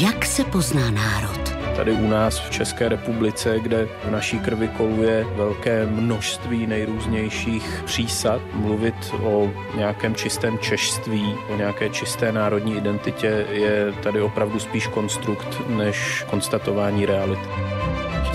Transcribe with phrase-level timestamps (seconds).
[0.00, 1.56] Jak se pozná národ?
[1.76, 8.40] Tady u nás v České republice, kde v naší krvi koluje velké množství nejrůznějších přísad,
[8.52, 15.68] mluvit o nějakém čistém češství, o nějaké čisté národní identitě je tady opravdu spíš konstrukt
[15.68, 17.75] než konstatování reality.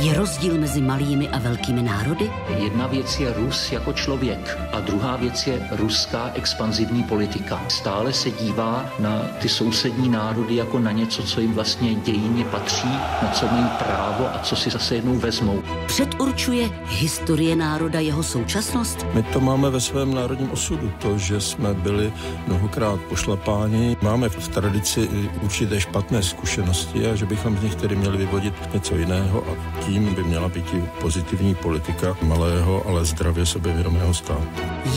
[0.01, 2.31] Je rozdíl mezi malými a velkými národy?
[2.57, 7.61] Jedna věc je Rus jako člověk a druhá věc je ruská expanzivní politika.
[7.67, 12.89] Stále se dívá na ty sousední národy jako na něco, co jim vlastně dějině patří,
[13.21, 15.63] na co mají právo a co si zase jednou vezmou.
[15.91, 19.05] Předurčuje historie národa jeho současnost?
[19.13, 22.13] My to máme ve svém národním osudu, to, že jsme byli
[22.47, 23.97] mnohokrát pošlapáni.
[24.01, 25.09] Máme v tradici
[25.41, 30.15] určité špatné zkušenosti a že bychom z nich tedy měli vyvodit něco jiného a tím
[30.15, 34.47] by měla být i pozitivní politika malého, ale zdravě sebevědomého státu.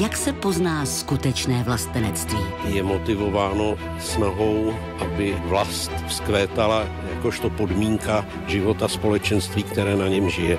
[0.00, 2.38] Jak se pozná skutečné vlastenectví?
[2.64, 10.58] Je motivováno snahou, aby vlast vzkvétala jakožto podmínka života společenství, které na něm žije.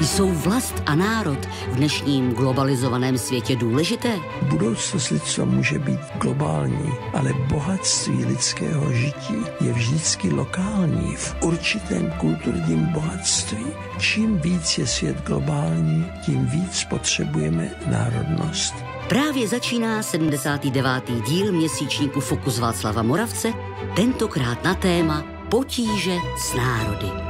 [0.00, 4.18] Jsou vlast a národ v dnešním globalizovaném světě důležité?
[4.42, 12.86] Budoucnost lidstva může být globální, ale bohatství lidského žití je vždycky lokální, v určitém kulturním
[12.86, 13.66] bohatství.
[13.98, 18.74] Čím víc je svět globální, tím víc potřebujeme národnost.
[19.08, 21.04] Právě začíná 79.
[21.28, 23.52] díl měsíčníku Fokus Václava Moravce,
[23.96, 27.25] tentokrát na téma Potíže s národy.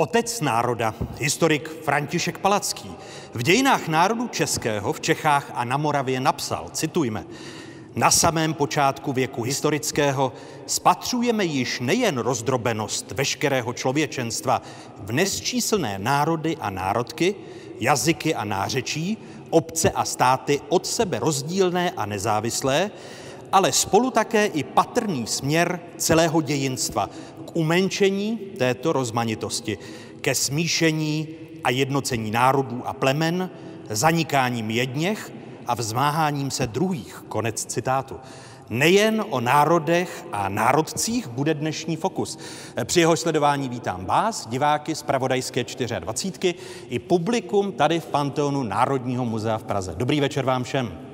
[0.00, 2.90] Otec národa, historik František Palacký,
[3.34, 7.24] v dějinách národu českého v Čechách a na Moravě napsal, citujme,
[7.94, 10.32] na samém počátku věku historického
[10.66, 14.62] spatřujeme již nejen rozdrobenost veškerého člověčenstva
[14.98, 17.34] v nesčíslné národy a národky,
[17.80, 19.18] jazyky a nářečí,
[19.50, 22.90] obce a státy od sebe rozdílné a nezávislé,
[23.52, 29.78] ale spolu také i patrný směr celého dějinstva k umenčení této rozmanitosti,
[30.20, 31.28] ke smíšení
[31.64, 33.50] a jednocení národů a plemen,
[33.90, 35.32] zanikáním jedněch
[35.66, 37.24] a vzmáháním se druhých.
[37.28, 38.16] Konec citátu.
[38.70, 42.38] Nejen o národech a národcích bude dnešní fokus.
[42.84, 45.64] Při jeho sledování vítám vás, diváky z Pravodajské
[46.00, 46.54] 24
[46.88, 49.94] i publikum tady v Panteonu Národního muzea v Praze.
[49.96, 51.09] Dobrý večer vám všem.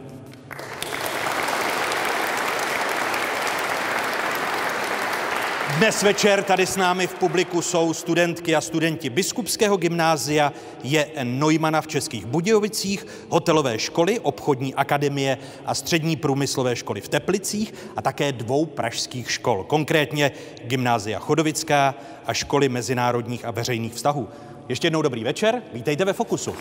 [5.78, 11.81] Dnes večer tady s námi v publiku jsou studentky a studenti Biskupského gymnázia je Neumana
[11.81, 18.32] v Českých Budějovicích, hotelové školy, obchodní akademie a střední průmyslové školy v Teplicích a také
[18.32, 20.32] dvou pražských škol, konkrétně
[20.64, 21.94] Gymnázia Chodovická
[22.26, 24.28] a školy mezinárodních a veřejných vztahů.
[24.69, 26.54] Ještě jednou dobrý večer, vítejte ve Fokusu.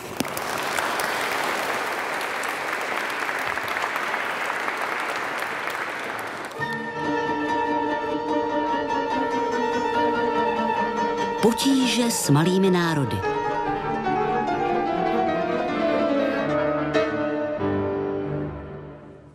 [11.46, 13.16] Potíže s malými národy.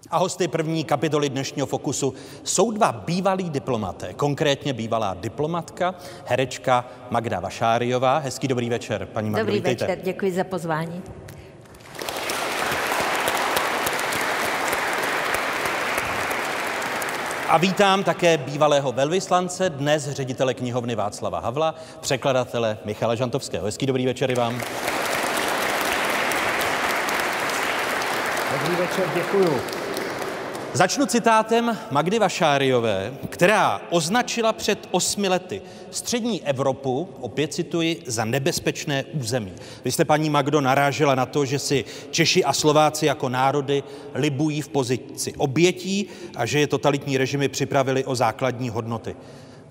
[0.09, 2.13] A hosty první kapitoly dnešního Fokusu
[2.44, 5.95] jsou dva bývalí diplomaté, konkrétně bývalá diplomatka,
[6.25, 8.17] herečka Magda Vašáriová.
[8.17, 9.88] Hezký dobrý večer, paní Magdo, Dobrý vítejte.
[9.88, 11.01] večer, děkuji za pozvání.
[17.51, 23.66] A vítám také bývalého velvyslance, dnes ředitele knihovny Václava Havla, překladatele Michala Žantovského.
[23.66, 24.62] Hezký dobrý večer vám.
[28.53, 29.80] Dobrý večer, děkuju.
[30.73, 35.61] Začnu citátem Magdy Vašáriové, která označila před osmi lety
[35.91, 39.53] střední Evropu, opět cituji, za nebezpečné území.
[39.85, 43.83] Vy jste, paní Magdo, narážela na to, že si Češi a Slováci jako národy
[44.13, 49.16] libují v pozici obětí a že je totalitní režimy připravili o základní hodnoty.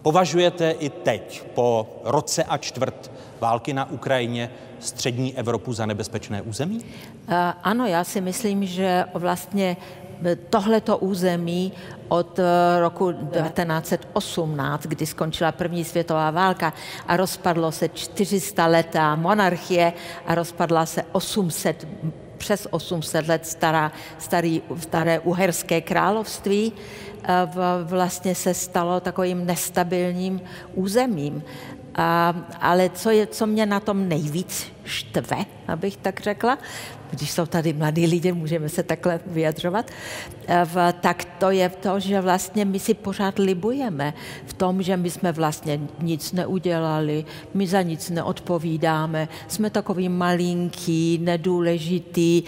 [0.02, 3.10] Považujete i teď, po roce a čtvrt
[3.40, 6.80] války na Ukrajině, střední Evropu za nebezpečné území?
[7.28, 9.76] Eh, Ano, já si myslím, že vlastně
[10.50, 11.72] tohleto území
[12.08, 12.44] od eh,
[12.80, 16.72] roku 1918, kdy skončila první světová válka
[17.06, 19.92] a rozpadlo se 400 letá monarchie
[20.26, 21.86] a rozpadla se 800
[22.38, 27.28] přes 800 let stará, starý, staré uherské království, eh,
[27.84, 30.40] vlastně se stalo takovým nestabilním
[30.74, 31.44] územím.
[31.94, 35.36] A, ale co, je, co mě na tom nejvíc štve,
[35.68, 36.58] abych tak řekla,
[37.10, 39.90] když jsou tady mladí lidé, můžeme se takhle vyjadřovat,
[40.64, 44.14] v, tak to je to, že vlastně my si pořád libujeme
[44.46, 47.24] v tom, že my jsme vlastně nic neudělali,
[47.54, 52.42] my za nic neodpovídáme, jsme takový malinký, nedůležitý,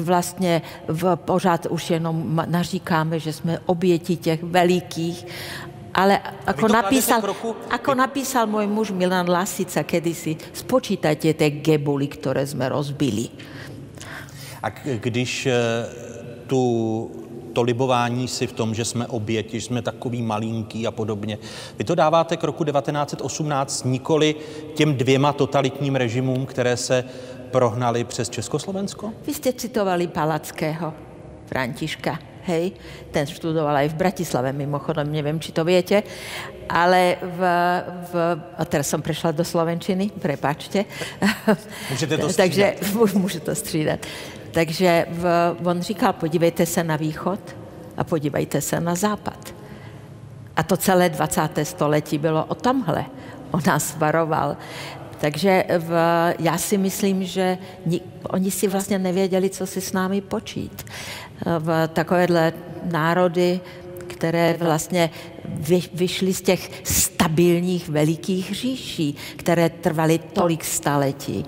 [0.00, 5.26] vlastně v, pořád už jenom naříkáme, že jsme oběti těch velikých
[5.92, 7.20] ale ako napísal,
[7.68, 13.28] ako napísal môj muž Milan Lasica kedysi, spočítajte tie gebuly, ktoré sme rozbili.
[14.62, 14.70] A
[15.00, 15.52] když eh,
[16.46, 17.10] tu
[17.52, 21.38] to libování si v tom, že jsme oběti, že jsme takový malinký a podobně.
[21.78, 24.34] Vy to dáváte k roku 1918 nikoli
[24.74, 27.04] těm dvěma totalitním režimům, které se
[27.50, 29.12] prohnali přes Československo?
[29.26, 30.94] Vy jste citovali Palackého,
[31.46, 32.74] Františka hej,
[33.10, 36.02] ten študoval aj v Bratislave, mimochodom, neviem, či to viete,
[36.66, 37.40] ale v,
[38.10, 38.12] v
[38.58, 40.84] a teraz som prešla do Slovenčiny, prepačte.
[41.90, 42.36] Můžete to střídat.
[42.36, 42.64] Takže
[43.14, 44.00] můžu to střídat.
[44.52, 47.40] Takže v, on říkal, podívejte se na východ
[47.96, 49.54] a podívejte se na západ.
[50.56, 51.40] A to celé 20.
[51.62, 53.04] století bylo o tomhle.
[53.50, 54.56] On nás varoval.
[55.20, 55.92] Takže v,
[56.38, 60.86] já si myslím, že ni, oni si vlastně nevěděli, co si s námi počít
[61.58, 62.52] v takovéhle
[62.84, 63.60] národy,
[64.06, 65.10] které vlastně
[65.44, 71.44] vy, vyšly z těch stabilních velikých říší, které trvaly tolik staletí.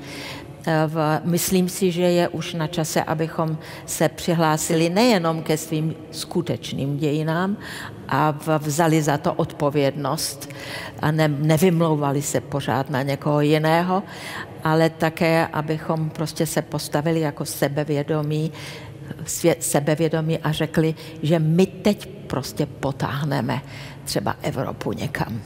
[0.66, 6.96] V, myslím si, že je už na čase, abychom se přihlásili nejenom ke svým skutečným
[6.96, 7.56] dějinám
[8.08, 10.49] a vzali za to odpovědnost
[11.02, 14.02] a ne, nevymlouvali se pořád na někoho jiného,
[14.64, 18.52] ale také, abychom prostě se postavili jako sebevědomí
[19.60, 23.62] sebevědomí a řekli, že my teď prostě potáhneme
[24.05, 25.40] třeba Evropu někam.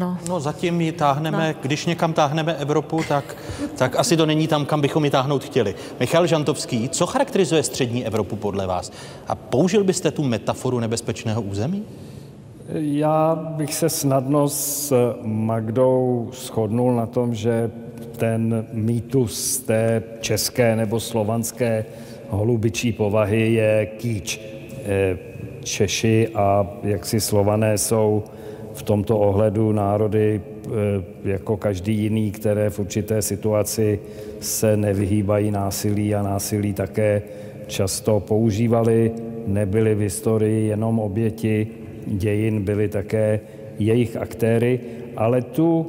[0.00, 1.60] No, no zatím ji táhneme, no.
[1.62, 3.36] když někam táhneme Evropu, tak,
[3.76, 5.74] tak asi to není tam, kam bychom ji táhnout chtěli.
[6.00, 8.92] Michal Žantovský, co charakterizuje střední Evropu podle vás?
[9.28, 11.84] A použil byste tu metaforu nebezpečného území?
[12.74, 17.70] Já bych se snadno s Magdou shodnul na tom, že
[18.16, 21.84] ten mýtus té české nebo slovanské
[22.28, 24.40] holubičí povahy je kýč.
[24.84, 25.18] Eh,
[25.62, 28.24] Češi a jaksi slované jsou
[28.80, 30.70] v tomto ohledu národy eh,
[31.24, 34.00] jako každý jiný, které v určité situaci
[34.40, 37.22] se nevyhýbají násilí a násilí také
[37.66, 39.12] často používali.
[39.46, 41.66] Nebyly v historii jenom oběti
[42.06, 43.40] dějin, byly také
[43.78, 44.80] jejich aktéry,
[45.16, 45.86] ale tu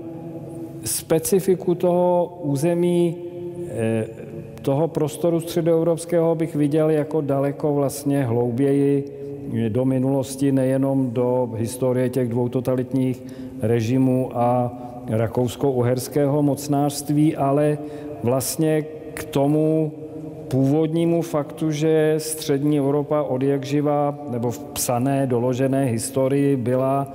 [0.83, 3.15] specifiku toho území
[3.71, 4.07] eh,
[4.61, 9.20] toho prostoru středoevropského bych viděl jako daleko vlastně hlouběji
[9.69, 13.23] do minulosti, nejenom do historie těch dvou totalitních
[13.61, 14.71] režimů a
[15.07, 17.77] rakousko-uherského mocnářství, ale
[18.23, 19.91] vlastně k tomu
[20.47, 27.13] původnímu faktu, že střední Evropa od jak živa, nebo v psané, doložené historii byla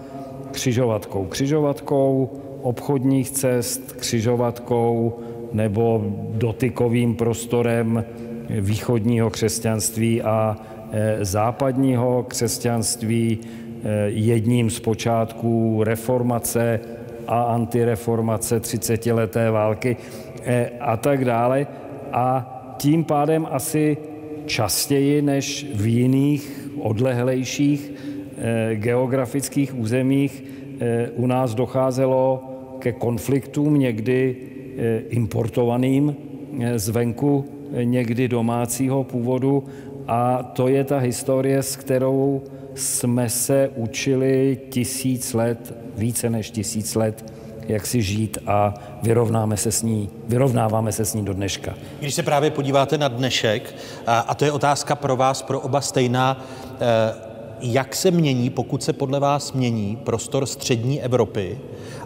[0.50, 1.24] křižovatkou.
[1.24, 2.30] Křižovatkou
[2.62, 5.12] obchodních cest, křižovatkou
[5.52, 8.04] nebo dotykovým prostorem
[8.50, 10.56] východního křesťanství a
[11.20, 16.80] západního křesťanství, e, jedním z počátků reformace
[17.26, 19.96] a antireformace 30-leté války
[20.44, 21.66] e, a tak dále.
[22.12, 23.96] A tím pádem asi
[24.46, 27.92] častěji než v jiných odlehlejších
[28.74, 30.44] geografických územích
[31.16, 32.44] u nás docházelo
[32.78, 34.36] ke konfliktům někdy
[34.78, 36.16] Eh, importovaným
[36.60, 39.64] eh, zvenku, eh, někdy domácího původu.
[40.08, 42.42] A to je ta historie, s kterou
[42.74, 47.32] jsme se učili tisíc let, více než tisíc let,
[47.68, 51.74] jak si žít a vyrovnáme se s ní, vyrovnáváme se s ní do dneška.
[51.98, 53.74] Když se právě podíváte na dnešek,
[54.06, 56.44] a to je otázka pro vás, pro oba stejná,
[57.72, 61.58] jak se mění, pokud se podle vás mění prostor střední Evropy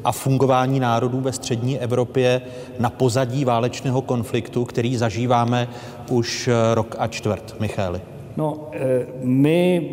[0.04, 2.40] a fungování národů ve střední Evropě
[2.78, 5.68] na pozadí válečného konfliktu, který zažíváme
[6.10, 7.56] už eh, rok a čtvrt.
[7.60, 8.00] Michály.
[8.36, 9.90] No, eh, my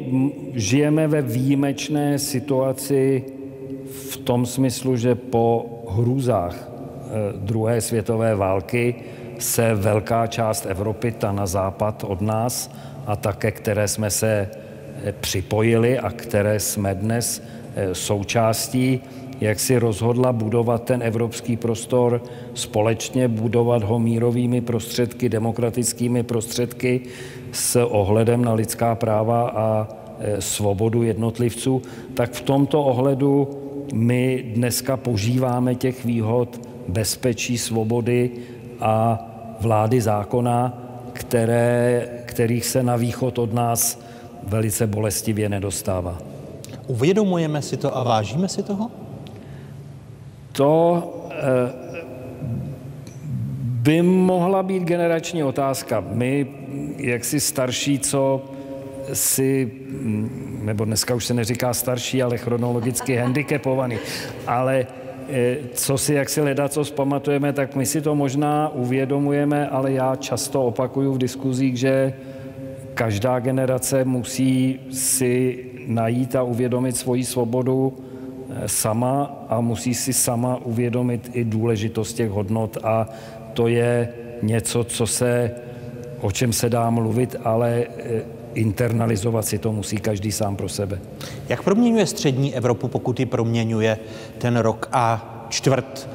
[0.53, 3.24] žijeme ve výjimečné situaci
[4.12, 8.95] v tom smyslu, že po hrůzách eh, druhé světové války
[9.39, 12.71] se velká část Evropy, ta na západ od nás
[13.05, 14.50] a také, které jsme se
[15.22, 17.44] připojili a které jsme dnes
[17.94, 19.01] součástí,
[19.42, 22.24] jak si rozhodla budovat ten evropský prostor
[22.54, 27.01] společně, budovat ho mírovými prostředky, demokratickými prostředky
[27.51, 29.88] s ohledem na lidská práva a
[30.20, 31.82] e, svobodu jednotlivců,
[32.13, 33.50] tak v tomto ohledu
[33.94, 38.32] my dneska požíváme těch výhod bezpečí, svobody
[38.80, 39.25] a
[39.62, 44.06] vlády zákona, které, kterých se na východ od nás
[44.48, 46.18] velice bolestivě nedostává.
[46.88, 48.92] Uvědomujeme si to a vážíme si toho?
[50.51, 51.74] To eh,
[53.88, 56.04] by mohla být generační otázka.
[56.12, 56.48] My,
[56.98, 58.46] jak si starší, co
[59.13, 59.72] si,
[60.62, 63.98] nebo dneska už se neříká starší, ale chronologicky handicapovaný,
[64.48, 64.88] ale
[65.30, 69.92] eh, co si, jak si leda, co zpamatujeme, tak my si to možná uvědomujeme, ale
[69.92, 72.13] já často opakuju v diskuzích, že
[72.98, 80.58] každá generace musí si najít a uvědomit svoji svobodu eh, sama a musí si sama
[80.66, 83.10] uvědomit i důležitost těch hodnot a
[83.54, 84.10] to je
[84.42, 85.51] něco, co se,
[86.22, 88.22] o čem se dá mluvit, ale eh,
[88.54, 91.00] internalizovat si to musí každý sám pro sebe.
[91.50, 93.98] Jak proměňuje střední Evropu, pokud ji proměňuje
[94.38, 95.06] ten rok a
[95.50, 96.10] čtvrt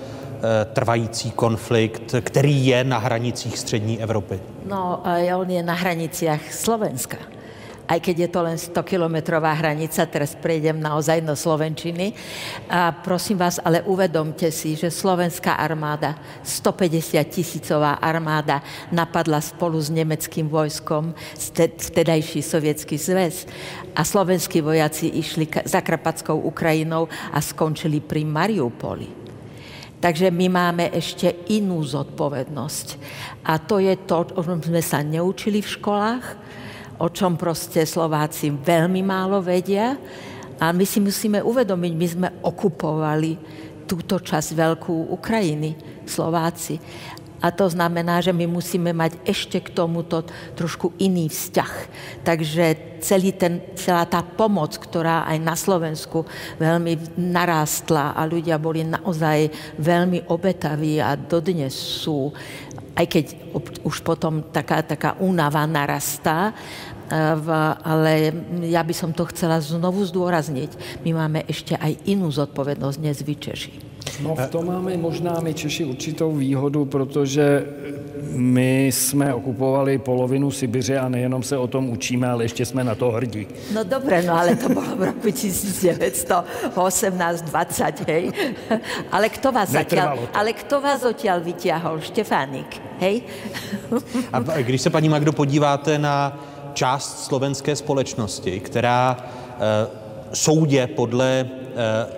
[0.72, 4.40] trvající konflikt, který je na hranicích střední Evropy?
[4.66, 5.02] No,
[5.37, 7.16] on je na hranicích Slovenska
[7.92, 12.16] aj keď je to len 100-kilometrová hranica, teraz prejdem naozaj do Slovenčiny.
[12.72, 19.92] A prosím vás, ale uvedomte si, že slovenská armáda, 150 tisícová armáda napadla spolu s
[19.92, 21.12] nemeckým vojskom
[21.76, 23.44] vtedajší sovětský zväz
[23.92, 29.22] a slovenskí vojaci išli za Krapackou Ukrajinou a skončili pri Mariupoli.
[30.02, 32.87] Takže my máme ešte inú zodpovednosť.
[33.47, 36.25] A to je to, o čom sme sa neučili v školách,
[36.99, 39.94] o čom proste Slováci veľmi málo vedia.
[40.59, 43.32] A my si musíme uvedomiť, my sme okupovali
[43.87, 46.82] túto časť veľkú Ukrajiny, Slováci.
[47.42, 50.22] A to znamená, že my musíme mať ešte k tomuto
[50.54, 51.75] trošku iný vzťah.
[52.22, 52.64] Takže
[53.02, 56.22] celý ten, celá tá pomoc, ktorá aj na Slovensku
[56.62, 59.50] veľmi narástla a ľudia boli naozaj
[59.82, 62.30] veľmi obetaví a dodnes sú,
[62.94, 63.25] aj keď
[63.82, 66.54] už potom taká, taká únava narastá,
[67.82, 68.32] ale
[68.70, 71.02] ja by som to chcela znovu zdôrazniť.
[71.04, 73.91] My máme ešte aj inú zodpovednosť dnes vy Češi.
[74.21, 77.66] No v tom máme možná my Češi určitou výhodu, protože
[78.33, 82.95] my jsme okupovali polovinu Sibiře a nejenom se o tom učíme, ale ještě jsme na
[82.95, 83.47] to hrdí.
[83.75, 88.33] No dobré, no ale to bylo v roku 1918-20, hej.
[89.12, 92.00] Ale kto vás zatiaľ, ale kto vás odtiaľ vyťahol?
[92.00, 93.23] Štefánik, hej?
[94.33, 96.38] A když se, paní Magdo, podíváte na
[96.75, 99.23] část slovenské společnosti, která eh,
[100.33, 101.49] soudě podle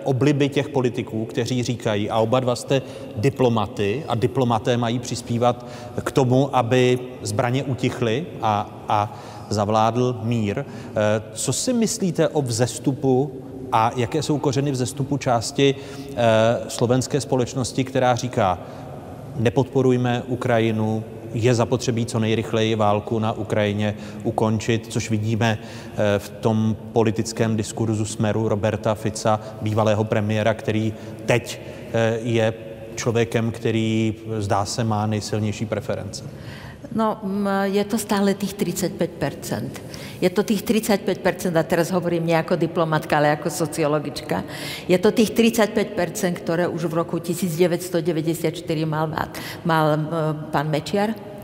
[0.03, 2.81] obliby těch politiků, kteří říkají, a oba dva jste
[3.15, 5.65] diplomaty a diplomaté mají přispívat
[6.03, 9.19] k tomu, aby zbraně utichly a, a
[9.49, 10.57] zavládl mír.
[10.59, 10.65] Eh,
[11.33, 13.31] co si myslíte o vzestupu
[13.71, 15.75] a jaké jsou kořeny vzestupu části
[16.67, 18.59] slovenské společnosti, která říká,
[19.35, 21.03] nepodporujme Ukrajinu,
[21.35, 28.05] je zapotřebí co nejrychleji válku na Ukrajině ukončit, což vidíme eh, v tom politickém diskurzu
[28.05, 30.93] smeru Roberta Fica, bývalého premiéra, který
[31.25, 31.61] teď
[31.93, 32.53] eh, je
[32.95, 36.23] člověkem, který zdá se má nejsilnější preference.
[36.95, 37.19] No,
[37.67, 43.19] je to stále tých 35% Je to tých 35% a teraz hovorím nie ako diplomatka,
[43.19, 44.47] ale ako sociologička.
[44.87, 45.91] Je to tých 35%
[46.39, 47.99] ktoré už v roku 1994
[48.87, 49.11] mal,
[49.67, 49.87] mal
[50.55, 51.34] pán Mečiar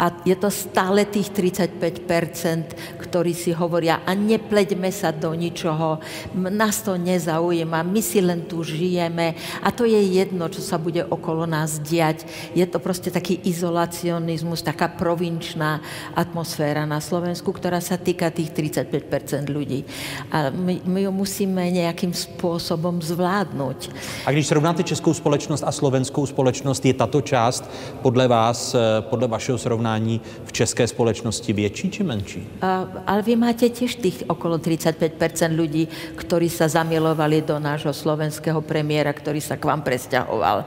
[0.00, 6.00] a je to stále tých 35%, ktorí si hovoria a nepleďme sa do ničoho,
[6.32, 11.04] nás to nezaujíma, my si len tu žijeme a to je jedno, čo sa bude
[11.04, 12.24] okolo nás diať.
[12.56, 15.84] Je to proste taký izolacionizmus, taká provinčná
[16.16, 19.84] atmosféra na Slovensku, ktorá sa týka tých 35% ľudí.
[20.32, 23.78] A my, my ju musíme nejakým spôsobom zvládnuť.
[24.24, 27.70] A když srovnáte českou společnost a slovenskou společnost, je tato část
[28.02, 32.48] podle vás, eh, podle vašeho srovnání porovnání v české společnosti větší či menší?
[32.62, 35.18] A, ale vy máte tiež tých okolo 35%
[35.50, 40.62] ľudí, ktorí sa zamilovali do nášho slovenského premiéra, ktorý sa k vám presťahoval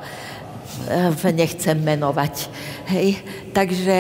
[1.32, 2.50] nechcem menovať.
[2.86, 3.24] Hej?
[3.54, 3.98] Takže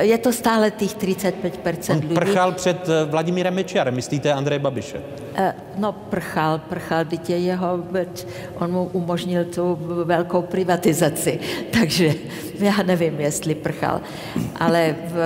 [0.00, 2.14] je to stále tých 35% ľudí.
[2.14, 4.98] On prchal před eh, Vladimírem Mečiarem, myslíte Andreje Babiše?
[5.34, 7.70] Eh, no prchal, prchal, byť je jeho,
[8.58, 11.40] on mu umožnil tu veľkou privatizaci,
[11.78, 12.14] takže
[12.58, 14.00] já nevím, jestli prchal.
[14.56, 15.16] Ale v,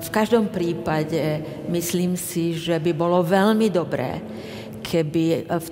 [0.00, 4.20] v každom prípade myslím si, že by bolo veľmi dobré,
[4.82, 5.68] keby v,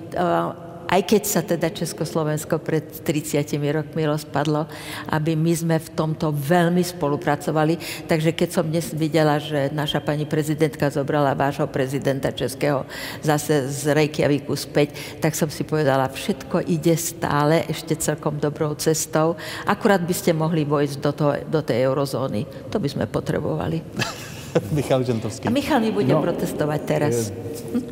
[0.93, 4.69] aj keď sa teda Československo pred 30 rokmi rozpadlo,
[5.09, 8.05] aby my sme v tomto veľmi spolupracovali.
[8.05, 12.85] Takže keď som dnes videla, že naša pani prezidentka zobrala vášho prezidenta Českého
[13.25, 19.33] zase z Reykjaviku späť, tak som si povedala, všetko ide stále ešte celkom dobrou cestou.
[19.65, 22.69] Akurát by ste mohli vojsť do, to, do tej eurozóny.
[22.69, 23.81] To by sme potrebovali.
[24.77, 25.49] Michal Žentovský.
[25.49, 27.33] A Michal mi bude no, protestovat teraz.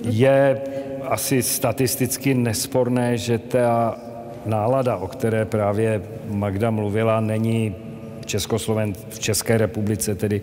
[0.05, 0.37] Je
[1.09, 3.97] asi statisticky nesporné, že ta
[4.45, 7.75] nálada, o které právě Magda mluvila, není
[8.25, 10.41] Českosloven v České republice tedy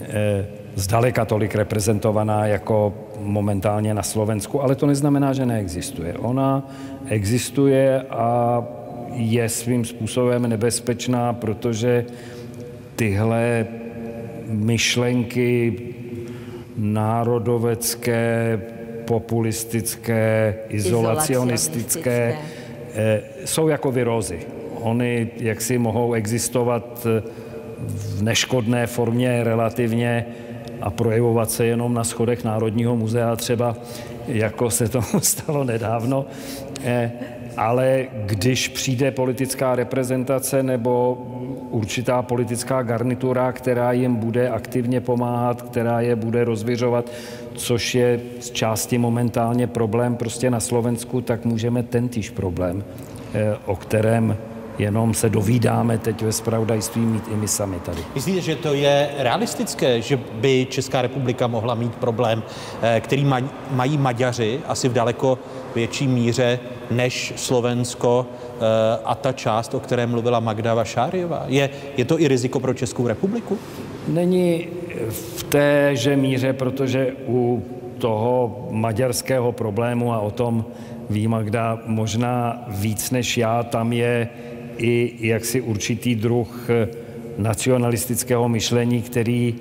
[0.00, 6.14] eh, zdaleka tolik reprezentovaná jako momentálně na Slovensku, ale to neznamená, že neexistuje.
[6.14, 6.70] Ona
[7.06, 8.62] existuje a
[9.12, 12.04] je svým způsobem nebezpečná, protože
[12.96, 13.66] tyhle
[14.48, 15.78] myšlenky
[16.76, 18.60] národovecké,
[19.12, 22.36] populistické, izolacionistické,
[22.94, 24.40] eh, jsou jako virózy.
[24.80, 27.22] Oni jaksi mohou existovat eh,
[27.78, 30.26] v neškodné formě relativně
[30.80, 33.76] a projevovat se jenom na schodech Národního muzea třeba,
[34.28, 36.24] jako se to stalo nedávno.
[37.56, 41.18] Ale když přijde politická reprezentace nebo
[41.70, 47.10] určitá politická garnitura, která jim bude aktivně pomáhat, která je bude rozvěřovat,
[47.54, 52.84] což je z části momentálně problém prostě na Slovensku, tak můžeme tentýž problém,
[53.34, 54.36] eh, o kterém
[54.78, 57.98] jenom se dovídáme teď ve spravodajství mít i my sami tady.
[58.14, 62.42] Myslíte, že to je realistické, že by Česká republika mohla mít problém,
[62.82, 63.26] eh, který
[63.70, 65.38] mají Maďaři asi v daleko
[65.74, 66.58] větší míře
[66.90, 71.44] než Slovensko eh, a ta část, o které mluvila Magda Vašáriová?
[71.46, 73.58] Je, je to i riziko pro Českou republiku?
[74.08, 74.68] Není
[75.10, 77.62] v téže míře, protože u
[77.98, 80.64] toho maďarského problému a o tom
[81.10, 84.28] ví Magda možná víc než já, tam je
[84.78, 86.68] i jaksi určitý druh
[87.38, 89.54] nacionalistického myšlení, který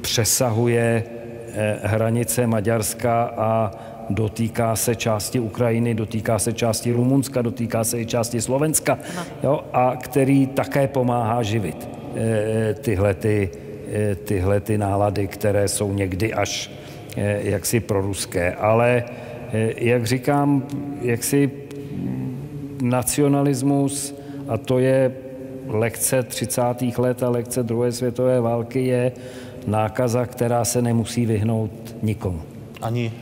[0.00, 3.72] přesahuje eh, hranice Maďarska a
[4.10, 8.98] dotýká se části Ukrajiny, dotýká se části Rumunska, dotýká se i části Slovenska,
[9.42, 13.50] jo, a který také pomáhá živit e, tyhle, ty,
[13.92, 16.70] e, tyhle ty nálady, které jsou někdy až
[17.16, 18.54] e, jaksi proruské.
[18.54, 19.04] Ale,
[19.76, 20.66] jak říkám,
[21.02, 21.50] jaksi
[22.82, 24.14] nacionalismus,
[24.48, 25.12] a to je
[25.66, 26.62] lekce 30.
[26.98, 29.12] let a lekce druhé světové války, je
[29.66, 31.70] nákaza, která se nemusí vyhnout
[32.02, 32.42] nikomu.
[32.82, 33.12] Ani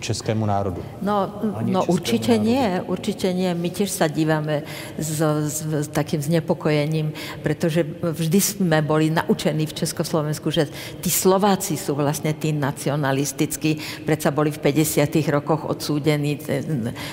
[0.00, 0.82] českému národu?
[1.02, 2.50] No, no určitě národu.
[2.50, 3.54] nie, určitě nie.
[3.54, 4.62] My těž se díváme
[4.98, 10.68] s, s, s takým znepokojením, protože vždy jsme byli naučení v Československu, že
[11.00, 15.08] tí Slováci jsou vlastně tí nacionalistickí, přece byli v 50.
[15.28, 16.38] rokoch odsúdení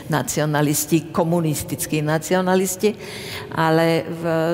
[0.09, 2.95] nacionalisti, komunistickí nacionalisti,
[3.51, 4.03] ale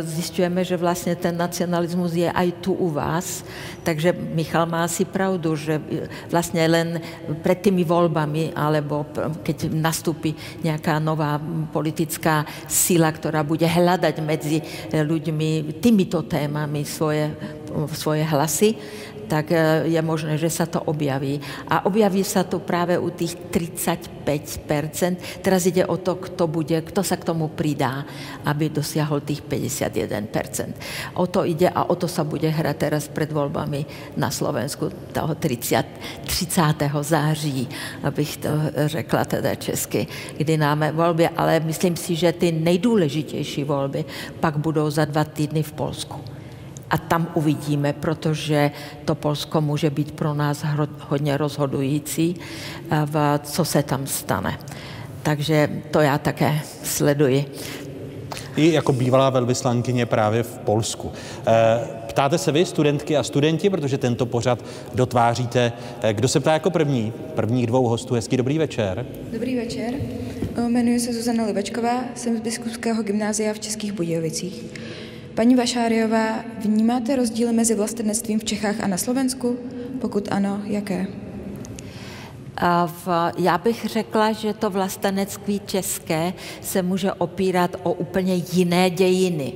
[0.02, 3.44] zjišťujeme, že vlastně ten nacionalismus je aj tu u vás,
[3.84, 5.82] takže Michal má asi pravdu, že
[6.32, 7.02] vlastně len
[7.42, 7.84] před tými
[8.22, 9.06] voľbami, alebo
[9.42, 11.42] keď nastúpi nejaká nová
[11.74, 14.62] politická sila, ktorá bude hľadať medzi
[14.94, 17.34] ľuďmi týmito témami svoje,
[17.98, 18.78] svoje hlasy,
[19.32, 21.40] tak eh, je možné, že sa to objaví.
[21.72, 24.20] A objaví sa to práve u tých 35%.
[25.40, 28.04] Teraz ide o to, kto bude, kto sa k tomu pridá,
[28.44, 31.16] aby dosiahol tých 51%.
[31.16, 35.40] O to ide a o to sa bude hrať teraz pred voľbami na Slovensku toho
[35.40, 36.92] 30, 30.
[37.02, 37.70] září,
[38.04, 38.50] abych to
[38.92, 44.06] řekla teda česky, kdy máme volby, ale myslím si, že ty nejdůležitější volby
[44.40, 46.41] pak budou za dva týdny v Polsku
[46.92, 48.72] a tam uvidíme, protože
[49.06, 50.66] to Polsko může být pro nás
[51.00, 52.36] hodně rozhodující,
[52.92, 54.60] eh, v co se tam stane.
[55.24, 57.46] Takže to já také sleduji.
[58.56, 61.12] I jako bývalá velvyslankyně právě v Polsku.
[61.48, 65.72] Eh, ptáte se vy, studentky a studenti, protože tento pořad dotváříte.
[66.02, 67.14] Eh, kdo se ptá jako první?
[67.36, 68.14] Prvních dvou hostů.
[68.14, 69.06] Hezký dobrý večer.
[69.34, 69.94] Dobrý večer.
[70.68, 74.64] Jmenuji se Zuzana Libečková, jsem z Biskupského gymnázia v Českých Budějovicích.
[75.36, 79.58] Paní Vašáriová, vnímáte rozdíly mezi vlastenectvím v Čechách a na Slovensku?
[80.02, 81.08] Pokud ano, jaké?
[83.38, 89.54] Já bych řekla, že to vlastenectví české se může opírat o úplně jiné dějiny.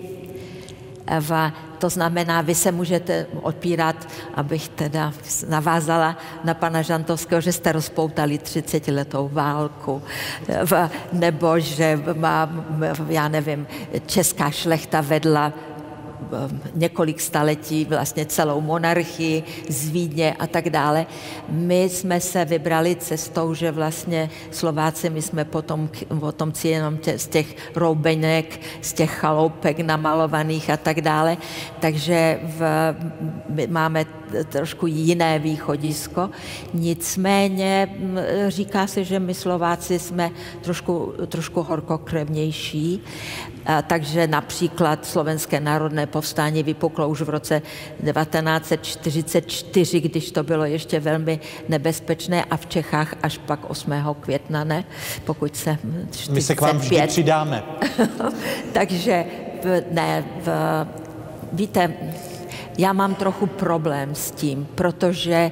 [1.19, 1.51] V,
[1.85, 5.13] to znamená, vy se můžete opírat, abych teda
[5.49, 10.01] navázala na pana Žantovského, že jste rozpoutali 30 letou válku,
[10.65, 12.49] v, nebo že má,
[13.07, 13.67] já nevím,
[14.05, 15.53] česká šlechta vedla
[16.73, 21.05] několik staletí vlastně celou monarchii z Vídně a tak dále.
[21.49, 27.27] My jsme se vybrali cestou, že vlastně Slováci, my jsme potom, potomci jenom tě, z
[27.27, 31.37] těch roubenek, z těch chaloupek namalovaných a tak dále.
[31.79, 32.61] Takže v,
[33.49, 34.05] my máme
[34.49, 36.29] trošku jiné východisko.
[36.73, 37.89] Nicméně
[38.47, 43.03] říká se, že my Slováci jsme trošku, trošku horkokrevnější,
[43.87, 51.39] takže například Slovenské národné povstání vypuklo už v roce 1944, když to bylo ještě velmi
[51.69, 53.93] nebezpečné a v Čechách až pak 8.
[54.19, 54.83] května, ne?
[55.25, 55.77] Pokud se
[56.11, 56.33] 45.
[56.33, 57.63] My se k vám vždy přidáme.
[58.73, 59.25] takže
[59.91, 60.49] ne, v,
[61.53, 61.93] víte,
[62.77, 65.51] já mám trochu problém s tím, protože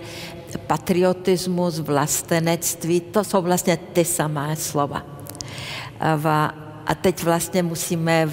[0.68, 5.04] patriotismus, vlastenectví, to jsou vlastně ty samé slova.
[6.86, 8.30] A teď vlastně musíme,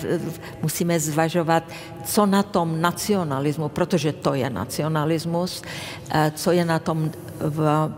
[0.62, 1.62] musíme zvažovat,
[2.04, 5.62] co na tom nacionalismu, protože to je nacionalismus,
[6.10, 7.10] eh, co je na tom
[7.40, 7.90] v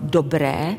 [0.00, 0.76] dobré,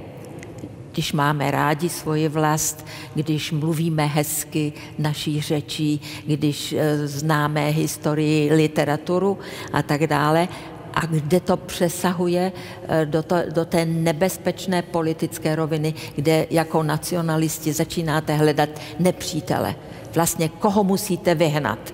[0.92, 2.86] když máme rádi svoji vlast,
[3.16, 9.38] když mluvíme hezky naší řečí, když eh, známe historii, literaturu
[9.74, 10.48] a tak dále,
[10.94, 12.52] a kde to přesahuje
[12.88, 18.70] eh, do, to, do té nebezpečné politické roviny, kde jako nacionalisti začínáte hledat
[19.00, 19.76] nepřítele.
[20.16, 21.94] Vlastně koho musíte vyhnat,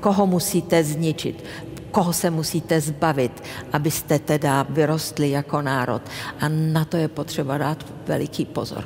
[0.00, 1.44] koho musíte zničit,
[1.90, 6.02] koho se musíte zbavit, abyste teda vyrostli jako národ.
[6.40, 8.84] A na to je potřeba dát veliký pozor.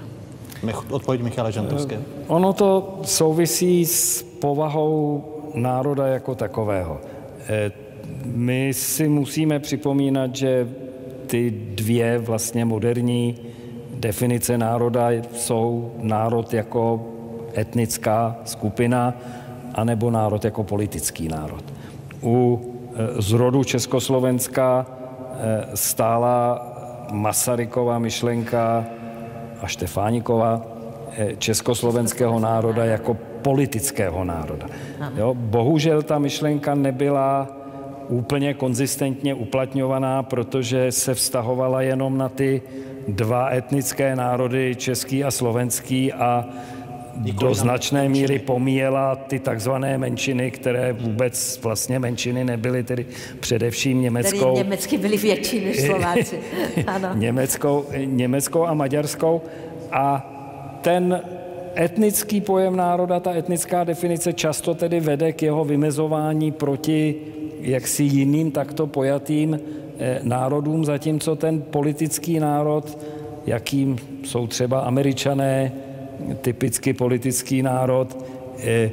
[0.91, 1.95] Odpověď Michala Žantovské.
[1.95, 7.01] Eh, ono to souvisí s povahou národa jako takového.
[8.25, 10.69] My si musíme připomínat, že
[11.27, 13.39] ty dvě vlastně moderní
[13.95, 17.07] definice národa jsou národ jako
[17.57, 19.15] etnická skupina
[19.75, 21.65] anebo národ jako politický národ.
[22.23, 22.61] U
[23.19, 26.69] e, zrodu Československa e, stála
[27.13, 28.85] Masarykova myšlenka
[29.61, 30.63] a Štefánikova
[31.17, 34.67] e, československého národa jako politického národa.
[35.17, 37.62] Jo, bohužel ta myšlenka nebyla
[38.09, 42.63] úplně konzistentně uplatňovaná, protože se vztahovala jenom na ty
[43.09, 46.49] dva etnické národy, český a slovenský a
[47.17, 53.07] do značné míry pomíjela ty takzvané menšiny, které vůbec vlastně menšiny nebyly, tedy
[53.41, 54.55] především německou.
[54.55, 56.39] Tady německy byly větší než Slováci.
[56.87, 57.09] ano.
[57.15, 59.41] německou, německou a maďarskou.
[59.93, 60.29] A
[60.81, 61.23] ten
[61.79, 67.15] etnický pojem národa, ta etnická definice často tedy vede k jeho vymezování proti
[67.63, 69.61] jaksi jiným takto pojatým
[69.99, 72.99] eh, národům, zatímco ten politický národ,
[73.47, 75.73] jakým jsou třeba američané,
[76.41, 78.25] typicky politický národ,
[78.59, 78.91] eh,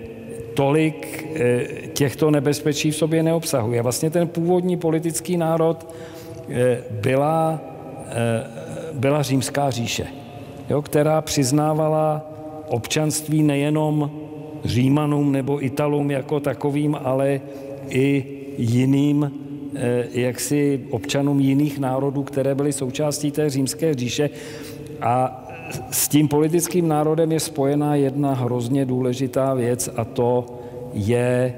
[0.54, 3.82] tolik eh, těchto nebezpečí v sobě neobsahuje.
[3.82, 5.88] Vlastně ten původní politický národ
[7.02, 7.62] byla,
[8.94, 10.08] byla římská říše,
[10.70, 12.26] jo, která přiznávala
[12.68, 14.12] občanství nejenom
[14.66, 17.42] Římanům nebo Italům jako takovým, ale
[17.90, 19.32] i jiným
[19.76, 24.30] eh, jaksi občanům jiných národů, které byly součástí té římské říše.
[25.02, 25.46] A
[25.92, 30.46] s tím politickým národem je spojená jedna hrozně důležitá věc a to
[30.94, 31.54] je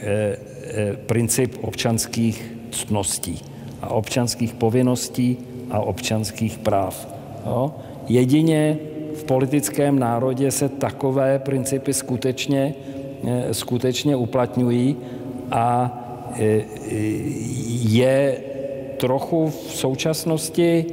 [0.00, 3.42] eh, eh, princip občanských ctností
[3.82, 5.38] a občanských povinností
[5.70, 7.08] a občanských práv.
[7.46, 7.74] Jo?
[8.08, 8.78] Jedině
[9.14, 12.74] v politickém národě se takové principy skutečně,
[13.52, 14.96] skutečně uplatňují
[15.50, 16.02] a
[17.88, 18.40] je
[18.96, 20.84] trochu v současnosti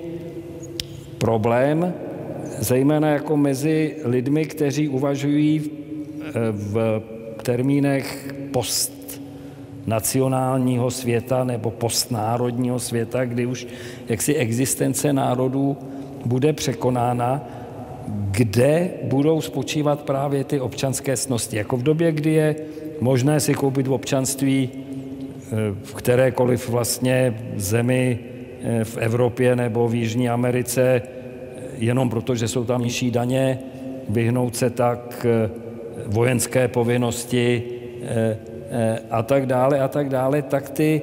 [1.17, 1.93] problém,
[2.59, 7.01] zejména jako mezi lidmi, kteří uvažují eh, v
[7.43, 9.21] termínech post
[9.85, 13.67] nacionálního světa nebo postnárodního světa, kdy už
[14.09, 15.77] jaksi existence národů
[16.25, 17.47] bude překonána,
[18.31, 21.57] kde budou spočívat právě ty občanské snosti.
[21.57, 22.55] Jako v době, kdy je
[23.01, 24.82] možné si koupit v občanství
[25.83, 28.19] v kterékoliv vlastně zemi
[28.63, 31.01] eh, v Evropě nebo v Jižní Americe,
[31.77, 33.59] jenom proto, že jsou tam nižší daně,
[34.09, 35.49] vyhnout se tak eh,
[36.05, 37.63] vojenské povinnosti
[38.01, 38.37] eh,
[39.09, 41.01] a tak dále a tak dále, tak ty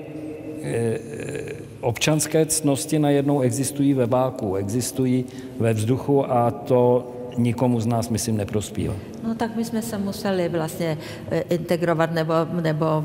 [1.80, 5.24] občanské cnosti najednou existují ve váku, existují
[5.58, 8.94] ve vzduchu a to nikomu z nás, myslím, neprospívá.
[9.22, 10.98] No tak my jsme se museli vlastně
[11.30, 13.04] eh, integrovat nebo, nebo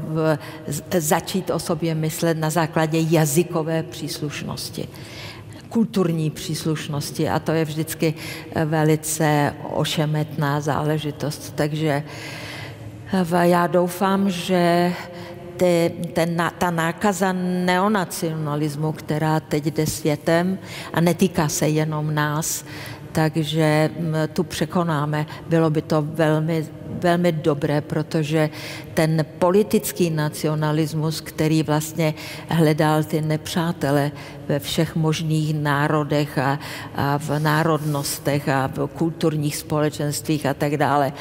[0.97, 4.87] začít o sobě myslet na základě jazykové příslušnosti
[5.69, 11.53] kulturní příslušnosti a to je vždycky eh, velice ošemetná záležitost.
[11.55, 12.03] Takže
[13.13, 14.93] eh, já doufám, že
[15.57, 17.33] te, ten, ta nákaza
[17.65, 20.59] neonacionalismu, která teď jde světem
[20.93, 22.65] a netýká se jenom nás,
[23.15, 23.89] takže
[24.33, 25.25] tu překonáme.
[25.49, 28.49] Bylo by to velmi, velmi dobré, protože
[28.93, 32.13] ten politický nacionalismus, který vlastně
[32.49, 34.11] hledal ty nepřátele
[34.47, 36.59] ve všech možných národech a,
[36.95, 41.13] a v národnostech a v kulturních společenstvích a tak dále,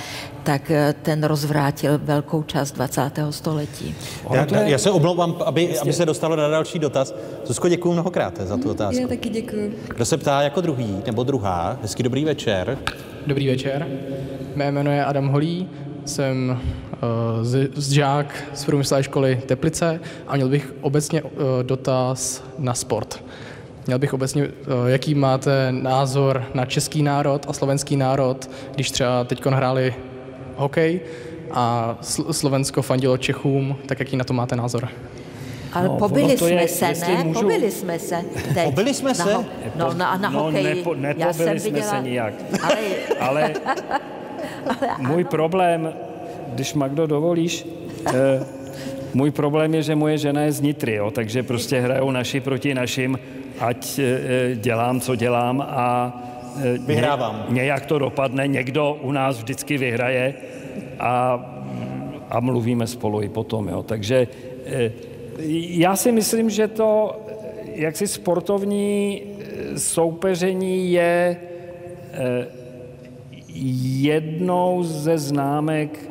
[0.44, 3.10] tak eh, ten rozvrátil velkou část 20.
[3.30, 3.94] století.
[4.30, 7.14] Já, já se omlouvám, aby, aby se dostalo na další dotaz.
[7.44, 9.02] Zuzko, děkuji mnohokrát za tu otázku.
[9.02, 9.78] Já taky děkuji.
[9.88, 11.78] Kdo se ptá jako druhý nebo druhá?
[11.82, 12.78] Hezký dobrý večer.
[13.26, 13.86] Dobrý večer.
[14.54, 15.68] Mé jméno je Adam Holý,
[16.04, 21.30] jsem uh, z, z žák z průmyslové školy Teplice a měl bych obecně uh,
[21.62, 23.24] dotaz na sport.
[23.86, 24.48] Měl bych obecně,
[24.86, 29.94] jaký máte názor na český národ a slovenský národ, když třeba teď hráli
[30.56, 31.00] hokej
[31.50, 31.96] a
[32.30, 34.88] Slovensko fandilo Čechům, tak jaký na to máte názor?
[35.72, 37.24] Ale no, pobili jsme je, se, ne?
[37.24, 37.40] Můžu...
[37.40, 38.64] Pobili jsme se teď.
[38.64, 39.32] Pobili jsme se?
[39.32, 39.44] Na,
[39.76, 40.64] no, na, na no, hokeji.
[40.64, 41.90] Nepo, nepobili Já jsem jsme viděla...
[41.90, 42.34] se nijak.
[42.62, 42.76] Ale...
[43.20, 43.54] ale
[44.98, 45.92] můj problém,
[46.48, 47.66] když Magdo dovolíš,
[48.08, 48.46] eh,
[49.14, 52.74] můj problém je, že moje žena je z Nitry, jo, takže prostě hrajou naši proti
[52.74, 53.18] našim,
[53.60, 56.33] ať eh, dělám, co dělám a eh,
[56.86, 57.46] Vyhrávám.
[57.48, 60.34] Ně, nějak to dopadne, někdo u nás vždycky vyhraje
[60.98, 61.46] a,
[62.30, 63.82] a mluvíme spolu i potom, jo.
[63.82, 64.28] Takže
[64.66, 64.92] eh,
[65.68, 67.16] já si myslím, že to
[67.74, 71.36] jaksi sportovní eh, soupeření je
[72.12, 72.46] eh,
[74.00, 76.10] jednou ze známek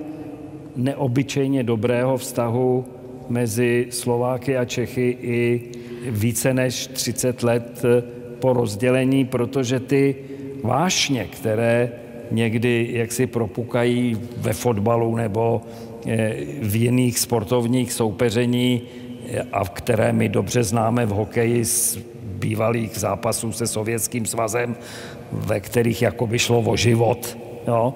[0.75, 2.85] neobyčejně dobrého vztahu
[3.29, 5.61] mezi Slováky a Čechy i
[6.05, 7.81] více než 30 let
[8.39, 10.15] po rozdělení, protože ty
[10.63, 11.91] vášně, které
[12.31, 15.61] někdy jaksi propukají ve fotbalu nebo
[16.61, 18.81] v jiných sportovních soupeření,
[19.51, 24.75] a které my dobře známe v hokeji z bývalých zápasů se Sovětským svazem,
[25.31, 27.93] ve kterých jakoby šlo o život, jo,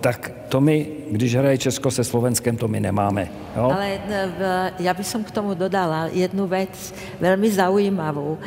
[0.00, 3.28] tak to my, když hraje Česko se Slovenskem, to my nemáme.
[3.56, 3.70] Jo?
[3.74, 4.00] Ale
[4.78, 8.38] já bych k tomu dodala jednu věc velmi zaujímavou.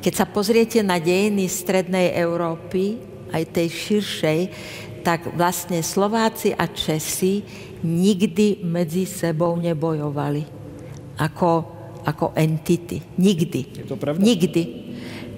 [0.00, 4.40] Keď se pozriete na dějiny střední Európy, aj tej širšej,
[5.02, 7.42] tak vlastně Slováci a Česi
[7.82, 10.44] nikdy mezi sebou nebojovali.
[11.18, 13.04] Ako ako entity.
[13.20, 13.60] Nikdy.
[13.82, 14.24] Je to pravda?
[14.24, 14.62] Nikdy.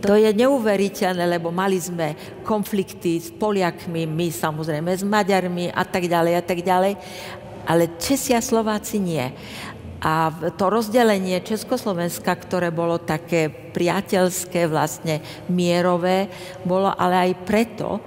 [0.00, 6.08] To je neuveriteľné, lebo mali sme konflikty s Poliakmi, my samozrejme s Maďarmi a tak
[6.08, 6.96] ďalej a tak ďalej,
[7.68, 9.28] ale Česi a Slováci nie.
[10.00, 15.20] A to rozdelenie Československa, ktoré bolo také priateľské, vlastne
[15.52, 16.32] mierové,
[16.64, 18.00] bolo ale aj preto,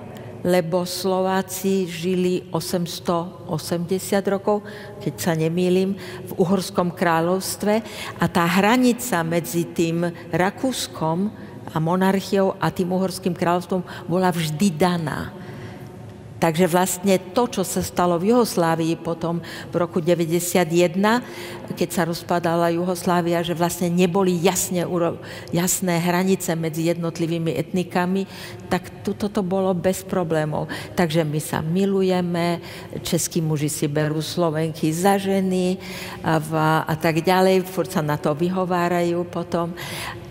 [0.44, 3.48] lebo Slováci žili 880
[4.28, 4.66] rokov,
[5.00, 5.96] keď sa nemýlim,
[6.28, 7.74] v Uhorskom kráľovstve
[8.20, 10.04] a tá hranica medzi tým
[10.34, 11.32] Rakúskom
[11.72, 15.43] a monarchiou a tým Uhorským kráľovstvom bola vždy daná.
[16.44, 19.40] Takže vlastně to, co se stalo v Juhoslávii potom
[19.72, 21.24] v roku 91,
[21.72, 24.36] keď sa rozpadala Juhoslávia, že vlastně neboli
[25.56, 28.28] jasné hranice mezi jednotlivými etnikami,
[28.68, 30.68] tak toto to bolo bez problémov.
[31.00, 32.60] Takže my sa milujeme,
[33.08, 35.80] českí muži si berú Slovenky za ženy
[36.28, 36.44] a,
[36.84, 39.72] a tak ďalej, furt sa na to vyhovárajú potom.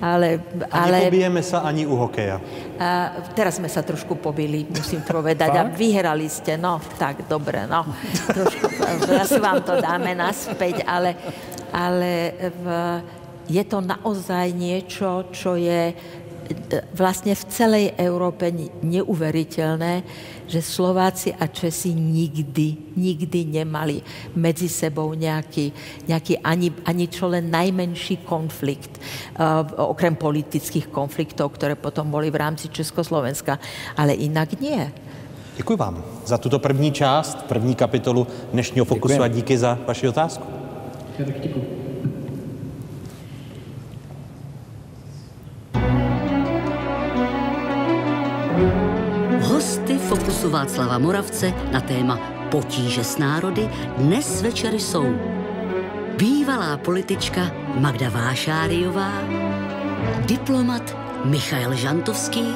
[0.03, 0.43] Ale,
[0.75, 0.99] ale...
[0.99, 2.43] A nepobijeme sa ani u hokeja.
[2.75, 5.51] A teraz sme sa trošku pobili, musím povedať.
[5.55, 7.87] A vyhrali ste, no, tak dobre, no.
[9.21, 11.15] Asi vám to dáme naspäť, ale,
[11.73, 12.65] ale v,
[13.49, 15.95] je to naozaj niečo, čo je
[16.95, 20.03] vlastně v celé Európe neuveriteľné,
[20.47, 24.03] že Slováci a Česi nikdy, nikdy nemali
[24.37, 25.73] medzi sebou nějaký,
[26.09, 32.37] nějaký ani, ani čo len najmenší konflikt, uh, okrem politických konfliktov, které potom boli v
[32.37, 33.59] rámci Československa,
[33.97, 34.93] ale jinak nie.
[35.57, 39.23] Děkuji vám za tuto první část, první kapitolu dnešního Fokusu Děkujem.
[39.23, 40.47] a díky za vaši otázku.
[41.19, 41.83] Já tak děkuji.
[49.41, 52.19] Hosty Fokusu Václava Moravce na téma
[52.51, 55.15] Potíže s národy dnes večer jsou
[56.19, 57.41] bývalá politička
[57.75, 59.13] Magda Vášáriová,
[60.27, 62.55] diplomat Michail Žantovský,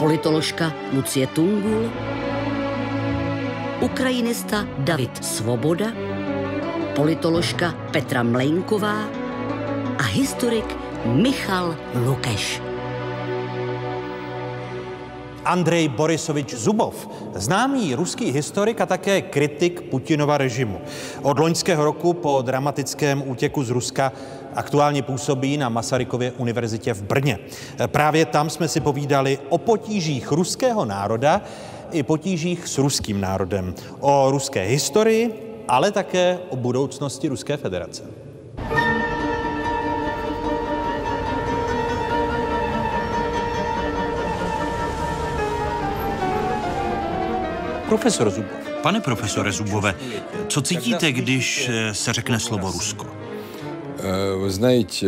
[0.00, 1.84] politoložka Lucie Tungul,
[3.84, 5.92] ukrajinista David Svoboda,
[6.96, 8.96] politoložka Petra Mlejnková
[10.00, 10.64] a historik
[11.04, 11.76] Michal
[12.08, 12.64] Lukeš.
[15.44, 16.96] Andrej Borisovič Zubov,
[17.36, 20.80] známý ruský historik a také kritik Putinova režimu.
[21.20, 24.12] Od loňského roku po dramatickém útěku z Ruska
[24.54, 27.38] aktuálně působí na Masarykově univerzitě v Brně.
[27.86, 31.42] Právě tam jsme si povídali o potížích ruského národa
[31.92, 38.02] i potížích s ruským národem, o ruské historii, ale také o budoucnosti Ruské federace.
[47.88, 48.50] Profesor Zubov.
[48.82, 49.94] Pane profesore Zubove,
[50.48, 53.19] co cítíte, když eh, se řekne slovo Rusko?
[54.43, 55.05] Vy znáte,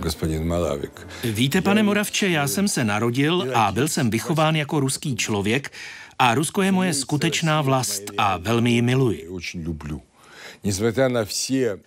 [0.00, 1.06] господин Malavik.
[1.24, 5.72] Víte, pane Moravče, já jsem se narodil a byl jsem vychován jako ruský člověk
[6.18, 9.28] a Rusko je moje skutečná vlast a velmi ji miluji.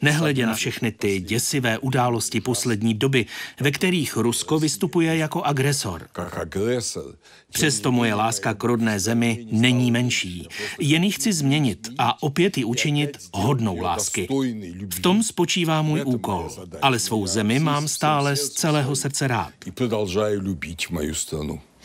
[0.02, 3.26] Nehledě na všechny ty děsivé události poslední doby,
[3.60, 6.08] ve kterých Rusko vystupuje jako agresor.
[7.52, 10.48] Přesto moje láska k rodné zemi není menší.
[10.80, 14.28] Jen ji chci změnit a opět ji učinit hodnou lásky.
[14.94, 16.50] V tom spočívá můj úkol,
[16.82, 19.52] ale svou zemi mám stále z celého srdce rád.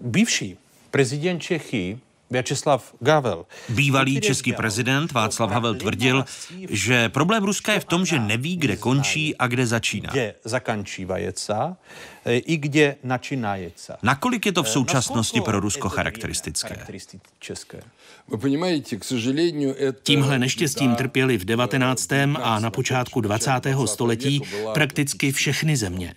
[0.01, 0.57] Bývší
[0.91, 1.99] prezident Čechy
[2.31, 3.45] Vyacheslav Gavel.
[3.69, 6.25] Bývalý český prezident Václav Havel tvrdil,
[6.69, 10.09] že problém Ruska je v tom, že neví, kde končí a kde začíná.
[10.11, 11.77] Kde zakončívajeca
[12.25, 13.97] i kde načínajeca.
[14.03, 16.87] Nakolik je to v současnosti pro Rusko charakteristické?
[20.03, 22.11] Tímhle neštěstím trpěli v 19.
[22.41, 23.51] a na počátku 20.
[23.85, 24.41] století
[24.73, 26.15] prakticky všechny země.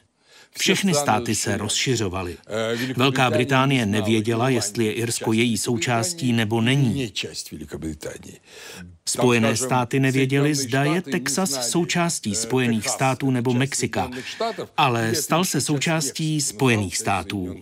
[0.59, 2.37] Všechny státy se rozšiřovaly.
[2.97, 7.13] Velká Británie nevěděla, jestli je Irsko její součástí nebo není.
[9.09, 14.11] Spojené státy nevěděly, zda je Texas součástí Spojených států nebo Mexika,
[14.77, 17.57] ale stal se součástí Spojených států.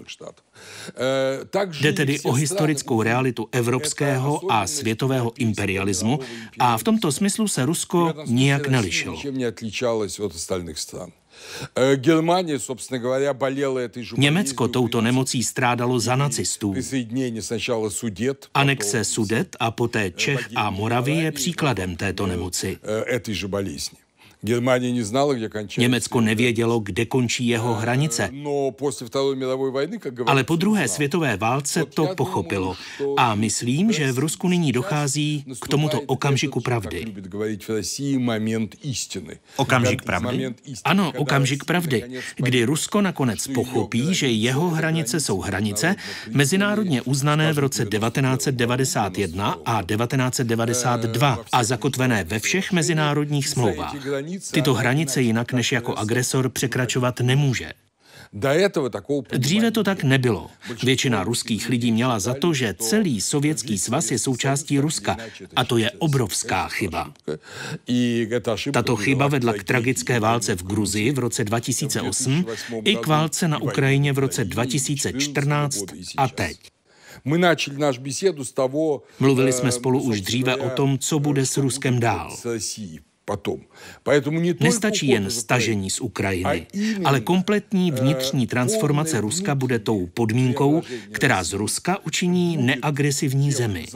[1.81, 6.21] Jde tedy o historickou realitu evropského a světového imperialismu
[6.59, 9.23] a v tomto smyslu se Rusko nijak nelišilo.
[14.17, 16.75] Německo touto nemocí strádalo za nacistů.
[18.55, 22.79] Anexe Sudet a poté Čech a Moravy je příkladem této nemoci.
[25.79, 28.31] Německo nevědělo, kde končí jeho hranice.
[30.27, 32.77] Ale po druhé světové válce to pochopilo.
[33.17, 37.07] A myslím, že v Rusku nyní dochází k tomuto okamžiku pravdy.
[39.57, 40.55] Okamžik pravdy?
[40.85, 42.05] Ano, okamžik pravdy,
[42.37, 45.97] kdy Rusko nakonec pochopí, že jeho hranice jsou hranice
[46.31, 53.95] mezinárodně uznané v roce 1991 a 1992 a zakotvené ve všech mezinárodních smlouvách.
[54.51, 57.73] Tyto hranice jinak než jako agresor překračovat nemůže.
[59.33, 60.51] Dříve to tak nebylo.
[60.83, 65.17] Většina ruských lidí měla za to, že celý sovětský svaz je součástí Ruska.
[65.57, 67.13] A to je obrovská chyba.
[68.73, 72.47] Tato chyba vedla k tragické válce v Gruzii v roce 2008
[72.85, 75.85] i k válce na Ukrajině v roce 2014
[76.17, 76.59] a teď.
[79.21, 82.37] Mluvili jsme spolu už dříve o tom, co bude s Ruskem dál.
[84.61, 86.67] Nestačí jen stažení z Ukrajiny,
[87.05, 93.87] ale kompletní vnitřní transformace Ruska bude tou podmínkou, která z Ruska učiní neagresivní zemi.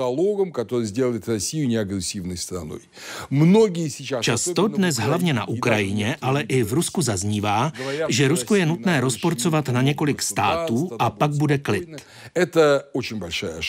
[4.21, 7.73] Často dnes hlavně na Ukrajině, ale i v Rusku zaznívá,
[8.09, 11.88] že Rusko je nutné rozporcovat na několik států a pak bude klid.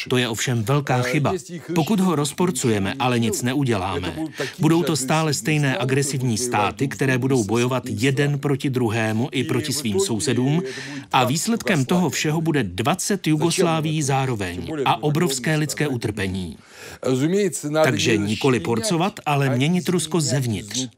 [0.10, 1.34] To je ovšem velká chyba.
[1.76, 4.16] Pokud ho rozporcujeme, ale nic neuděláme,
[4.60, 9.73] budou to stále stejné stejné agresivní státy, které budou bojovat jeden proti druhému i proti
[9.73, 10.63] svým sousedům
[11.13, 16.57] a výsledkem toho všeho bude 20 Jugosláví zároveň a obrovské lidské utrpení.
[17.85, 20.89] Takže nikoli porcovat, ale měnit Rusko zevnitř.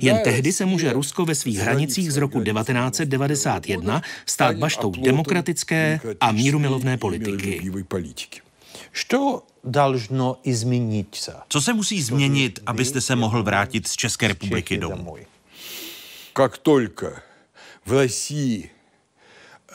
[0.00, 6.32] Jen tehdy se může Rusko ve svých hranicích z roku 1991 stát baštou demokratické a
[6.32, 7.72] mírumilovné politiky.
[8.92, 11.42] Что должно измениться?
[11.48, 15.16] Co se musí změnit, abyste se mohl vrátit z České republiky domů?
[16.32, 17.22] Как только
[17.86, 18.70] в России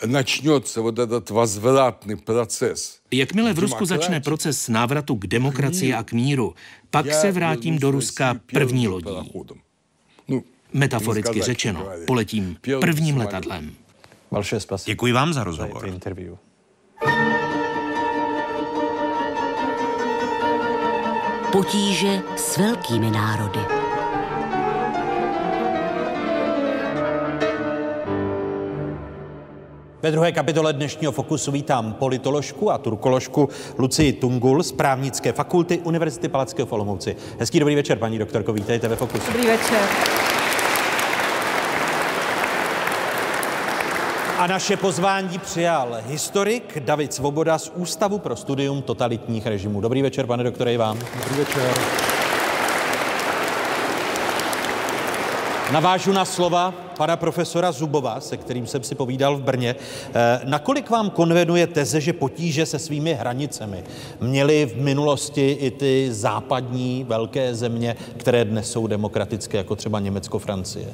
[0.05, 2.99] начнется вот этот возвратный процесс.
[3.11, 6.55] Jakmile v Rusku začne proces návratu k demokracii a k míru,
[6.89, 9.31] pak se vrátím do Ruska první lodí.
[10.73, 13.75] Metaforicky řečeno, poletím prvním letadlem.
[14.85, 15.99] Děkuji vám za rozhovor.
[21.56, 23.60] Potíže s velkými národy.
[30.02, 36.28] Ve druhé kapitole dnešního Fokusu vítám politoložku a turkoložku Lucii Tungul z právnické fakulty Univerzity
[36.28, 37.16] Palackého v Olomouci.
[37.38, 39.32] Hezký dobrý večer, paní doktorko, vítejte ve Fokusu.
[39.32, 40.45] Dobrý večer.
[44.38, 49.80] A naše pozvání přijal historik David Svoboda z Ústavu pro studium totalitních režimů.
[49.80, 50.98] Dobrý večer, pane doktore, i vám.
[50.98, 51.74] Dobrý večer.
[55.72, 59.76] Navážu na slova pana profesora Zubova, se kterým jsem si povídal v Brně.
[60.14, 63.84] Eh, nakolik vám konvenuje teze, že potíže se svými hranicemi
[64.20, 70.38] měly v minulosti i ty západní velké země, které dnes jsou demokratické, jako třeba Německo,
[70.38, 70.86] Francie?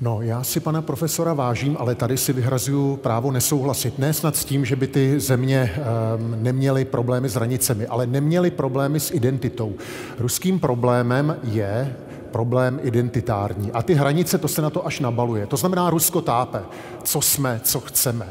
[0.00, 3.98] No, já si pana profesora vážím, ale tady si vyhrazuju právo nesouhlasit.
[3.98, 8.50] Ne snad s tím, že by ty země um, neměly problémy s hranicemi, ale neměly
[8.50, 9.74] problémy s identitou.
[10.18, 11.96] Ruským problémem je
[12.30, 13.72] problém identitární.
[13.72, 15.46] A ty hranice, to se na to až nabaluje.
[15.46, 16.62] To znamená, Rusko tápe,
[17.04, 18.26] co jsme, co chceme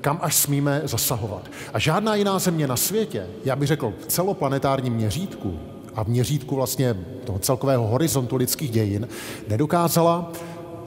[0.00, 1.50] kam až smíme zasahovat.
[1.74, 5.58] A žádná jiná země na světě, já bych řekl v celoplanetárním měřítku
[5.94, 9.08] a v měřítku vlastně toho celkového horizontu lidských dějin,
[9.48, 10.32] nedokázala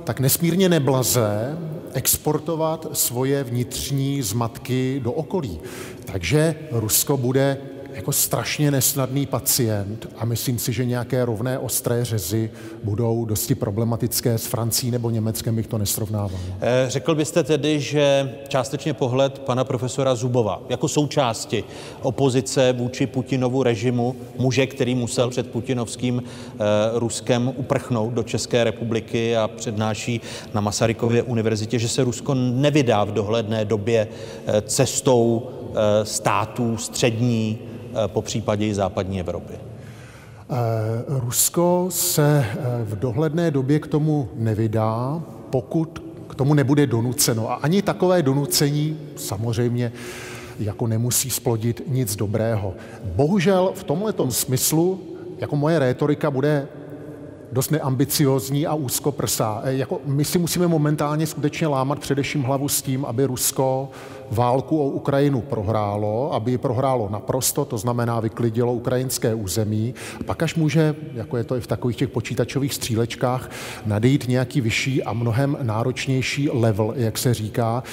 [0.08, 1.58] tak nesmírně neblaze
[1.94, 5.60] exportovat svoje vnitřní zmatky do okolí.
[6.06, 7.58] Takže Rusko bude
[7.98, 12.52] jako strašně nesnadný pacient a myslím si, že nějaké rovné ostré řezy
[12.84, 16.40] budou dosti problematické s Francií nebo Německem, bych to nesrovnával.
[16.62, 21.64] Eh, řekl byste tedy, že částečně pohled pana profesora Zubova jako součásti
[22.02, 29.38] opozice vůči Putinovu režimu, muže, který musel před putinovským eh, Ruskem uprchnout do České republiky
[29.38, 30.22] a přednáší
[30.54, 34.08] na Masarykově univerzitě, že se Rusko nevydá v dohledné době
[34.48, 35.50] eh, cestou
[36.04, 37.60] států střední
[38.08, 39.54] po případě i západní Evropy?
[39.54, 40.56] Eh,
[41.08, 47.52] Rusko se eh, v dohledné době k tomu nevydá, pokud k tomu nebude donuceno.
[47.52, 49.92] A ani takové donucení samozřejmě
[50.60, 52.74] jako nemusí splodit nic dobrého.
[53.04, 55.00] Bohužel v tomhle smyslu,
[55.38, 56.68] jako moje rétorika bude
[57.52, 59.62] dost neambiciozní a úzkoprsá.
[59.66, 63.90] Jako my si musíme momentálně skutečně lámat především hlavu s tím, aby Rusko
[64.32, 70.44] válku o Ukrajinu prohrálo, aby ji prohrálo naprosto, to znamená vyklidilo ukrajinské území, a pak
[70.44, 73.50] až může, jako je to i v takových těch počítačových střílečkách,
[73.86, 77.84] nadejít nějaký vyšší a mnohem náročnější level, jak se říká,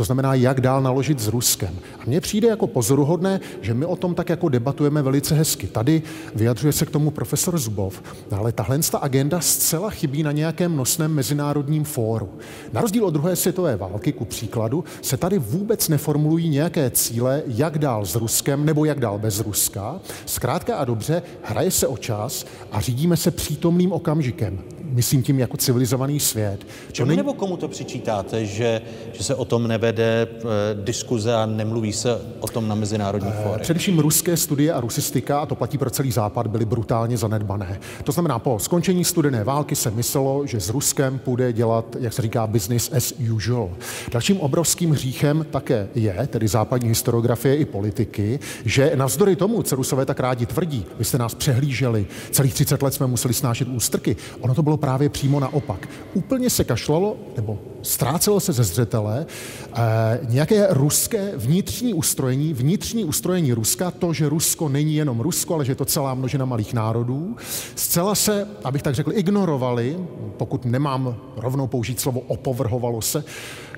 [0.00, 1.78] to znamená, jak dál naložit s Ruskem.
[1.98, 5.66] A mně přijde jako pozoruhodné, že my o tom tak jako debatujeme velice hezky.
[5.66, 6.02] Tady
[6.34, 11.14] vyjadřuje se k tomu profesor Zubov, ale tahle ta agenda zcela chybí na nějakém nosném
[11.14, 12.28] mezinárodním fóru.
[12.72, 17.78] Na rozdíl od druhé světové války, ku příkladu, se tady vůbec neformulují nějaké cíle, jak
[17.78, 20.00] dál s Ruskem nebo jak dál bez Ruska.
[20.26, 24.58] Zkrátka a dobře, hraje se o čas a řídíme se přítomným okamžikem
[24.90, 26.66] myslím tím jako civilizovaný svět.
[26.92, 27.16] Čemu není...
[27.16, 28.80] nebo komu to přičítáte, že,
[29.12, 33.42] že se o tom nevede e, diskuze a nemluví se o tom na mezinárodních e,
[33.42, 33.62] fórech?
[33.62, 37.80] Především ruské studie a rusistika, a to platí pro celý západ, byly brutálně zanedbané.
[38.04, 42.22] To znamená, po skončení studené války se myslelo, že s Ruskem půjde dělat, jak se
[42.22, 43.70] říká, business as usual.
[44.12, 50.06] Dalším obrovským hříchem také je, tedy západní historiografie i politiky, že navzdory tomu, co Rusové
[50.06, 54.54] tak rádi tvrdí, vy jste nás přehlíželi, celých 30 let jsme museli snášet ústrky, ono
[54.54, 55.88] to bylo právě přímo naopak.
[56.14, 59.26] Úplně se kašlalo, nebo ztrácelo se ze zřetele
[59.74, 65.64] eh, nějaké ruské vnitřní ustrojení, vnitřní ustrojení Ruska, to, že Rusko není jenom Rusko, ale
[65.64, 67.36] že je to celá množina malých národů.
[67.74, 69.98] Zcela se, abych tak řekl, ignorovali,
[70.36, 73.24] pokud nemám rovnou použít slovo opovrhovalo se,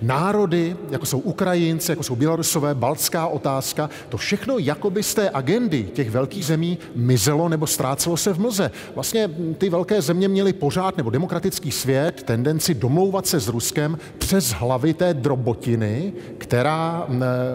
[0.02, 5.82] národy, jako jsou Ukrajinci, jako jsou Bělorusové, baltská otázka, to všechno jakoby z té agendy
[5.82, 8.70] těch velkých zemí mizelo nebo ztrácelo se v mlze.
[8.94, 14.50] Vlastně ty velké země měly pořád, nebo demokratický svět, tendenci domlouvat se s Ruskem přes
[14.50, 17.06] hlavy té drobotiny, která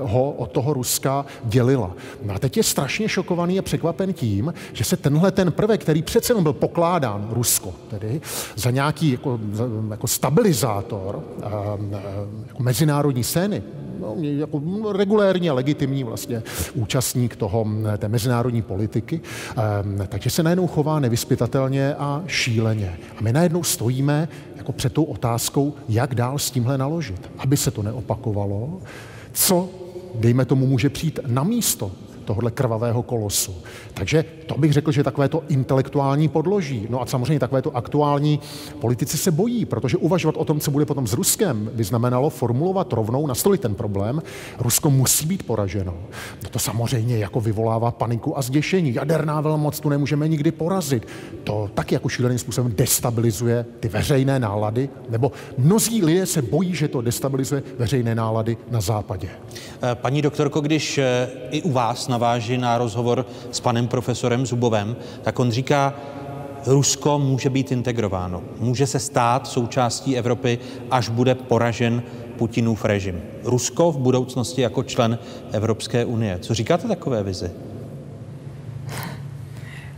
[0.02, 1.92] ho od toho Ruska dělila.
[2.24, 6.02] No a teď je strašně šokovaný a překvapen tím, že se tenhle ten prvek, který
[6.02, 8.22] přece byl pokládán Rusko, tedy
[8.56, 9.40] za nějaký jako,
[9.92, 11.24] jako stabilizátor
[12.48, 13.64] jako mezinárodní scény,
[14.00, 14.62] no, jako
[14.94, 17.68] regulérně legitimní vlastně účastník toho,
[17.98, 19.22] té mezinárodní politiky,
[20.08, 22.98] takže se najednou chová nevyspytatelně a šíleně.
[23.18, 27.72] A my najednou stojíme jako před tou otázkou, jak dál s tímhle naložit, aby se
[27.72, 28.82] to neopakovalo,
[29.34, 29.70] co,
[30.16, 31.92] dejme tomu, může přijít na místo
[32.28, 33.56] tohohle krvavého kolosu.
[33.94, 36.88] Takže to bych řekl, že takové to intelektuální podloží.
[36.90, 38.40] No a samozřejmě takové to aktuální
[38.80, 42.94] politici se bojí, protože uvažovat o tom, co bude potom s Ruskem, by znamenalo formulovat
[42.94, 44.22] rovnou, nastolit ten problém.
[44.60, 45.94] Rusko musí být poraženo.
[46.44, 48.94] No to samozřejmě jako vyvolává paniku a zděšení.
[48.94, 51.08] Jaderná velmoc tu nemůžeme nikdy porazit.
[51.44, 56.88] To taky jako šíleným způsobem destabilizuje ty veřejné nálady, nebo mnozí lidé se bojí, že
[56.88, 59.30] to destabilizuje veřejné nálady na západě.
[59.94, 65.40] Paní doktorko, když eh, i u vás naváží na rozhovor s panem profesorem Zubovem, tak
[65.40, 65.94] on říká,
[66.66, 68.44] Rusko může být integrováno.
[68.60, 70.60] Může se stát součástí Evropy,
[70.92, 72.04] až bude poražen
[72.38, 73.22] Putinův režim.
[73.44, 75.20] Rusko v budoucnosti jako člen
[75.52, 76.40] Evropské unie.
[76.40, 77.52] Co říkáte takové vizi?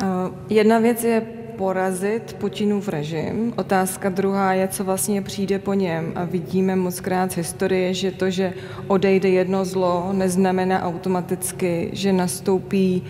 [0.03, 0.05] Eh,
[0.49, 3.53] jedna věc je porazit Putinův režim.
[3.57, 6.11] Otázka druhá je, co vlastně přijde po něm.
[6.15, 8.53] A vidíme moc krát z historie, že to, že
[8.87, 13.03] odejde jedno zlo, neznamená automaticky, že nastoupí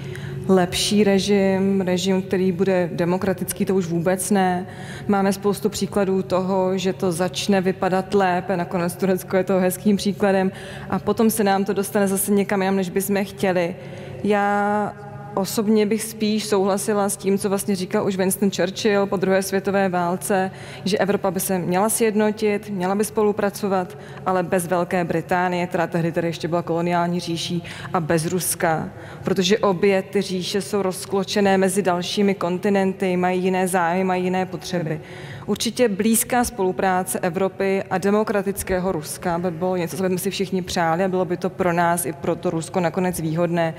[0.48, 4.66] lepší režim, režim, který bude demokratický, to už vůbec ne.
[5.08, 10.52] Máme spoustu příkladů toho, že to začne vypadat lépe, nakonec Turecko je toho hezkým příkladem
[10.90, 13.76] a potom se nám to dostane zase někam jinam, než bychom chtěli.
[14.24, 19.44] Já Osobně bych spíš souhlasila s tím, co vlastně říkal už Winston Churchill po druhé
[19.44, 20.52] světové válce,
[20.86, 26.12] že Evropa by se měla sjednotit, měla by spolupracovat, ale bez Velké Británie, která tehdy
[26.12, 27.64] tady ještě byla koloniální říší,
[27.94, 28.90] a bez Ruska,
[29.24, 35.02] protože obě ty říše jsou rozkločené mezi dalšími kontinenty, mají jiné zájmy, mají jiné potřeby.
[35.50, 41.04] Určitě blízká spolupráce Evropy a demokratického Ruska by bylo něco, co bychom si všichni přáli
[41.04, 43.74] a bylo by to pro nás i pro to Rusko nakonec výhodné.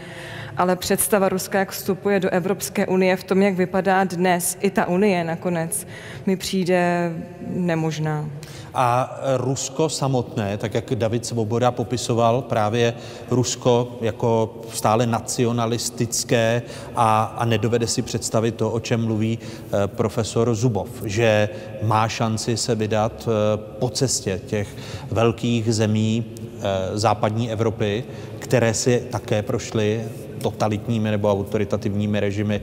[0.56, 4.88] Ale představa Ruska, jak vstupuje do Evropské unie v tom, jak vypadá dnes i ta
[4.88, 5.86] unie nakonec,
[6.26, 7.12] mi přijde
[7.46, 8.30] nemožná.
[8.74, 12.94] A Rusko samotné, tak jak David Svoboda popisoval právě
[13.30, 16.62] Rusko jako stále nacionalistické
[16.96, 21.48] a, a nedovede si představit to, o čem mluví eh, profesor Zubov, že
[21.82, 24.68] má šanci se vydat eh, po cestě těch
[25.10, 26.62] velkých zemí eh,
[26.98, 28.04] západní Evropy,
[28.38, 30.04] které si také prošly
[30.42, 32.60] totalitními nebo autoritativními režimy.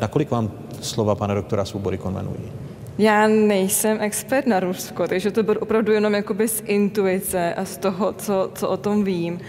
[0.00, 2.65] Nakolik vám slova pana doktora Svobody konvenují?
[2.98, 7.76] Já nejsem expert na Rusko, takže to bylo opravdu jenom jakoby z intuice a z
[7.76, 9.40] toho, co, co o tom vím.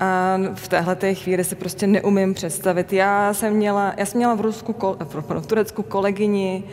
[0.00, 2.92] A v téhle té chvíli si prostě neumím představit.
[2.92, 4.74] Já jsem měla, já jsem měla v, Rusku,
[5.40, 6.64] v Turecku kolegyni,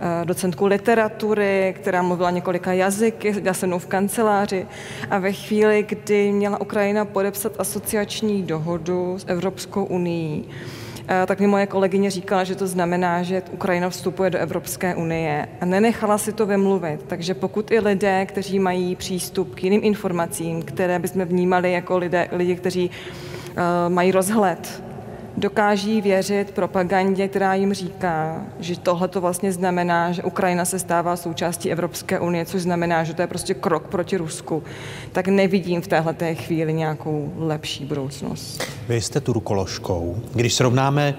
[0.00, 4.66] eh, docentku literatury, která mluvila několika jazyky, já jsem v kanceláři
[5.10, 10.81] a ve chvíli, kdy měla Ukrajina podepsat asociační dohodu s Evropskou unii, Eh,
[11.26, 15.64] tak mi moje kolegyně říkala, že to znamená, že Ukrajina vstupuje do Evropské unie a
[15.64, 17.00] nenechala si to vymluvit.
[17.06, 22.28] Takže pokud i lidé, kteří mají přístup k jiným informacím, které bychom vnímali jako lidé,
[22.32, 24.82] lidi, kteří uh, mají rozhled
[25.36, 31.16] dokáží věřit propagandě, která jim říká, že tohle to vlastně znamená, že Ukrajina se stává
[31.16, 34.62] součástí Evropské unie, což znamená, že to je prostě krok proti Rusku,
[35.12, 38.62] tak nevidím v téhle chvíli nějakou lepší budoucnost.
[38.88, 40.16] Vy jste turkoložkou.
[40.34, 41.14] Když srovnáme e,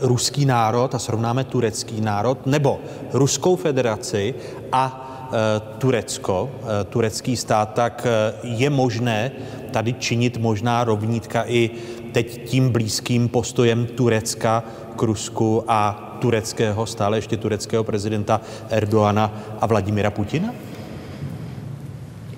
[0.00, 2.80] ruský národ a srovnáme turecký národ, nebo
[3.12, 4.34] Ruskou federaci
[4.72, 5.02] a
[5.32, 6.50] e, Turecko,
[6.80, 8.06] e, turecký stát, tak
[8.42, 9.32] je možné
[9.70, 11.70] tady činit možná rovnítka i
[12.16, 14.64] teď tím blízkým postojem Turecka
[14.96, 18.40] k Rusku a tureckého, stále ještě tureckého prezidenta
[18.70, 20.54] Erdoana a Vladimira Putina?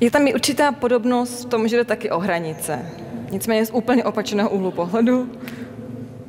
[0.00, 2.86] Je tam i určitá podobnost v tom, že jde taky o hranice.
[3.30, 5.30] Nicméně z úplně opačného úhlu pohledu.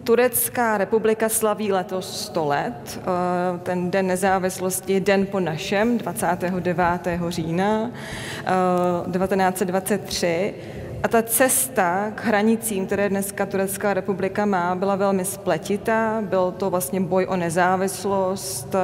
[0.03, 2.99] Turecká republika slaví letos 100 let.
[3.01, 7.29] Eh, ten den nezávislosti je den po našem, 29.
[7.29, 7.91] října
[9.11, 10.53] 1923.
[10.99, 16.21] Eh, a ta cesta k hranicím, které dneska Turecká republika má, byla velmi spletitá.
[16.21, 18.75] Byl to vlastně boj o nezávislost,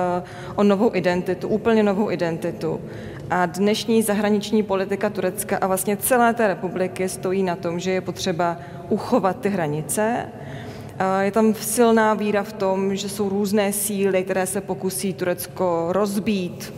[0.55, 2.81] o novou identitu, úplně novou identitu.
[3.29, 8.01] A dnešní zahraniční politika Turecka a vlastně celé té republiky stojí na tom, že je
[8.01, 8.57] potřeba
[8.89, 10.25] uchovat ty hranice,
[11.19, 16.73] je tam silná víra v tom, že jsou různé síly, které se pokusí Turecko rozbít,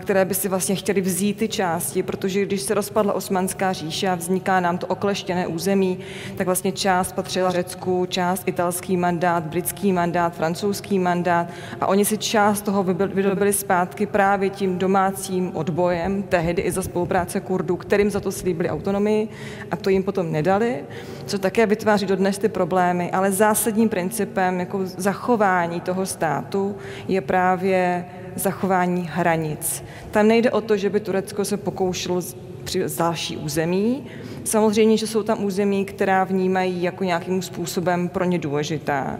[0.00, 4.14] které by si vlastně chtěli vzít ty části, protože když se rozpadla Osmanská říše a
[4.14, 5.98] vzniká nám to okleštěné území,
[6.36, 11.46] tak vlastně část patřila Řecku, část italský mandát, britský mandát, francouzský mandát
[11.80, 17.40] a oni si část toho vydobili zpátky právě tím domácím odbojem, tehdy i za spolupráce
[17.40, 19.28] Kurdů, kterým za to slíbili autonomii
[19.70, 20.84] a to jim potom nedali,
[21.26, 26.76] co také vytváří dodnes ty problémy, ale za zásadním principem jako zachování toho státu
[27.08, 28.04] je právě
[28.36, 29.84] zachování hranic.
[30.10, 34.06] Tam nejde o to, že by Turecko se pokoušelo z další území.
[34.44, 39.18] Samozřejmě, že jsou tam území, která vnímají jako nějakým způsobem pro ně důležitá.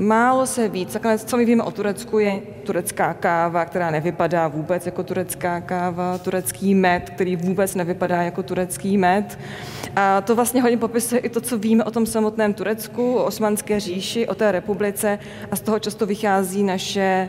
[0.00, 0.86] Málo se ví,
[1.26, 6.74] co my víme o Turecku, je turecká káva, která nevypadá vůbec jako turecká káva, turecký
[6.74, 9.38] med, který vůbec nevypadá jako turecký med.
[9.96, 13.80] A to vlastně hodně popisuje i to, co víme o tom samotném Turecku, o osmanské
[13.80, 15.18] říši, o té republice
[15.50, 17.28] a z toho často vychází naše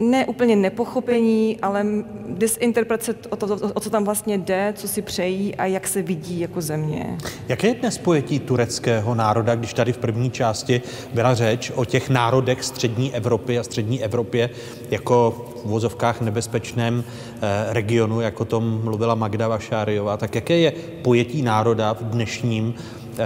[0.00, 1.86] ne úplně nepochopení, ale
[2.28, 6.40] disinterpretace o, to, o co tam vlastně jde, co si přejí a jak se vidí
[6.40, 7.18] jako země.
[7.48, 10.82] Jaké je dnes pojetí tureckého národa, když tady v první části
[11.14, 14.50] byla řeč o těch národech střední Evropy a střední Evropě
[14.90, 20.72] jako v vozovkách nebezpečném eh, regionu, jako tom mluvila Magda Vašáriová, tak jaké je
[21.02, 22.74] pojetí národa v dnešním
[23.18, 23.24] eh,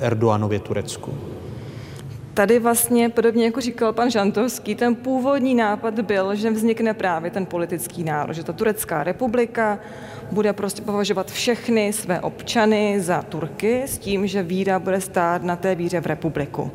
[0.00, 1.14] Erdoganově Turecku?
[2.34, 7.46] Tady vlastně, podobně jako říkal pan Žantovský, ten původní nápad byl, že vznikne právě ten
[7.46, 9.78] politický národ, že ta turecká republika
[10.32, 15.56] bude prostě považovat všechny své občany za Turky s tím, že víra bude stát na
[15.56, 16.70] té víře v republiku.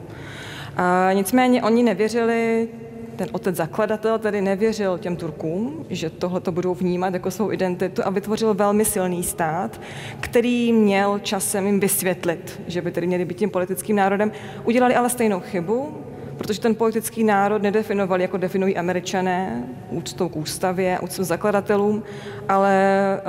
[0.77, 2.67] A nicméně oni nevěřili
[3.15, 8.01] ten otec zakladatel tedy nevěřil těm Turkům, že tohle to budou vnímat jako svou identitu
[8.05, 9.81] a vytvořil velmi silný stát,
[10.19, 14.31] který měl časem jim vysvětlit, že by tedy měli být tím politickým národem.
[14.63, 15.97] Udělali ale stejnou chybu,
[16.37, 22.03] protože ten politický národ nedefinovali, jako definují američané, úctou k ústavě, úctou zakladatelům,
[22.49, 23.21] ale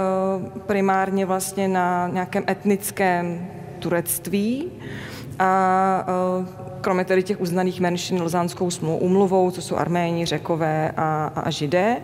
[0.44, 3.46] uh, primárně vlastně na nějakém etnickém
[3.78, 4.72] turectví.
[5.38, 6.06] A
[6.38, 11.96] uh, kromě tedy těch uznaných menšin Lozánskou umluvou, co jsou Arméni, Řekové a, a Židé.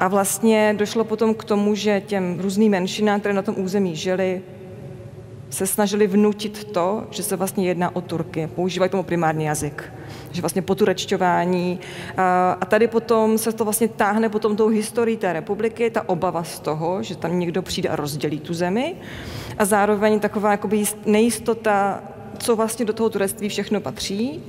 [0.00, 4.42] A vlastně došlo potom k tomu, že těm různým menšinám, které na tom území žili,
[5.52, 8.46] se snažili vnutit to, že se vlastně jedná o Turky.
[8.46, 9.92] Používají tomu primární jazyk.
[10.30, 11.80] Že vlastně poturečťování.
[12.60, 16.60] A tady potom se to vlastně táhne potom tou historií té republiky, ta obava z
[16.60, 18.94] toho, že tam někdo přijde a rozdělí tu zemi.
[19.58, 22.02] A zároveň taková jakoby nejistota
[22.38, 24.42] co vlastně do toho turectví všechno patří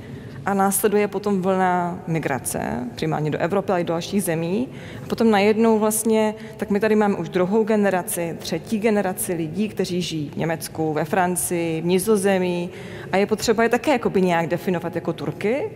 [0.46, 4.68] a následuje potom vlna migrace, primárně do Evropy, ale i do dalších zemí.
[5.04, 10.02] A potom najednou vlastně, tak my tady máme už druhou generaci, třetí generaci lidí, kteří
[10.02, 12.70] žijí v Německu, ve Francii, v Nizozemí
[13.12, 15.70] a je potřeba je také jakoby nějak definovat jako Turky.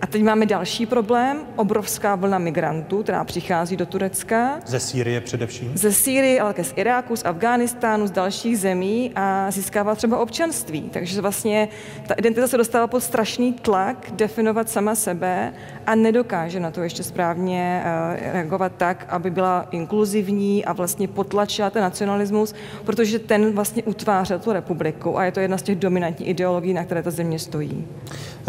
[0.00, 4.60] A teď máme další problém, obrovská vlna migrantů, která přichází do Turecka.
[4.66, 5.72] Ze Sýrie především?
[5.74, 10.90] Ze Sýrie, ale také z Iráku, z Afghánistánu, z dalších zemí a získává třeba občanství.
[10.92, 11.68] Takže vlastně
[12.06, 15.52] ta identita se dostává pod strašný tlak definovat sama sebe
[15.86, 21.70] a nedokáže na to ještě správně eh, reagovat tak, aby byla inkluzivní a vlastně potlačila
[21.70, 26.28] ten nacionalismus, protože ten vlastně utvářel tu republiku a je to jedna z těch dominantních
[26.28, 27.86] ideologií, na které ta země stojí.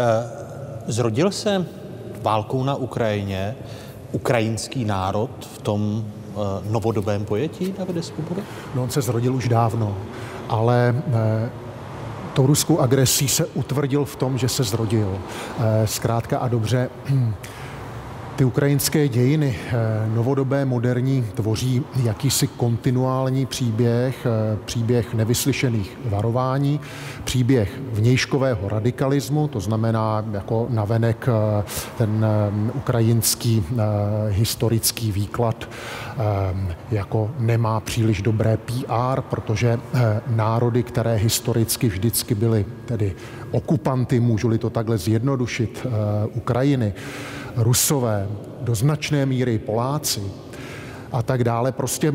[0.00, 0.47] Uh...
[0.88, 1.66] Zrodil se
[2.22, 3.56] válkou na Ukrajině
[4.12, 8.42] ukrajinský národ v tom uh, novodobém pojetí Davide Svoboda?
[8.74, 9.96] No on se zrodil už dávno,
[10.48, 11.14] ale uh,
[12.34, 15.08] tou ruskou agresí se utvrdil v tom, že se zrodil.
[15.08, 16.90] Uh, zkrátka a dobře,
[18.38, 19.74] ty ukrajinské dějiny, eh,
[20.14, 26.80] novodobé, moderní, tvoří jakýsi kontinuální příběh, eh, příběh nevyslyšených varování,
[27.24, 31.64] příběh vnějškového radikalismu, to znamená jako navenek eh,
[31.98, 32.26] ten
[32.74, 33.64] ukrajinský
[34.28, 35.68] historický výklad
[36.90, 39.78] jako nemá příliš dobré PR, protože
[40.26, 43.14] národy, které historicky vždycky byly tedy
[43.50, 45.86] okupanty, můžu-li to takhle zjednodušit,
[46.34, 46.92] Ukrajiny,
[47.58, 48.28] Rusové,
[48.60, 50.22] do značné míry Poláci
[51.12, 52.12] a tak dále, prostě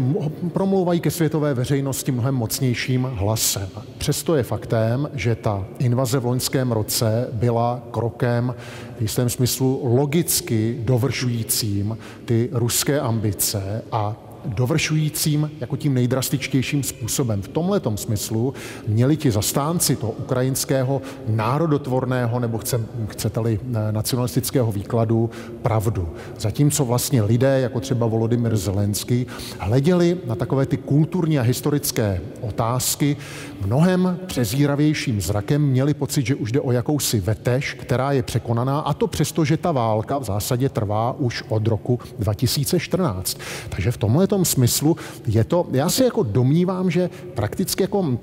[0.53, 3.69] promlouvají ke světové veřejnosti mnohem mocnějším hlasem.
[3.97, 8.55] Přesto je faktem, že ta invaze v loňském roce byla krokem
[8.97, 14.15] v jistém smyslu logicky dovršujícím ty ruské ambice a
[14.45, 17.41] dovršujícím jako tím nejdrastičtějším způsobem.
[17.41, 18.53] V tomhle smyslu
[18.87, 22.59] měli ti zastánci toho ukrajinského národotvorného nebo
[23.07, 25.29] chcete-li eh, nacionalistického výkladu
[25.61, 26.09] pravdu.
[26.39, 29.27] Zatímco vlastně lidé, jako třeba Volodymyr Zelenský,
[29.59, 33.17] hleděli na takové ty kulturní a historické otázky
[33.65, 38.93] mnohem přezíravějším zrakem, měli pocit, že už jde o jakousi vetež, která je překonaná, a
[38.93, 43.37] to přesto, že ta válka v zásadě trvá už od roku 2014.
[43.69, 44.97] Takže v tomhle tom smyslu
[45.27, 48.17] je to, já si jako domnívám, že prakticky jako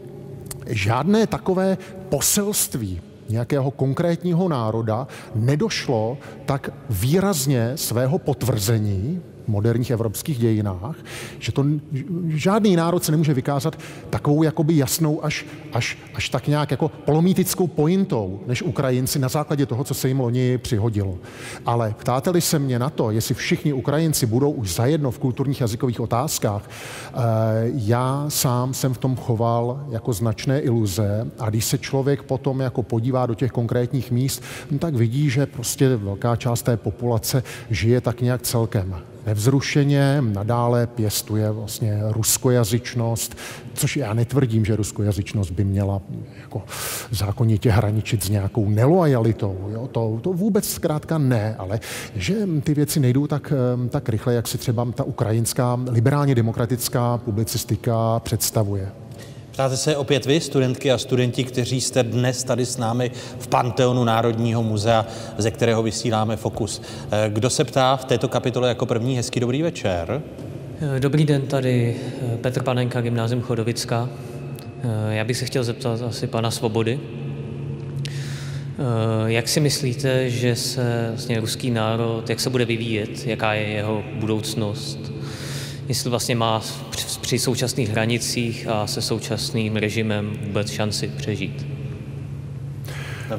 [0.66, 1.78] žádné takové
[2.08, 10.96] poselství nějakého konkrétního národa nedošlo tak výrazně svého potvrzení moderních evropských dějinách,
[11.38, 11.64] že to
[12.26, 13.78] žádný národ se nemůže vykázat
[14.10, 19.66] takovou jakoby jasnou až, až, až tak nějak jako polomítickou pointou, než Ukrajinci na základě
[19.66, 21.18] toho, co se jim loni přihodilo.
[21.66, 26.00] Ale ptáte-li se mě na to, jestli všichni Ukrajinci budou už zajedno v kulturních jazykových
[26.00, 27.12] otázkách, eh,
[27.74, 32.82] já sám jsem v tom choval jako značné iluze a když se člověk potom jako
[32.82, 38.00] podívá do těch konkrétních míst, no tak vidí, že prostě velká část té populace žije
[38.00, 43.36] tak nějak celkem nevzrušeně, nadále pěstuje vlastně ruskojazyčnost,
[43.74, 46.00] což já netvrdím, že ruskojazyčnost by měla
[46.42, 46.62] jako
[47.10, 49.68] zákonitě hraničit s nějakou nelojalitou.
[49.72, 49.88] Jo?
[49.92, 51.80] To, to vůbec zkrátka ne, ale
[52.16, 53.52] že ty věci nejdou tak,
[53.90, 58.92] tak rychle, jak si třeba ta ukrajinská liberálně demokratická publicistika představuje.
[59.50, 64.04] Ptáte se opět vy, studentky a studenti, kteří jste dnes tady s námi v Panteonu
[64.04, 65.06] Národního muzea,
[65.38, 66.82] ze kterého vysíláme Fokus.
[67.10, 69.16] Eh, kdo se ptá v této kapitole jako první?
[69.16, 70.22] Hezký dobrý večer.
[70.96, 71.96] Eh, dobrý den, tady
[72.34, 74.08] eh, Petr Panenka, Gymnázium Chodovická.
[75.10, 77.00] Já bych se chtěl zeptat asi pana Svobody.
[79.26, 84.02] Jak si myslíte, že se vlastně ruský národ, jak se bude vyvíjet, jaká je jeho
[84.14, 85.12] budoucnost?
[85.90, 86.62] Jestli vlastně má
[87.20, 91.69] při současných hranicích a se současným režimem vůbec šanci přežít.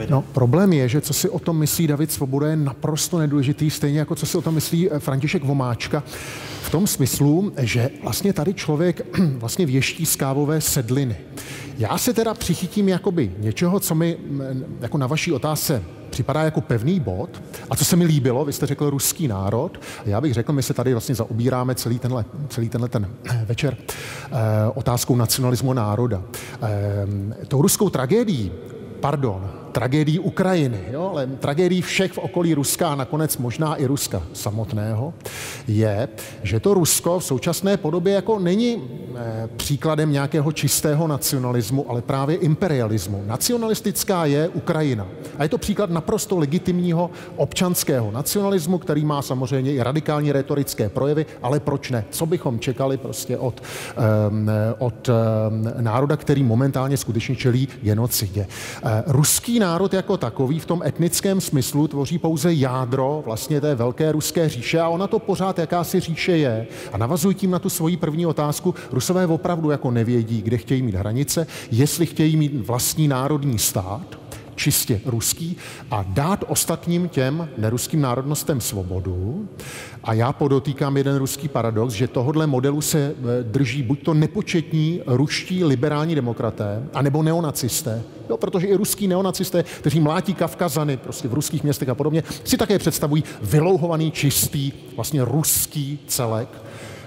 [0.09, 3.99] No, problém je, že co si o tom myslí David Svoboda je naprosto nedůležitý, stejně
[3.99, 6.03] jako co si o tom myslí eh, František Vomáčka.
[6.61, 11.15] V tom smyslu, že vlastně tady člověk vlastně věští z kávové sedliny.
[11.77, 14.17] Já se teda přichytím jakoby něčeho, co mi
[14.81, 17.41] jako na vaší otázce připadá jako pevný bod.
[17.69, 19.81] A co se mi líbilo, vy jste řekl ruský národ.
[20.05, 23.07] Já bych řekl, my se tady vlastně zaobíráme celý tenhle, celý tenhle ten
[23.45, 24.37] večer eh,
[24.73, 26.23] otázkou nacionalismu národa.
[26.61, 28.51] Eh, tou ruskou tragédií,
[28.99, 34.23] pardon, tragédií Ukrajiny, jo, ale tragédií všech v okolí Ruska a nakonec možná i Ruska
[34.33, 35.13] samotného,
[35.67, 36.07] je,
[36.43, 38.77] že to Rusko v současné podobě jako není
[39.15, 43.23] eh, příkladem nějakého čistého nacionalismu, ale právě imperialismu.
[43.25, 45.07] Nacionalistická je Ukrajina.
[45.37, 51.25] A je to příklad naprosto legitimního občanského nacionalismu, který má samozřejmě i radikální retorické projevy,
[51.41, 52.05] ale proč ne?
[52.09, 53.61] Co bychom čekali prostě od,
[54.29, 55.13] um, od um,
[55.79, 58.47] národa, který momentálně skutečně čelí genocidě.
[58.83, 64.11] Uh, ruský národ jako takový v tom etnickém smyslu tvoří pouze jádro vlastně té velké
[64.11, 66.67] ruské říše a ona to pořád jakási říše je.
[66.93, 70.95] A navazují tím na tu svoji první otázku, Rusové opravdu jako nevědí, kde chtějí mít
[70.95, 74.19] hranice, jestli chtějí mít vlastní národní stát,
[74.61, 75.57] čistě ruský
[75.91, 79.49] a dát ostatním těm neruským národnostem svobodu.
[80.03, 85.01] A já podotýkám jeden ruský paradox, že tohodle modelu se e, drží buď to nepočetní
[85.05, 88.03] ruští liberální demokraté, anebo neonacisté.
[88.29, 92.57] Jo, protože i ruský neonacisté, kteří mlátí Kavkazany prostě v ruských městech a podobně, si
[92.57, 96.49] také představují vylouhovaný, čistý, vlastně ruský celek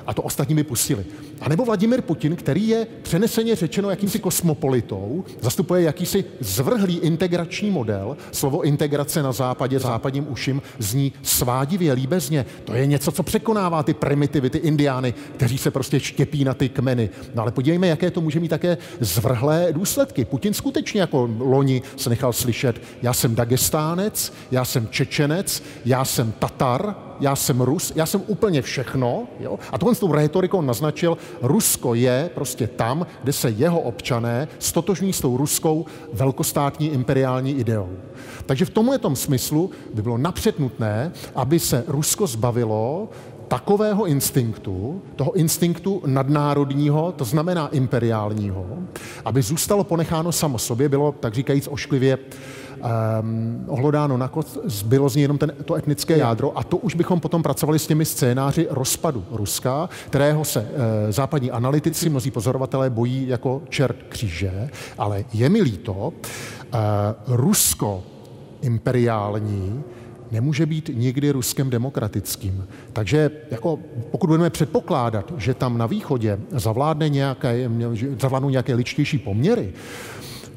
[0.07, 1.05] a to ostatní by pustili.
[1.41, 8.17] A nebo Vladimir Putin, který je přeneseně řečeno jakýmsi kosmopolitou, zastupuje jakýsi zvrhlý integrační model.
[8.33, 12.47] Slovo integrace na západě, západním uším, zní svádivě, líbezně.
[12.65, 16.69] To je něco, co překonává ty primitivy, ty indiány, kteří se prostě štěpí na ty
[16.69, 17.11] kmeny.
[17.35, 20.25] No ale podívejme, jaké to může mít také zvrhlé důsledky.
[20.25, 26.33] Putin skutečně jako loni se nechal slyšet, já jsem Dagestánec, já jsem Čečenec, já jsem
[26.33, 29.27] Tatar, já jsem Rus, já jsem úplně všechno.
[29.41, 29.59] Jo?
[29.73, 35.13] A tohle s tou rétorikou naznačil, Rusko je prostě tam, kde se jeho občané stotožní
[35.13, 37.89] s tou ruskou velkostátní imperiální ideou.
[38.47, 43.09] Takže v tomhle smyslu by bylo napřed nutné, aby se Rusko zbavilo
[43.49, 48.67] takového instinktu, toho instinktu nadnárodního, to znamená imperiálního,
[49.25, 52.19] aby zůstalo ponecháno samo sobě, bylo tak říkajíc ošklivě
[52.85, 56.95] um, ohlodáno na kost, zbylo z něj jenom ten, to etnické jádro a to už
[56.95, 60.67] bychom potom pracovali s těmi scénáři rozpadu Ruska, kterého se uh,
[61.11, 66.81] západní analytici, mnozí pozorovatelé bojí jako čert kříže, ale je mi líto, uh,
[67.27, 68.03] Rusko
[68.63, 69.85] imperiální
[70.31, 72.67] nemůže být nikdy Ruskem demokratickým.
[72.93, 73.79] Takže jako,
[74.11, 77.71] pokud budeme předpokládat, že tam na východě zavládne nějaké,
[78.21, 79.73] zavládnou nějaké ličtější poměry,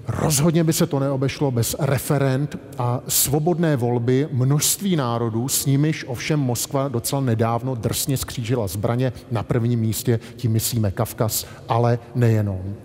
[0.07, 6.39] Rozhodně by se to neobešlo bez referent a svobodné volby množství národů, s nimiž ovšem
[6.39, 12.75] Moskva docela nedávno drsně skřížila zbraně na prvním místě, tím myslíme Kavkaz, ale nejenom.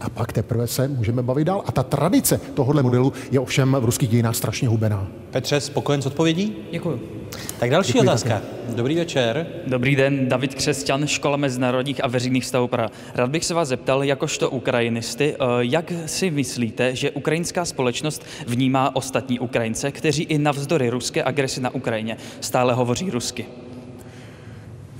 [0.00, 1.62] A pak teprve se můžeme bavit dál.
[1.66, 5.06] A ta tradice tohohle modelu je ovšem v ruských dějinách strašně hubená.
[5.30, 6.56] Petře, spokojen s odpovědí?
[6.70, 7.26] Děkuji.
[7.58, 8.28] Tak další Děkuji otázka.
[8.28, 8.74] Také.
[8.76, 9.46] Dobrý večer.
[9.66, 12.90] Dobrý den, David Křesťan, Škola mezinárodních a veřejných stavů Praha.
[13.14, 18.96] Rád bych se vás zeptal, jakožto ukrajinisty, eh, jak si myslíte, že ukrajinská společnost vnímá
[18.96, 23.46] ostatní Ukrajince, kteří i navzdory ruské agresi na Ukrajině stále hovoří rusky?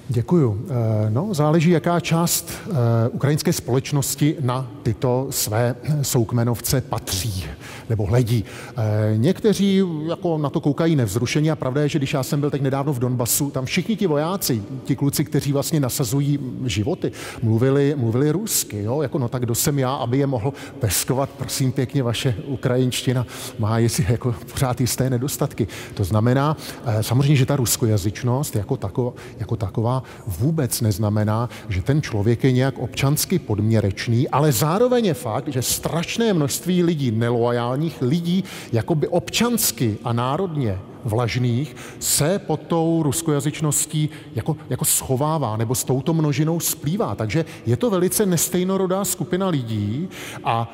[0.09, 0.67] Děkuju.
[0.69, 2.75] Eh, no, záleží, jaká část eh,
[3.09, 7.45] ukrajinské společnosti na tyto své soukmenovce patří
[7.91, 8.45] nebo hledí.
[8.77, 8.83] Eh,
[9.17, 12.63] někteří jako na to koukají nevzrušeně a pravda je, že když já jsem byl teď
[12.63, 17.13] nedávno v Donbasu, tam všichni ti vojáci, ti kluci, kteří vlastně nasazují životy,
[17.43, 18.83] mluvili, mluvili rusky.
[18.83, 19.03] Jo?
[19.03, 23.27] Jako, no tak kdo jsem já, aby je mohl peskovat, prosím pěkně, vaše ukrajinština
[23.59, 25.69] má jestli jako pořád jisté nedostatky.
[25.95, 26.57] To znamená,
[27.01, 32.79] samozřejmě, že ta ruskojazyčnost jako, tako, jako taková vůbec neznamená, že ten člověk je nějak
[32.79, 40.13] občansky podměrečný, ale zároveň je fakt, že strašné množství lidí neloajálních, lidí jakoby občansky a
[40.13, 47.15] národně vlažných se pod tou ruskojazyčností jako, jako schovává nebo s touto množinou splývá.
[47.15, 50.09] Takže je to velice nestejnorodá skupina lidí
[50.45, 50.67] a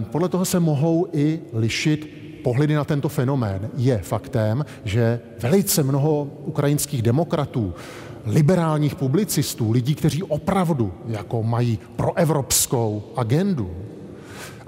[0.00, 3.70] e, podle toho se mohou i lišit pohledy na tento fenomén.
[3.76, 7.74] Je faktem, že velice mnoho ukrajinských demokratů
[8.26, 13.70] liberálních publicistů, lidí, kteří opravdu jako mají proevropskou agendu,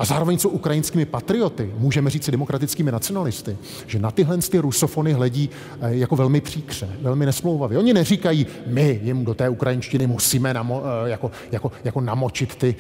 [0.03, 5.13] a zároveň jsou ukrajinskými patrioty, můžeme říct si demokratickými nacionalisty, že na tyhle ty rusofony
[5.13, 5.51] hledí
[5.81, 7.79] eh, jako velmi příkře, velmi nesmlouvavě.
[7.79, 12.75] Oni neříkají, my jim do té ukrajinštiny musíme namo, eh, jako, jako, jako namočit ty,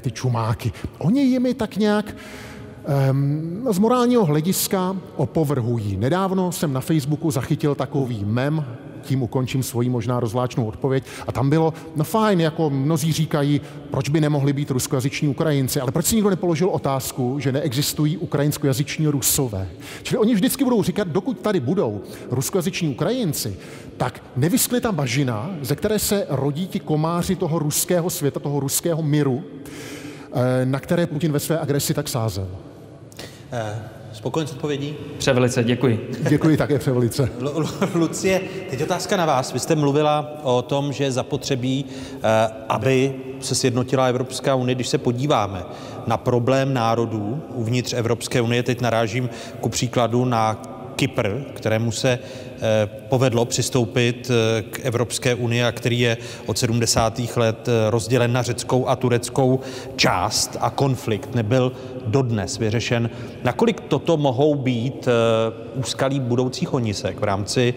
[0.00, 0.72] ty čumáky.
[0.98, 2.14] Oni jimi tak nějak
[3.70, 5.96] z morálního hlediska opovrhují.
[5.96, 8.64] Nedávno jsem na Facebooku zachytil takový mem,
[9.02, 11.04] tím ukončím svoji možná rozvláčnou odpověď.
[11.26, 13.60] A tam bylo, no fajn, jako mnozí říkají,
[13.90, 19.06] proč by nemohli být ruskojazyční Ukrajinci, ale proč si nikdo nepoložil otázku, že neexistují ukrajinskojazyční
[19.08, 19.68] Rusové.
[20.02, 23.56] Čili oni vždycky budou říkat, dokud tady budou ruskojazyční Ukrajinci,
[23.96, 29.02] tak nevyskne ta bažina, ze které se rodí ti komáři toho ruského světa, toho ruského
[29.02, 29.44] míru,
[30.34, 32.48] eh, na které Putin ve své agresi tak sázel.
[33.52, 33.78] Eh,
[34.12, 34.94] Spokojen s odpovědí?
[35.18, 36.10] Převelice, děkuji.
[36.28, 37.28] Děkuji také převelice.
[37.94, 38.40] Lucie,
[38.70, 39.52] teď otázka na vás.
[39.52, 41.84] Vy jste mluvila o tom, že zapotřebí,
[42.14, 42.20] eh,
[42.68, 44.74] aby se sjednotila Evropská unie.
[44.74, 45.62] Když se podíváme
[46.06, 49.30] na problém národů uvnitř Evropské unie, teď narážím
[49.60, 50.62] ku příkladu na
[50.96, 52.18] Kypr, kterému se
[52.64, 54.30] Eh, povedlo přistoupit
[54.70, 57.36] k Evropské unii a který je od 70.
[57.36, 59.60] let rozdělen na řeckou a tureckou
[59.96, 61.72] část a konflikt nebyl
[62.06, 63.10] dodnes vyřešen.
[63.44, 65.08] Nakolik toto mohou být
[65.74, 67.74] úskalí budoucích honisek v rámci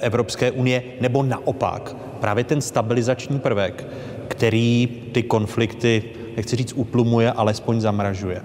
[0.00, 3.86] Evropské unie nebo naopak právě ten stabilizační prvek,
[4.28, 6.02] který ty konflikty,
[6.36, 8.42] nechci říct uplumuje, alespoň zamražuje?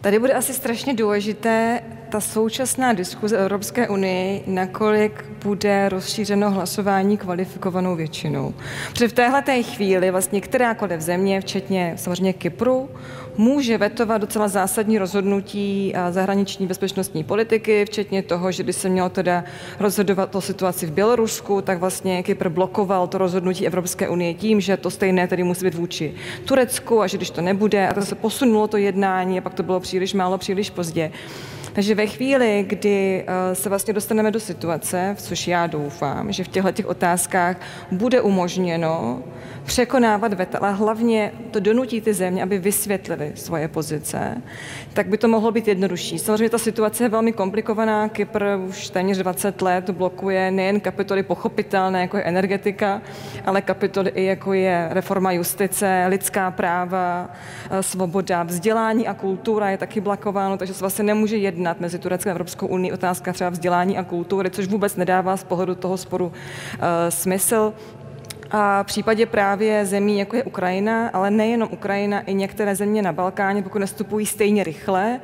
[0.00, 1.80] Tady bude asi strašně důležité
[2.12, 8.54] ta současná diskuze Evropské unii, nakolik bude rozšířeno hlasování kvalifikovanou většinou.
[8.90, 12.90] Protože v téhle chvíli vlastně kterákoliv země, včetně samozřejmě Kypru,
[13.36, 19.44] může vetovat docela zásadní rozhodnutí zahraniční bezpečnostní politiky, včetně toho, že by se mělo teda
[19.80, 24.76] rozhodovat o situaci v Bělorusku, tak vlastně Kypr blokoval to rozhodnutí Evropské unie tím, že
[24.76, 28.14] to stejné tedy musí být vůči Turecku a že když to nebude, a to se
[28.14, 31.12] posunulo to jednání a pak to bylo příliš málo, příliš pozdě.
[31.72, 36.48] Takže ve chvíli, kdy eh, se vlastně dostaneme do situace, což já doufám, že v
[36.48, 37.56] těchto těch otázkách
[37.90, 39.22] bude umožněno
[39.64, 44.42] překonávat veta, ale hlavně to donutí ty země, aby vysvětlili svoje pozice,
[44.92, 46.18] tak by to mohlo být jednodušší.
[46.18, 48.08] Samozřejmě ta situace je velmi komplikovaná.
[48.08, 53.02] Kypr už téměř 20 let blokuje nejen kapitoly pochopitelné, jako je energetika,
[53.44, 57.30] ale kapitoly i jako je reforma justice, lidská práva,
[57.70, 62.30] eh, svoboda, vzdělání a kultura je taky blokováno, takže se vlastně nemůže jednat mezi Tureckem
[62.30, 66.26] a Evropskou unii otázka třeba vzdělání a kultury, což vůbec nedává z pohledu toho sporu
[66.26, 66.32] uh,
[67.08, 67.72] smysl.
[68.54, 73.12] A v případě právě zemí, jako je Ukrajina, ale nejenom Ukrajina, i některé země na
[73.12, 75.20] Balkáně, pokud nastupují stejně rychle,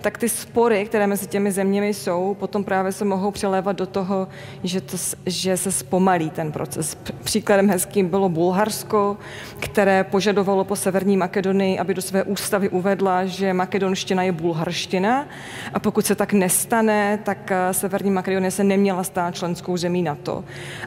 [0.00, 4.28] tak ty spory, které mezi těmi zeměmi jsou, potom právě se mohou přelévat do toho,
[4.64, 6.98] že, to, že se zpomalí ten proces.
[7.24, 9.16] Příkladem hezkým bylo Bulharsko,
[9.60, 15.26] které požadovalo po Severní Makedonii, aby do své ústavy uvedla, že makedonština je bulharština
[15.74, 20.44] a pokud se tak nestane, tak eh, Severní Makedonie se neměla stát členskou zemí NATO.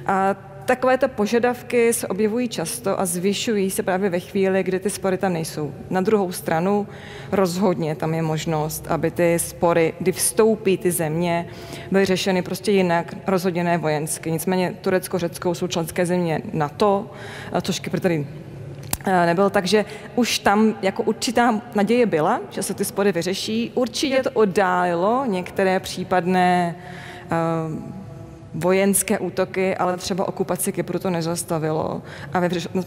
[0.07, 0.35] A
[0.65, 5.33] Takovéto požadavky se objevují často a zvyšují se právě ve chvíli, kdy ty spory tam
[5.33, 5.73] nejsou.
[5.89, 6.87] Na druhou stranu
[7.31, 11.47] rozhodně tam je možnost, aby ty spory, kdy vstoupí ty země,
[11.91, 14.31] byly řešeny prostě jinak, rozhodně ne vojensky.
[14.31, 17.11] Nicméně Turecko, Řecko jsou členské země NATO,
[17.61, 18.27] což Kypr tady
[19.05, 19.85] eh, nebyl, takže
[20.15, 23.71] už tam jako určitá naděje byla, že se ty spory vyřeší.
[23.75, 26.75] Určitě to oddálilo některé případné
[27.25, 27.94] uh,
[28.55, 32.01] vojenské útoky, ale třeba okupaci Kypru to nezastavilo
[32.33, 32.41] a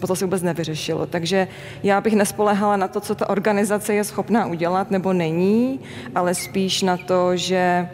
[0.07, 1.05] to se vůbec nevyřešilo.
[1.05, 1.47] Takže
[1.83, 5.79] já bych nespolehala na to, co ta organizace je schopná udělat nebo není,
[6.15, 7.89] ale spíš na to, že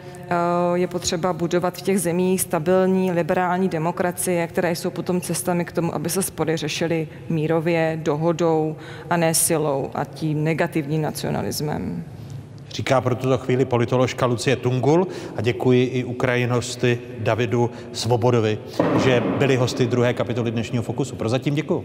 [0.74, 5.94] je potřeba budovat v těch zemích stabilní liberální demokracie, které jsou potom cestami k tomu,
[5.94, 8.76] aby se spory řešily mírově, dohodou
[9.10, 12.04] a ne silou a tím negativním nacionalismem.
[12.76, 15.06] Říká pro tuto chvíli politoložka Lucie Tungul
[15.36, 18.58] a děkuji i Ukrajinosty Davidu Svobodovi,
[19.04, 21.16] že byli hosty druhé kapitoly dnešního Fokusu.
[21.16, 21.84] Prozatím děkuji.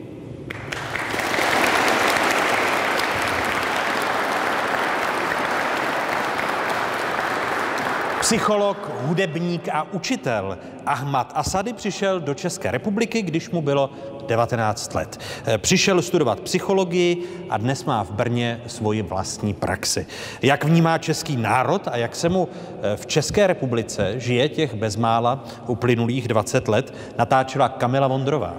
[8.19, 13.89] Psycholog, hudebník a učitel Ahmad Asady přišel do České republiky, když mu bylo
[14.27, 15.19] 19 let.
[15.45, 20.05] Eh, přišel studovat psychologii a dnes má v Brně svoji vlastní praxi.
[20.41, 22.49] Jak vnímá český národ a jak se mu
[22.81, 28.53] eh, v České republice žije těch bezmála uplynulých 20 let, natáčela Kamila Vondrová.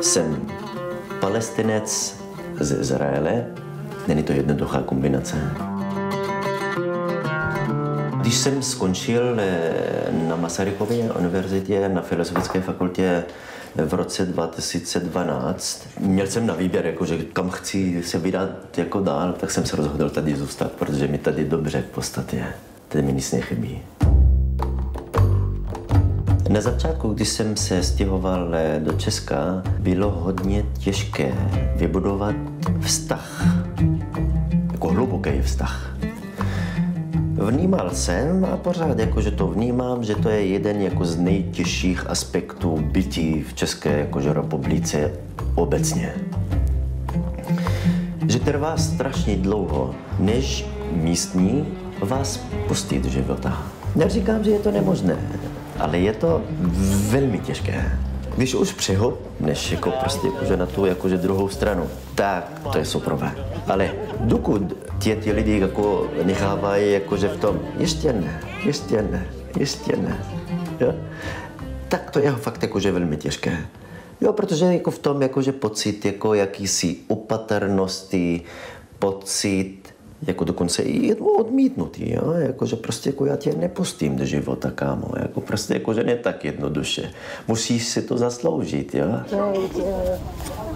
[0.00, 0.46] Jsem
[1.20, 2.16] palestinec
[2.60, 3.46] z Izraele,
[4.08, 5.36] Není to jednoduchá kombinace.
[8.24, 9.62] Když jsem skončil eh,
[10.28, 13.24] na Masarykově univerzitě na Filozofické fakultě
[13.74, 15.86] v roce 2012.
[16.00, 20.10] Měl jsem na výběr, jakože kam chci se vydat jako dál, tak jsem se rozhodl
[20.10, 22.44] tady zůstat, protože mi tady dobře v podstatě.
[22.88, 23.82] Tady mi nic nechybí.
[26.48, 31.34] Na začátku, když jsem se stěhoval eh, do Česka, bylo hodně těžké
[31.76, 32.34] vybudovat
[32.80, 33.44] vztah
[34.72, 35.93] jako hluboký vztah.
[37.34, 42.76] Vnímal jsem a pořád jakože to vnímám, že to je jeden jako z nejtěžších aspektů
[42.76, 45.10] bytí v České jakože republice
[45.54, 46.14] obecně.
[48.28, 51.66] Že trvá strašně dlouho, než místní
[52.00, 52.36] vás
[52.68, 53.62] pustí do života.
[53.96, 55.16] Neříkám, že je to nemožné,
[55.78, 56.42] ale je to
[57.10, 57.98] velmi těžké.
[58.36, 58.90] Když už
[59.40, 63.34] než jako prostě jakože na tu jakože druhou stranu, tak to je super.
[63.66, 69.26] Ale dokud tě ty lidi jako nechávají jakože v tom, ještě ne, ještě ne,
[69.58, 70.26] ještě ne,
[70.80, 70.94] jo?
[71.88, 73.58] tak to je fakt jakože velmi těžké.
[74.20, 78.42] Jo, protože jako v tom jakože pocit jako jakýsi opatrnosti,
[78.98, 79.94] pocit
[80.26, 82.32] jako dokonce i odmítnutý, jo?
[82.32, 86.16] Jako, že prostě jako já tě nepustím do života, kámo, jako prostě jako, že ne
[86.16, 87.10] tak jednoduše.
[87.48, 89.06] Musíš si to zasloužit, jo?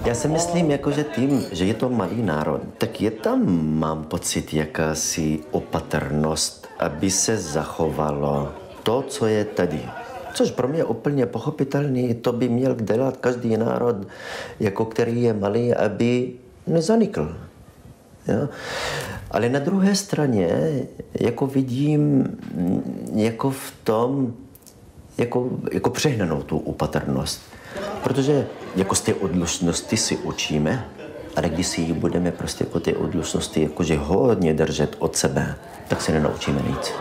[0.04, 4.04] Já si myslím, jako, že tím, že je to malý národ, tak je tam, mám
[4.04, 9.80] pocit, jakási opatrnost, aby se zachovalo to, co je tady.
[10.34, 13.96] Což pro mě je úplně pochopitelný, to by měl dělat každý národ,
[14.60, 16.32] jako který je malý, aby
[16.66, 17.36] nezanikl.
[18.28, 18.48] Jo?
[19.30, 20.48] Ale na druhé straně
[21.20, 22.24] jako vidím
[23.14, 24.34] jako v tom
[25.18, 27.40] jako, jako přehnanou tu opatrnost.
[28.02, 28.46] Protože
[28.76, 30.84] jako z té odlučnosti si učíme,
[31.36, 35.54] ale když si budeme prostě po té odlučnosti jakože hodně držet od sebe,
[35.88, 36.92] tak se nenaučíme nic.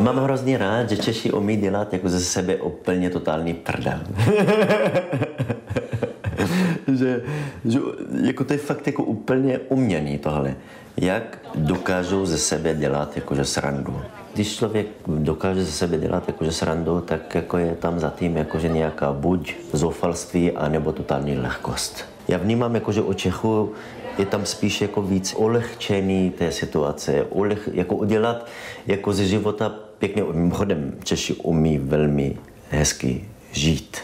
[0.00, 4.00] Mám hrozně rád, že Češi umí dělat jako ze sebe úplně totální prdel.
[6.94, 7.22] že,
[7.64, 7.78] že
[8.22, 10.54] jako to je fakt jako úplně uměný tohle.
[10.96, 14.00] Jak dokážou ze sebe dělat jakože srandu.
[14.34, 19.12] Když člověk dokáže ze sebe dělat jakože srandu, tak jako je tam zatím jakože nějaká
[19.12, 22.04] buď zoufalství, anebo totální lehkost.
[22.28, 23.72] Já vnímám, jakože o Čechu
[24.18, 28.46] je tam spíš jako víc ulehčený té situace, uleh, jako udělat
[28.86, 29.68] jako ze života
[29.98, 30.24] pěkně.
[30.32, 32.38] Mimochodem, Češi umí velmi
[32.70, 33.96] hezky žít.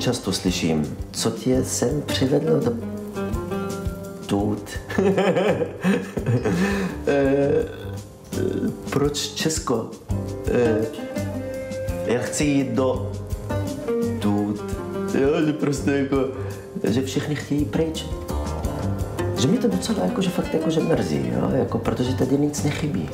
[0.00, 2.72] Často slyším, co tě sem přivedlo do
[4.26, 4.70] tut.
[7.06, 7.64] Eh,
[8.90, 9.90] proč Česko?
[10.52, 10.86] Eh,
[12.06, 13.12] já chci jít do
[14.18, 14.60] tut.
[15.20, 16.28] Jo, že prostě jako,
[16.84, 18.06] že všichni chtějí pryč.
[19.38, 21.50] Že mi to docela jako, že fakt jako, že mrzí, jo?
[21.52, 23.08] Jako, protože tady nic nechybí.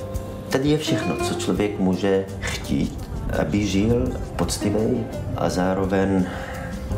[0.50, 2.98] Tady je všechno, co člověk může chtít,
[3.40, 5.04] aby žil poctivý
[5.36, 6.26] a zároveň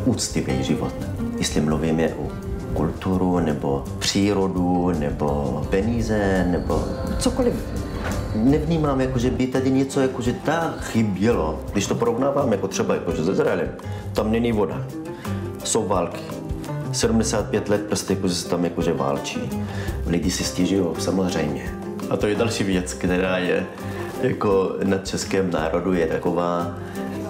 [0.05, 0.93] úctivý život.
[1.37, 2.27] Jestli mluvíme o
[2.73, 6.85] kulturu, nebo přírodu, nebo peníze, nebo
[7.19, 7.53] cokoliv.
[8.35, 11.59] Nevnímám, jako, že by tady něco jako, že tak chybělo.
[11.71, 13.69] Když to porovnávám jako třeba jako, že s Izraelem,
[14.13, 14.83] tam není voda.
[15.63, 16.19] Jsou války.
[16.91, 19.49] 75 let prostě jako, že se tam jako, že válčí.
[20.07, 21.73] Lidi si stěžují, samozřejmě.
[22.09, 23.65] A to je další věc, která je
[24.21, 26.75] jako na českém národu je taková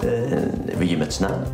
[0.02, 0.42] eh,
[0.76, 1.44] výjimečná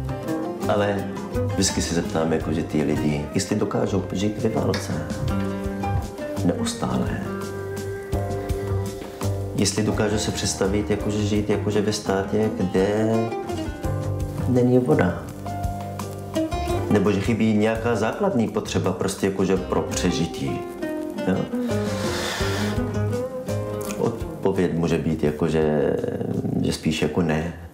[0.69, 1.05] ale
[1.53, 4.93] vždycky se zeptám, jako, že ty lidi, jestli dokážou žít ve válce.
[6.45, 7.21] neustále.
[9.57, 13.15] Jestli dokážu se představit, jakože žít jakože ve státě, kde
[14.49, 15.23] není voda.
[16.91, 20.61] Nebo že chybí nějaká základní potřeba prostě jakože pro přežití.
[21.29, 21.37] Jo?
[23.99, 25.97] Odpověď může být jakože,
[26.63, 27.66] že spíš jako ne.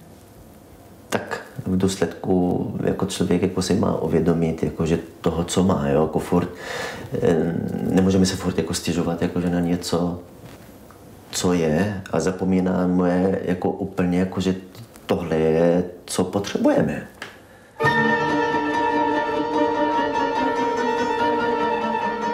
[1.67, 6.19] V důsledku jako člověk jako si má uvědomit jako, že toho, co má, jo, jako
[6.19, 6.49] furt,
[7.23, 7.55] eh,
[7.91, 10.19] nemůžeme se furt jako stěžovat jako, že na něco,
[11.31, 14.55] co je a zapomínáme jako úplně, jako, že
[15.07, 17.07] tohle je, co potřebujeme.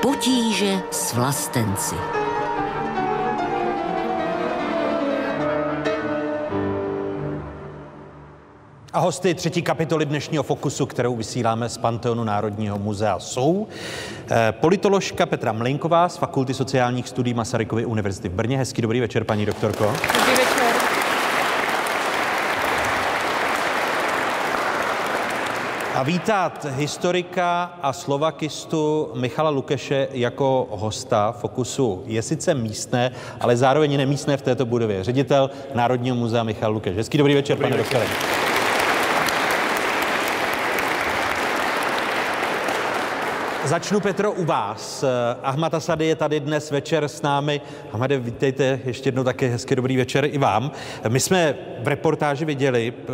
[0.02, 1.94] Potíže s vlastenci.
[8.92, 13.66] A hosty třetí kapitoly dnešního Fokusu, kterou vysíláme z Panteonu Národního muzea, jsou
[14.30, 18.58] eh, politoložka Petra Mlinková z Fakulty sociálních studií Masarykovy univerzity v Brně.
[18.58, 19.84] Hezký dobrý večer, paní doktorko.
[19.84, 20.74] Dobrý večer.
[25.94, 33.10] A vítat historika a slovakistu Michala Lukeše jako hosta Fokusu je sice místné,
[33.40, 35.04] ale zároveň nemístné v této budově.
[35.04, 36.96] Ředitel Národního muzea Michal Lukeš.
[36.96, 38.47] Hezký dobrý večer, dobrý pane doktore.
[43.68, 45.04] Začnu, Petro, u vás.
[45.42, 47.60] Ahmad Asady je tady dnes večer s námi.
[47.92, 50.70] Ahmade, vítejte ještě jednou také hezky dobrý večer i vám.
[51.08, 53.04] My jsme v reportáži viděli eh,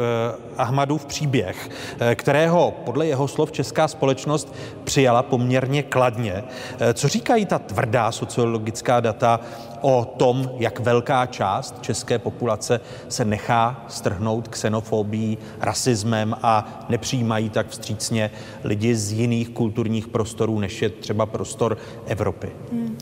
[0.57, 6.44] Ahmadův příběh, eh, kterého podle jeho slov česká společnost přijala poměrně kladně.
[6.78, 9.40] Eh, co říkají ta tvrdá sociologická data
[9.87, 17.68] o tom, jak velká část české populace se nechá strhnout xenofobií, rasismem a nepřijímají tak
[17.68, 18.30] vstřícně
[18.64, 22.51] lidi z jiných kulturních prostorů, než je třeba prostor Evropy.
[22.72, 22.99] Hmm.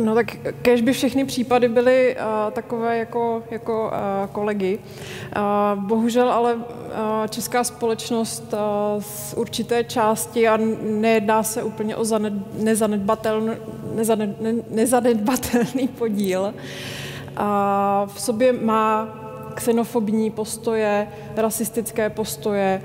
[0.00, 4.78] No tak kež by všechny případy byly uh, takové jako, jako uh, kolegy.
[5.36, 6.62] Uh, bohužel ale uh,
[7.28, 12.32] česká společnost uh, z určité části, a nejedná se úplně o zaned,
[12.62, 13.52] nezanedbatelný,
[13.94, 16.54] nezaned, ne, nezanedbatelný podíl,
[17.36, 19.08] a v sobě má
[19.54, 22.82] xenofobní postoje, rasistické postoje,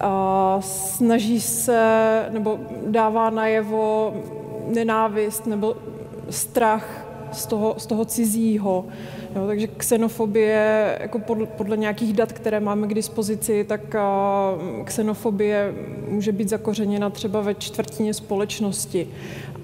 [0.00, 4.14] a snaží se nebo dává najevo
[4.66, 5.76] nenávist nebo
[6.32, 8.84] strach z toho, z toho cizího.
[9.36, 15.74] Jo, takže xenofobie, jako podle, podle nějakých dat, které máme k dispozici, tak uh, xenofobie
[16.08, 19.08] může být zakořeněna třeba ve čtvrtině společnosti.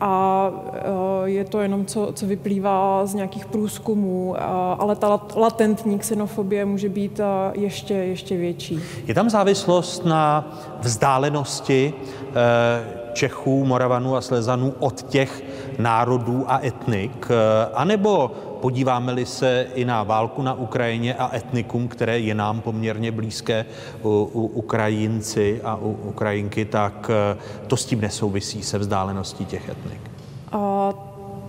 [0.00, 4.36] A uh, je to jenom, co, co vyplývá z nějakých průzkumů, uh,
[4.78, 8.80] ale ta latentní xenofobie může být uh, ještě, ještě větší.
[9.06, 11.94] Je tam závislost na vzdálenosti
[13.12, 15.42] Čechů, Moravanů a Slezanů od těch
[15.78, 22.18] národů a etnik, eh, anebo podíváme-li se i na válku na Ukrajině a etnikum, které
[22.18, 23.66] je nám poměrně blízké,
[24.02, 29.68] u, u Ukrajinci a u Ukrajinky, tak eh, to s tím nesouvisí se vzdáleností těch
[29.68, 30.00] etnik.
[30.52, 30.94] A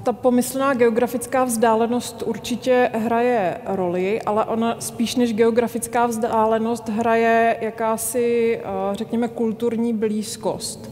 [0.03, 8.59] ta pomyslná geografická vzdálenost určitě hraje roli, ale ona spíš než geografická vzdálenost hraje jakási,
[8.59, 10.91] eh, řekněme, kulturní blízkost.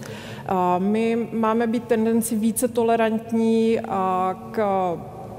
[0.77, 3.79] My máme být tendenci více tolerantní
[4.51, 4.57] k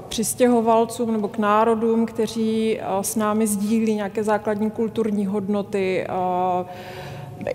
[0.09, 6.07] přistěhovalcům nebo k národům, kteří s námi sdílí nějaké základní kulturní hodnoty.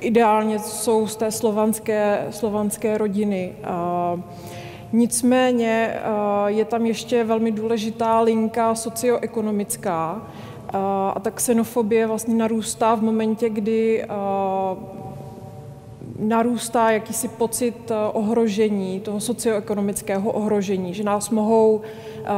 [0.01, 3.53] Ideálně jsou z té slovanské, slovanské rodiny.
[4.93, 5.95] Nicméně
[6.47, 10.23] je tam ještě velmi důležitá linka socioekonomická
[11.15, 14.05] a ta xenofobie vlastně narůstá v momentě, kdy
[16.29, 22.29] narůstá jakýsi pocit eh, ohrožení, toho socioekonomického ohrožení, že nás mohou eh,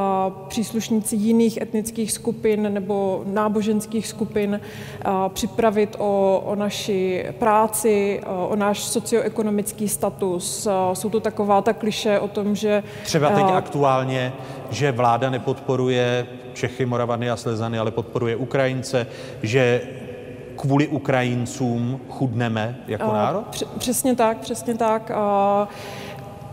[0.49, 8.85] příslušníci jiných etnických skupin nebo náboženských skupin eh, připravit o, o naši práci, o náš
[8.85, 10.69] socioekonomický status.
[10.93, 12.83] Jsou to taková ta kliše o tom, že...
[13.05, 14.33] Třeba teď aktuálně,
[14.71, 19.07] že vláda nepodporuje Čechy, Moravany a Slezany, ale podporuje Ukrajince,
[19.43, 19.81] že
[20.57, 23.67] kvůli Ukrajincům chudneme jako národ?
[23.79, 25.11] Přesně tak, přesně tak.
[25.11, 25.69] A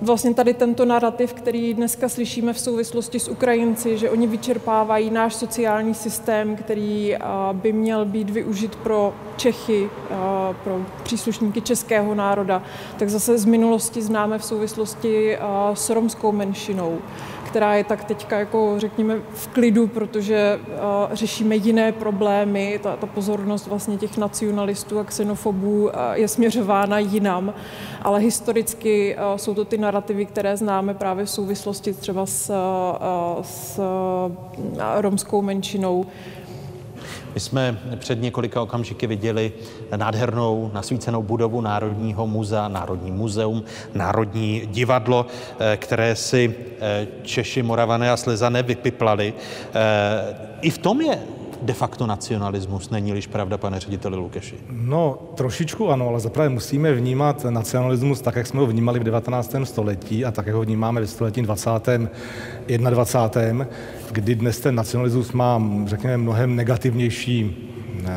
[0.01, 5.35] vlastně tady tento narrativ, který dneska slyšíme v souvislosti s Ukrajinci, že oni vyčerpávají náš
[5.35, 7.15] sociální systém, který
[7.53, 9.89] by měl být využit pro Čechy,
[10.63, 12.63] pro příslušníky českého národa,
[12.97, 15.37] tak zase z minulosti známe v souvislosti
[15.73, 16.99] s romskou menšinou
[17.53, 20.59] která je tak teďka jako řekněme v klidu, protože
[21.11, 27.53] řešíme jiné problémy, ta, ta pozornost vlastně těch nacionalistů a xenofobů je směřována jinam,
[28.01, 32.51] ale historicky jsou to ty narrativy, které známe právě v souvislosti třeba s,
[33.41, 33.79] s
[34.97, 36.05] romskou menšinou,
[37.33, 39.53] my jsme před několika okamžiky viděli
[39.95, 45.25] nádhernou nasvícenou budovu Národního muzea, Národní muzeum, Národní divadlo,
[45.59, 49.33] eh, které si eh, Češi, Moravané a Slezané vypiplali.
[49.73, 51.19] Eh, I v tom je
[51.63, 54.55] de facto nacionalismus, není-liž pravda, pane řediteli Lukeši?
[54.69, 59.55] No, trošičku ano, ale zaprvé musíme vnímat nacionalismus tak, jak jsme ho vnímali v 19.
[59.63, 61.69] století a tak, jak ho vnímáme ve století 20.
[62.67, 63.67] 21.
[64.11, 67.69] kdy dnes ten nacionalismus má, řekněme, mnohem negativnější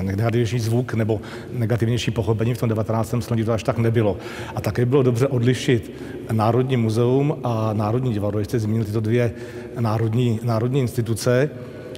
[0.02, 1.20] negativnější zvuk nebo
[1.52, 3.14] negativnější pochopení v tom 19.
[3.20, 4.16] století to až tak nebylo.
[4.54, 5.92] A také bylo dobře odlišit
[6.32, 9.32] Národní muzeum a Národní divadlo, jste zmínil tyto dvě
[9.80, 11.50] národní, národní instituce,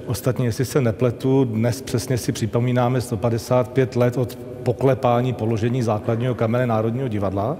[0.08, 6.66] Ostatně, jestli se nepletu, dnes přesně si připomínáme 155 let od poklepání položení základního kamene
[6.66, 7.56] Národního divadla,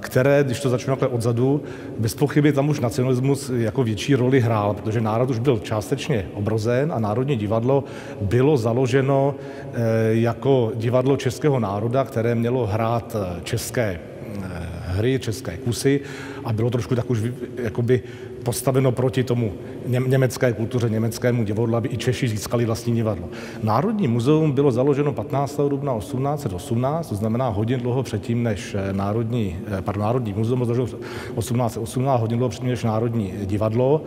[0.00, 1.62] které, když to začnu takhle odzadu,
[1.98, 6.92] bez pochyby tam už nacionalismus jako větší roli hrál, protože národ už byl částečně obrozen
[6.92, 7.84] a Národní divadlo
[8.20, 9.78] bylo založeno eh,
[10.10, 14.00] jako divadlo českého národa, které mělo hrát eh, české
[14.42, 14.48] eh,
[14.86, 16.00] hry, české kusy
[16.44, 17.22] a bylo trošku tak už
[17.62, 18.02] jakoby
[18.42, 19.52] postaveno proti tomu
[19.86, 23.28] německé kultuře, německému divadlu, aby i Češi získali vlastní divadlo.
[23.62, 25.60] Národní muzeum bylo založeno 15.
[25.68, 30.86] dubna 1818, to znamená hodně dlouho předtím, než eh, Národní, eh, pardon, Národní muzeum založeno
[30.86, 34.02] 1818, hodně dlouho předtím, než Národní divadlo.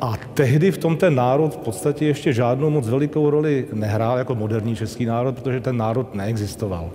[0.00, 4.34] A tehdy v tom ten národ v podstatě ještě žádnou moc velikou roli nehrál jako
[4.34, 6.90] moderní český národ, protože ten národ neexistoval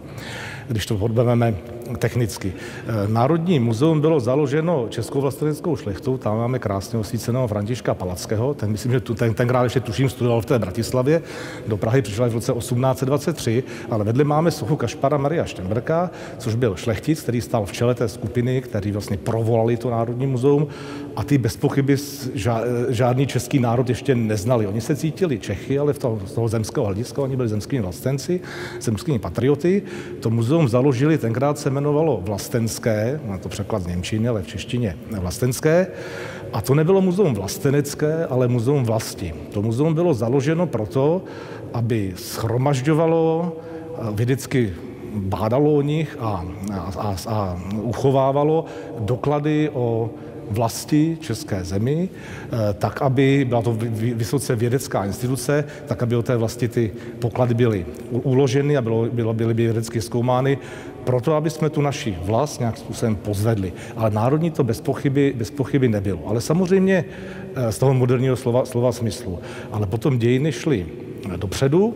[0.70, 1.56] když to odbaveme
[1.96, 2.54] technicky.
[2.54, 8.72] Eh, Národní muzeum bylo založeno českou vlasteneckou šlechtou, tam máme krásně osvíceného Františka Palackého, ten
[8.72, 11.22] myslím, že tu, ten, tenkrát ještě tuším studoval v té Bratislavě,
[11.68, 16.76] do Prahy přišel v roce 1823, ale vedle máme sochu Kašpara Maria Štemberka, což byl
[16.76, 20.68] šlechtic, který stál v čele té skupiny, který vlastně provolali to Národní muzeum
[21.16, 21.96] a ty bez pochyby
[22.90, 24.68] žádný český národ ještě neznali.
[24.68, 28.40] Oni se cítili Čechy, ale v toho, z toho zemského hlediska, oni byli zemskými vlastenci,
[28.82, 29.82] zemskými patrioty.
[30.20, 34.98] To muzeum založili, tenkrát se jmenovalo Vlastenské, má to překlad z Němčiny, ale v češtině
[35.20, 35.88] Vlastenské.
[36.54, 39.34] A to nebylo muzeum vlastenecké, ale muzeum vlasti.
[39.54, 41.24] To muzeum bylo založeno proto,
[41.74, 43.54] aby schromažďovalo
[44.12, 44.74] vědecky
[45.16, 47.38] bádalo o nich a, a, a, a
[47.82, 48.66] uchovávalo
[49.00, 50.10] doklady o
[50.50, 53.78] vlasti české zemi, eh, tak aby, byla to
[54.16, 59.34] vysoce vědecká instituce, tak aby o té vlasti ty poklady byly uloženy a bylo, bylo,
[59.34, 60.58] byly by vědecky zkoumány,
[61.04, 63.74] proto, aby jsme tu naši vlast nějak způsobem pozvedli.
[63.96, 66.20] Ale národní to bez pochyby, bez pochyby nebylo.
[66.28, 67.06] Ale samozřejmě
[67.56, 69.40] eh, z toho moderního slova, slova smyslu.
[69.72, 70.86] Ale potom dějiny šly
[71.36, 71.96] dopředu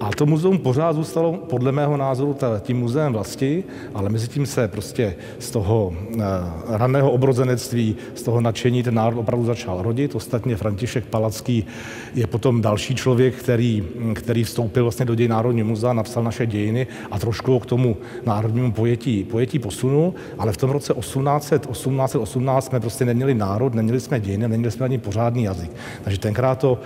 [0.00, 3.64] a to muzeum pořád zůstalo, podle mého názoru, tím muzeem vlasti,
[3.94, 6.22] ale mezi tím se prostě z toho uh,
[6.68, 10.14] raného obrozenectví, z toho nadšení ten národ opravdu začal rodit.
[10.14, 11.66] Ostatně František Palacký
[12.14, 13.84] je potom další člověk, který,
[14.14, 17.96] který vstoupil vlastně do děj Národního muzea, napsal naše dějiny a trošku k tomu
[18.26, 24.00] národnímu pojetí, pojetí posunul, ale v tom roce 1800, 1818 jsme prostě neměli národ, neměli
[24.00, 25.70] jsme dějiny, neměli jsme ani pořádný jazyk.
[26.04, 26.78] Takže tenkrát to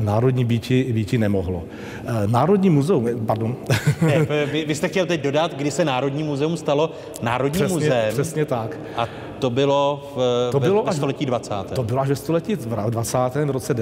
[0.00, 1.58] národní býti, býti nemohlo.
[1.58, 3.56] Uh, národní muzeum, pardon.
[4.02, 6.90] Ne, vy, vy jste chtěl teď dodat, kdy se Národní muzeum stalo
[7.22, 8.12] Národní přesně, muzeum.
[8.12, 8.78] Přesně tak.
[8.96, 11.54] A to bylo v, to bylo ve, až, století 20.
[11.74, 12.56] To bylo až ve století
[12.90, 13.18] 20.
[13.18, 13.74] v roce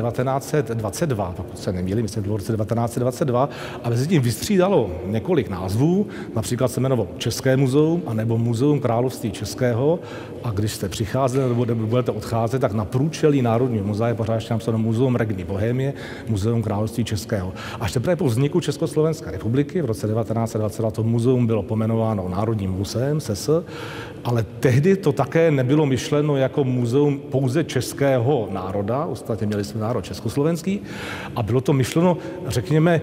[0.90, 3.48] 1922, pokud se nemýlím, myslím, v roce 1922.
[3.84, 6.06] A mezi tím vystřídalo několik názvů,
[6.36, 9.98] například se jmenovalo České muzeum a nebo Muzeum království Českého.
[10.44, 14.54] A když jste přicházeli nebo, budete odcházet, tak na průčelí Národního muzea je pořád ještě
[14.54, 15.92] napsáno Muzeum Regny Bohémie,
[16.28, 17.52] Muzeum království Českého.
[17.80, 23.20] Až teprve po vzniku Československé republiky v roce 1922 to muzeum bylo pomenováno Národním muzeem
[23.20, 23.50] SES,
[24.24, 30.04] ale tehdy to také nebylo myšleno jako muzeum pouze českého národa, ostatně měli jsme národ
[30.04, 30.80] československý,
[31.36, 32.16] a bylo to myšleno,
[32.47, 33.01] řekněme,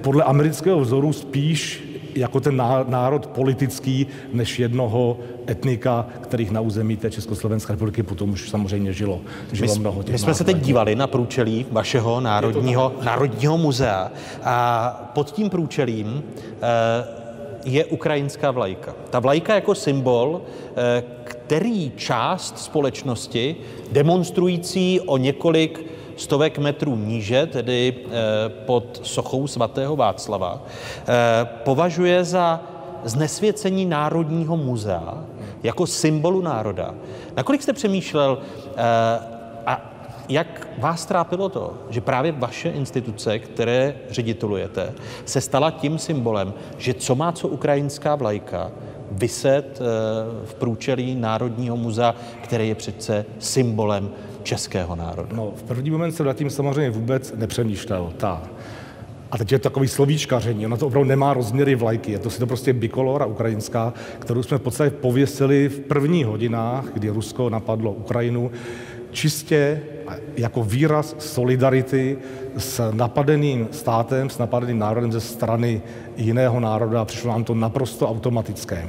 [0.00, 1.84] podle amerického vzoru spíš
[2.14, 5.18] jako ten národ politický, než jednoho
[5.48, 9.20] etnika, kterých na území té Československé republiky potom už samozřejmě žilo,
[9.52, 14.10] žilo my, mnoho těch My jsme se teď dívali na průčelí vašeho národního, národního muzea.
[14.42, 17.24] A pod tím průčelím eh,
[17.64, 18.94] je ukrajinská vlajka.
[19.10, 20.40] Ta vlajka jako symbol,
[20.76, 23.56] eh, který část společnosti,
[23.92, 28.10] demonstrující o několik stovek metrů níže, tedy eh,
[28.48, 32.60] pod sochou svatého Václava, eh, považuje za
[33.04, 35.24] znesvěcení Národního muzea
[35.62, 36.94] jako symbolu národa.
[37.36, 38.38] Nakolik jste přemýšlel
[39.66, 39.94] A
[40.28, 44.92] jak vás trápilo to, že právě vaše instituce, které ředitelujete,
[45.24, 48.70] se stala tím symbolem, že co má co ukrajinská vlajka,
[49.10, 49.84] vyset eh,
[50.44, 54.10] v průčelí Národního muzea, který je přece symbolem
[54.44, 55.36] českého národa?
[55.36, 58.12] No, v první moment jsem nad tím samozřejmě vůbec nepřemýšlel.
[58.16, 58.42] Ta
[59.30, 62.46] a teď je takový slovíčkaření, ona to opravdu nemá rozměry vlajky, je to si to
[62.46, 68.50] prostě bikolora ukrajinská, kterou jsme v podstatě pověsili v prvních hodinách, kdy Rusko napadlo Ukrajinu,
[69.10, 69.80] čistě
[70.36, 72.18] jako výraz solidarity
[72.58, 75.82] s napadeným státem, s napadeným národem ze strany
[76.16, 78.88] jiného národa přišlo nám to naprosto automatické.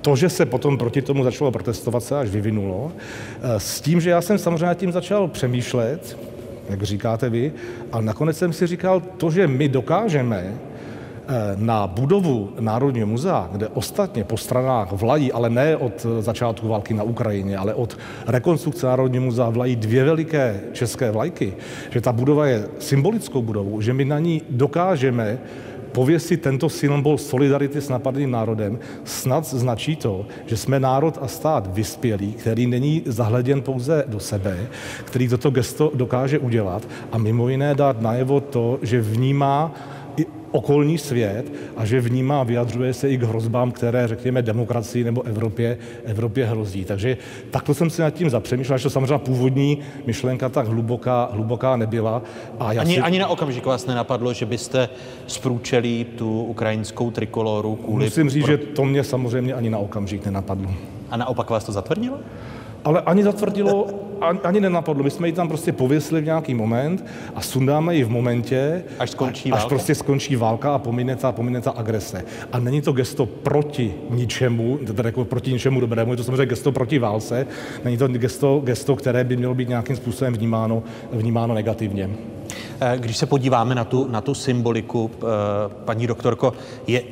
[0.00, 2.92] To, že se potom proti tomu začalo protestovat, se až vyvinulo,
[3.58, 6.18] s tím, že já jsem samozřejmě tím začal přemýšlet,
[6.68, 7.52] jak říkáte vy,
[7.92, 10.54] a nakonec jsem si říkal, to, že my dokážeme
[11.30, 16.94] Eh, na budovu Národního muzea, kde ostatně po stranách vlají, ale ne od začátku války
[16.94, 21.54] na Ukrajině, ale od rekonstrukce Národního muzea vlají dvě veliké české vlajky,
[21.90, 25.38] že ta budova je symbolickou budovou, že my na ní dokážeme
[25.92, 31.74] pověsit tento symbol solidarity s napadeným národem, snad značí to, že jsme národ a stát
[31.74, 34.66] vyspělý, který není zahleděn pouze do sebe,
[35.04, 39.74] který toto gesto dokáže udělat a mimo jiné dát najevo to, že vnímá
[40.50, 45.22] okolní svět a že vnímá a vyjadřuje se i k hrozbám, které, řekněme, demokracii nebo
[45.22, 46.84] Evropě, Evropě hrozí.
[46.84, 47.16] Takže
[47.50, 52.22] takto jsem si nad tím zapřemýšlel, že to samozřejmě původní myšlenka tak hluboká, hluboká nebyla.
[52.60, 53.00] A já ani, si...
[53.00, 54.88] ani na okamžik vás nenapadlo, že byste
[55.26, 58.04] zprůčeli tu ukrajinskou trikoloru kvůli...
[58.04, 58.52] Musím říct, pro...
[58.52, 60.70] že to mě samozřejmě ani na okamžik nenapadlo.
[61.10, 62.18] A naopak vás to zatvrdilo?
[62.84, 63.86] Ale ani zatvrdilo,
[64.44, 65.04] ani nenapadlo.
[65.04, 67.04] My jsme ji tam prostě pověsili v nějaký moment
[67.34, 69.68] a sundáme ji v momentě, až, skončí až válka.
[69.68, 72.24] prostě skončí válka a pomine ta, pomine ta agrese.
[72.52, 76.72] A není to gesto proti ničemu, teda jako proti ničemu dobrému, je to samozřejmě gesto
[76.72, 77.46] proti válce,
[77.84, 80.82] není to gesto, gesto které by mělo být nějakým způsobem vnímáno,
[81.12, 82.10] vnímáno negativně.
[82.80, 85.26] Eh, když se podíváme na tu, na tu symboliku, eh,
[85.84, 86.52] paní doktorko,
[86.86, 87.02] je,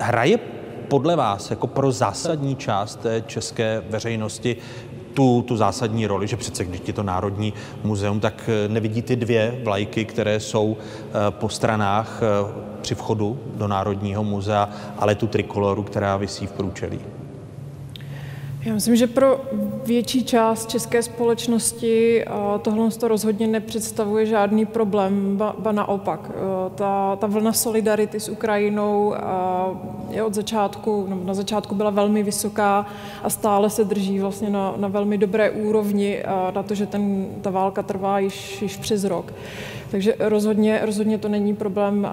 [0.00, 0.38] hraje
[0.88, 4.56] podle vás jako pro zásadní část té české veřejnosti
[5.14, 7.52] tu, tu zásadní roli, že přece když je to Národní
[7.84, 12.52] muzeum, tak eh, nevidí ty dvě vlajky, které jsou eh, po stranách eh,
[12.82, 14.68] při vchodu do Národního muzea,
[14.98, 17.00] ale tu trikoloru, která visí v průčelí.
[18.64, 19.40] Já myslím, že pro
[19.86, 22.24] větší část české společnosti
[22.62, 26.30] tohle to rozhodně nepředstavuje žádný problém, ba, ba naopak.
[26.74, 29.14] Ta, ta vlna solidarity s Ukrajinou
[30.10, 32.86] je od začátku, no, na začátku byla velmi vysoká
[33.22, 36.22] a stále se drží vlastně na, na velmi dobré úrovni
[36.54, 39.32] na to, že ten, ta válka trvá již, již přes rok.
[39.92, 42.08] Takže rozhodně, rozhodně to není problém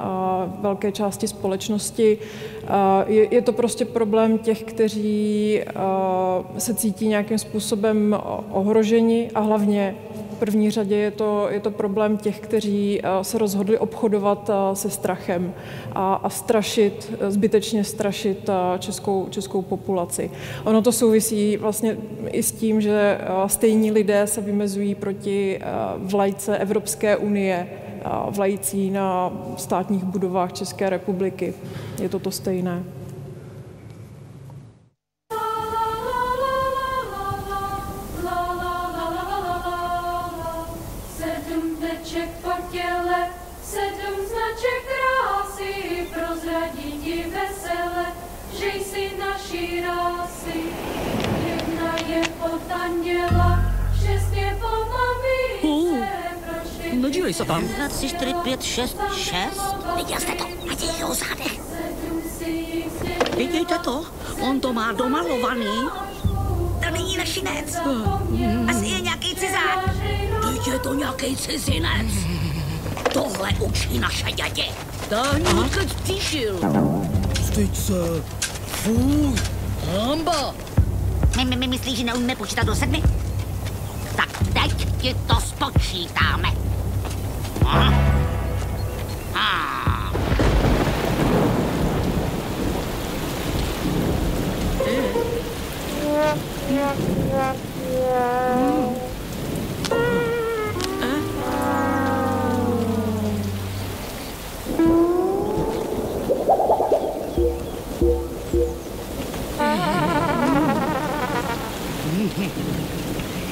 [0.61, 2.17] velké části společnosti.
[3.07, 5.61] Je, je to prostě problém těch, kteří
[6.57, 8.17] se cítí nějakým způsobem
[8.51, 9.95] ohroženi a hlavně
[10.39, 14.89] první řadě je to, je to problém těch, kteří eh, se rozhodli obchodovat eh, se
[14.89, 15.53] strachem
[15.91, 20.31] a, a strašit, zbytečně strašit eh, českou, českou populaci.
[20.63, 21.97] Ono to souvisí vlastně
[22.31, 23.17] i s tím, že
[23.47, 25.59] stejní lidé se vymezují proti
[25.97, 27.67] vlajce Evropské unie,
[28.29, 31.53] vlající na státních budovách České republiky.
[32.01, 32.83] Je to to stejné.
[56.93, 57.63] No dívej se tam.
[57.63, 59.35] 1, 3, 4, 5, 6, 6.
[59.95, 60.43] Viděl jste to?
[60.67, 61.59] Na těch jeho zádech.
[63.37, 64.05] Vidíte to?
[64.41, 65.89] On to má domalovaný.
[66.83, 67.77] To není našinec.
[68.69, 69.89] Asi je nějaký cizák.
[70.53, 72.38] Teď je to nějaký cizinec.
[73.13, 74.63] Tohle učí naše dědě.
[75.09, 76.55] Táň, odkud přišel.
[77.39, 78.23] Vždyť se.
[78.67, 79.35] Fuj.
[79.91, 80.53] Hamba.
[81.37, 83.01] My, my, my myslíš, že neumíme počítat do sedmi?
[84.15, 86.49] Tak teď ti to spočítáme.
[87.65, 87.93] A?
[89.35, 90.11] A.
[96.05, 96.37] Yeah,
[96.69, 96.95] yeah,
[97.31, 98.59] yeah.
[98.59, 99.08] Mm.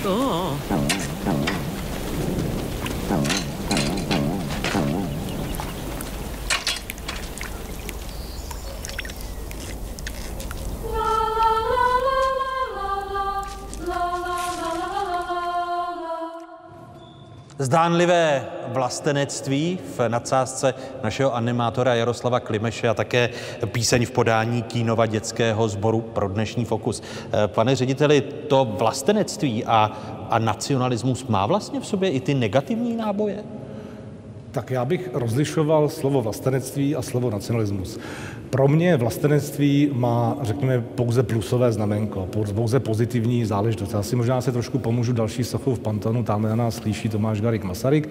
[0.04, 1.07] 哦。
[17.60, 20.74] Zdánlivé vlastenectví v nadsázce
[21.04, 23.30] našeho animátora Jaroslava Klimeše a také
[23.66, 27.04] píseň v podání Kínova dětského sboru pro dnešní fokus.
[27.48, 29.92] Pane řediteli, to vlastenectví a,
[30.30, 33.44] a nacionalismus má vlastně v sobě i ty negativní náboje?
[34.52, 38.00] Tak já bych rozlišoval slovo vlastenectví a slovo nacionalismus.
[38.50, 43.94] Pro mě vlastenectví má, řekněme, pouze plusové znamenko, pouze pozitivní záležitost.
[43.94, 47.42] Já si možná se trošku pomůžu další sochou v Pantonu, tam na nás slyší Tomáš
[47.42, 48.10] Garik Masaryk,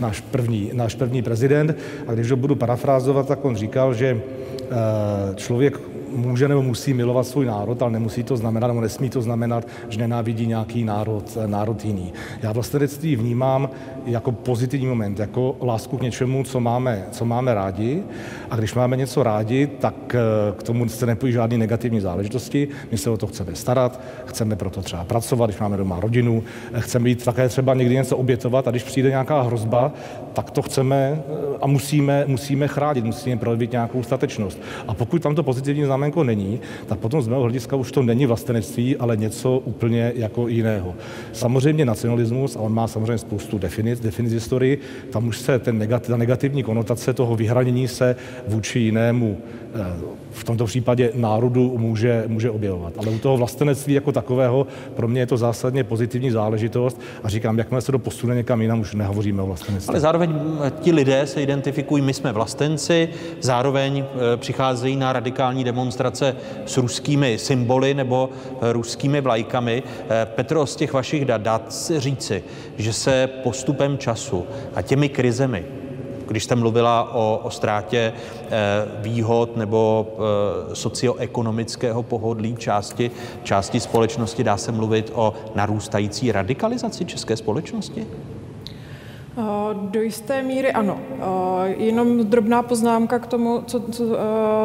[0.00, 1.76] náš první, náš první prezident.
[2.06, 4.20] A když ho budu parafrázovat, tak on říkal, že
[4.62, 5.80] eh, člověk
[6.16, 9.98] může nebo musí milovat svůj národ, ale nemusí to znamenat, nebo nesmí to znamenat, že
[9.98, 12.12] nenávidí nějaký národ, národ jiný.
[12.42, 13.70] Já vlastenectví vnímám
[14.06, 18.02] jako pozitivní moment, jako lásku k něčemu, co máme, co máme rádi.
[18.50, 20.20] A když máme něco rádi, tak eh,
[20.58, 22.68] k tomu se nepojí žádné negativní záležitosti.
[22.90, 26.80] My se o to chceme starat, chceme proto třeba pracovat, když máme doma rodinu, eh,
[26.80, 29.92] chceme být také třeba někdy něco obětovat a když přijde nějaká hrozba,
[30.32, 34.58] tak to chceme eh, a musíme, musíme chránit, musíme projevit nějakou statečnost.
[34.88, 38.26] A pokud tam to pozitivní znamenko není, tak potom z mého hlediska už to není
[38.26, 40.94] vlastenectví, ale něco úplně jako jiného.
[41.32, 44.78] Samozřejmě nacionalismus, a on má samozřejmě spoustu definic, definic historii,
[45.10, 48.16] tam už se ten negativ, ta negativní konotace toho vyhranění se
[48.48, 49.38] vůči jinému
[49.74, 52.92] eh, v tomto případě národu může, může objevovat.
[52.98, 54.66] Ale u toho vlastenectví jako takového
[54.96, 58.80] pro mě je to zásadně pozitivní záležitost a říkám, jakmile se to posune někam jinam,
[58.80, 59.88] už nehovoříme o vlastenectví.
[59.88, 60.34] Ale zároveň
[60.80, 63.08] ti lidé se identifikují, my jsme vlastenci,
[63.40, 65.95] zároveň e, přicházejí na radikální demonstrace
[66.66, 69.82] s ruskými symboly nebo e, ruskými vlajkami.
[70.10, 72.44] E, Petro, z těch vašich dat, dát si říci,
[72.76, 75.64] že se postupem času a těmi krizemi
[76.28, 78.50] když jste mluvila o, o ztrátě eh,
[78.98, 83.10] výhod nebo eh, socioekonomického pohodlí části,
[83.42, 88.06] části společnosti, dá se mluvit o narůstající radikalizaci české společnosti?
[89.72, 90.98] Do jisté míry ano.
[91.64, 94.04] Jenom drobná poznámka k tomu, co, co,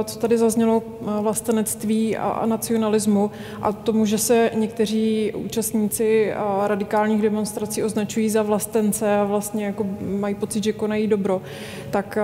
[0.05, 3.31] co tady zaznělo vlastenectví a, a nacionalismu
[3.61, 6.33] a tomu, že se někteří účastníci
[6.65, 9.85] radikálních demonstrací označují za vlastence a vlastně jako
[10.19, 11.41] mají pocit, že konají dobro,
[11.89, 12.17] tak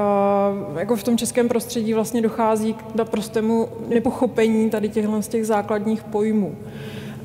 [0.78, 6.04] jako v tom českém prostředí vlastně dochází k naprostému nepochopení tady těchto z těch základních
[6.04, 6.56] pojmů.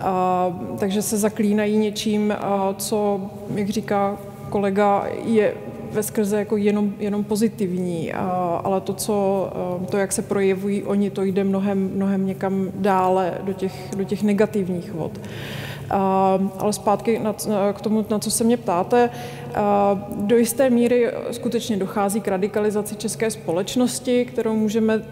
[0.00, 3.20] A, takže se zaklínají něčím, a, co,
[3.54, 4.18] jak říká
[4.52, 5.54] kolega je
[5.92, 9.48] ve skrze jako jenom, jenom pozitivní, a, ale to, co,
[9.90, 14.22] to, jak se projevují oni, to jde mnohem, mnohem někam dále do těch, do těch
[14.22, 15.20] negativních vod.
[15.90, 17.34] A, ale zpátky na,
[17.72, 19.10] k tomu, na co se mě ptáte,
[19.54, 25.02] a, do jisté míry skutečně dochází k radikalizaci české společnosti, kterou můžeme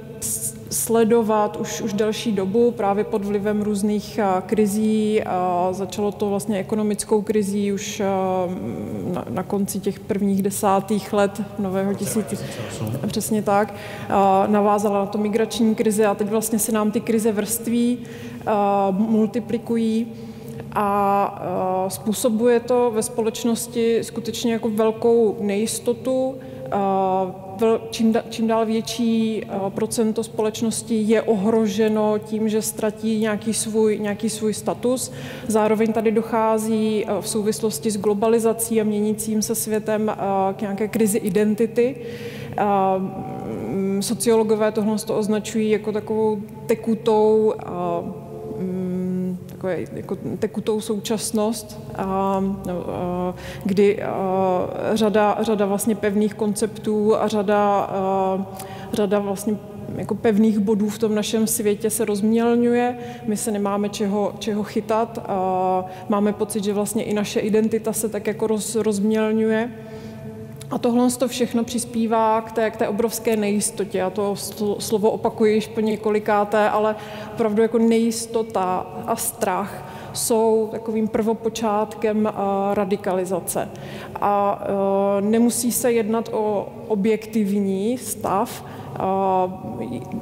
[0.71, 5.23] sledovat už, už delší dobu právě pod vlivem různých krizí.
[5.23, 8.03] A začalo to vlastně ekonomickou krizí už
[9.13, 12.37] na, na konci těch prvních desátých let nového tisíciletí.
[13.07, 13.75] Přesně tak.
[14.47, 17.99] Navázala na to migrační krize a teď vlastně se nám ty krize vrství,
[18.91, 20.07] multiplikují
[20.73, 26.35] a způsobuje to ve společnosti skutečně jako velkou nejistotu,
[27.91, 34.55] čím, čím dál větší procento společnosti je ohroženo tím, že ztratí nějaký svůj, nějaký svůj
[34.55, 35.13] status.
[35.47, 40.13] Zároveň tady dochází v souvislosti s globalizací a měnícím se světem
[40.57, 41.97] k nějaké krizi identity.
[44.01, 47.55] Sociologové tohle to označují jako takovou tekutou
[49.61, 53.35] takové jako tekutou současnost, a, a,
[53.65, 58.47] kdy a, řada, řada vlastně pevných konceptů a řada, a,
[58.93, 59.57] řada vlastně
[59.97, 65.19] jako pevných bodů v tom našem světě se rozmělňuje, my se nemáme čeho, čeho chytat
[65.29, 69.71] a máme pocit, že vlastně i naše identita se tak jako roz, rozmělňuje.
[70.71, 73.99] A tohle to všechno přispívá k té, k té obrovské nejistotě.
[73.99, 74.37] Já to
[74.79, 76.97] slovo opakuji již po několikáté, ale
[77.33, 82.33] opravdu jako nejistota a strach jsou takovým prvopočátkem
[82.73, 83.69] radikalizace.
[84.21, 84.63] A
[85.19, 88.65] e, nemusí se jednat o objektivní stav,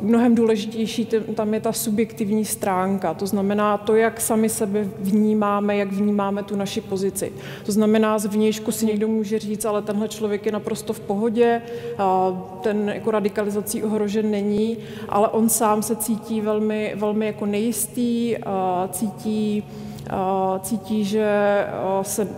[0.01, 5.93] mnohem důležitější tam je ta subjektivní stránka, to znamená to, jak sami sebe vnímáme, jak
[5.93, 7.33] vnímáme tu naši pozici.
[7.67, 11.63] To znamená, zvnějšku si někdo může říct, ale tenhle člověk je naprosto v pohodě,
[12.63, 14.77] ten jako radikalizací ohrožen není,
[15.09, 18.37] ale on sám se cítí velmi, velmi jako nejistý,
[18.91, 19.65] cítí,
[20.63, 21.29] cítí, že
[22.03, 22.29] se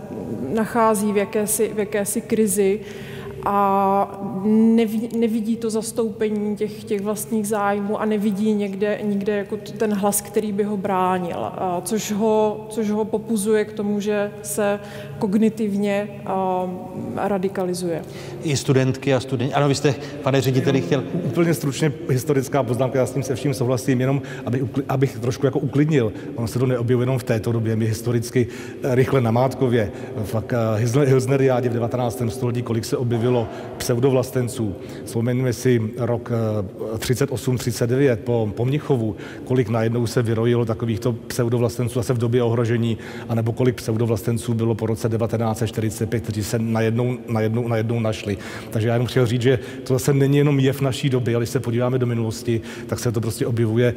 [0.53, 2.79] nachází v jakési, v jakési krizi
[3.45, 9.93] a nevidí, nevidí to zastoupení těch, těch vlastních zájmů a nevidí někde, nikde jako ten
[9.93, 14.79] hlas, který by ho bránil, a což, ho, což ho popuzuje k tomu, že se
[15.19, 16.67] kognitivně a,
[17.15, 18.01] radikalizuje.
[18.43, 19.53] I studentky a studenti.
[19.53, 21.03] Ano, vy jste, pane řediteli, chtěl...
[21.13, 25.59] Úplně stručně historická poznámka, já s tím se vším souhlasím, jenom aby, abych trošku jako
[25.59, 26.13] uklidnil.
[26.35, 28.47] On se to neobjevilo jenom v této době, my historicky
[28.83, 29.91] eh, rychle na Mátkově,
[30.23, 32.21] fakt eh, Hilsneriádě v 19.
[32.29, 33.30] století, kolik se objevilo
[33.77, 34.75] pseudovlastenců.
[35.05, 36.31] Vzpomeňme si rok
[36.97, 42.97] 38-39 eh, po, po Mnichovu, kolik najednou se vyrojilo takovýchto pseudovlastenců zase v době ohrožení,
[43.29, 48.37] anebo kolik pseudovlastenců bylo po roce 1945, kteří se najednou, najednou, najednou našli.
[48.69, 51.49] Takže já jenom chtěl říct, že to zase není jenom jev naší doby, ale když
[51.49, 53.93] se podíváme do minulosti, tak se to prostě objevuje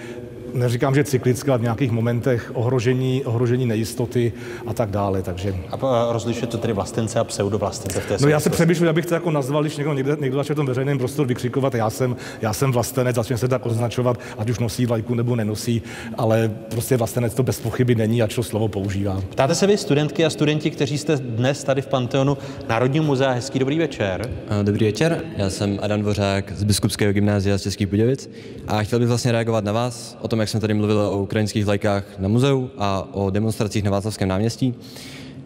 [0.54, 4.32] neříkám, že cyklicky, ale v nějakých momentech ohrožení, ohrožení nejistoty
[4.66, 5.22] a tak dále.
[5.22, 5.54] Takže...
[5.70, 9.14] A rozlišuje to tedy vlastence a pseudovlastence v té No já se přemýšlím, abych to
[9.14, 12.52] jako nazval, když někdo, někde, někdo začne v tom veřejném prostoru vykřikovat, já jsem, já
[12.52, 15.82] jsem vlastenec, začne se tak označovat, ať už nosí vlajku nebo nenosí,
[16.18, 19.22] ale prostě vlastenec to bez pochyby není, ať to slovo používá.
[19.30, 23.32] Ptáte se vy studentky a studenti, kteří jste dnes tady v Panteonu Národního muzea.
[23.32, 24.30] Hezký dobrý večer.
[24.62, 28.30] Dobrý večer, já jsem Adam Dvořák z Biskupského gymnázia z Českých Budějovic
[28.66, 31.64] a chtěl bych vlastně reagovat na vás o tom, jak jsem tady mluvil o ukrajinských
[31.64, 34.74] vlajkách na muzeu a o demonstracích na Václavském náměstí.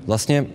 [0.07, 0.47] Vlastně,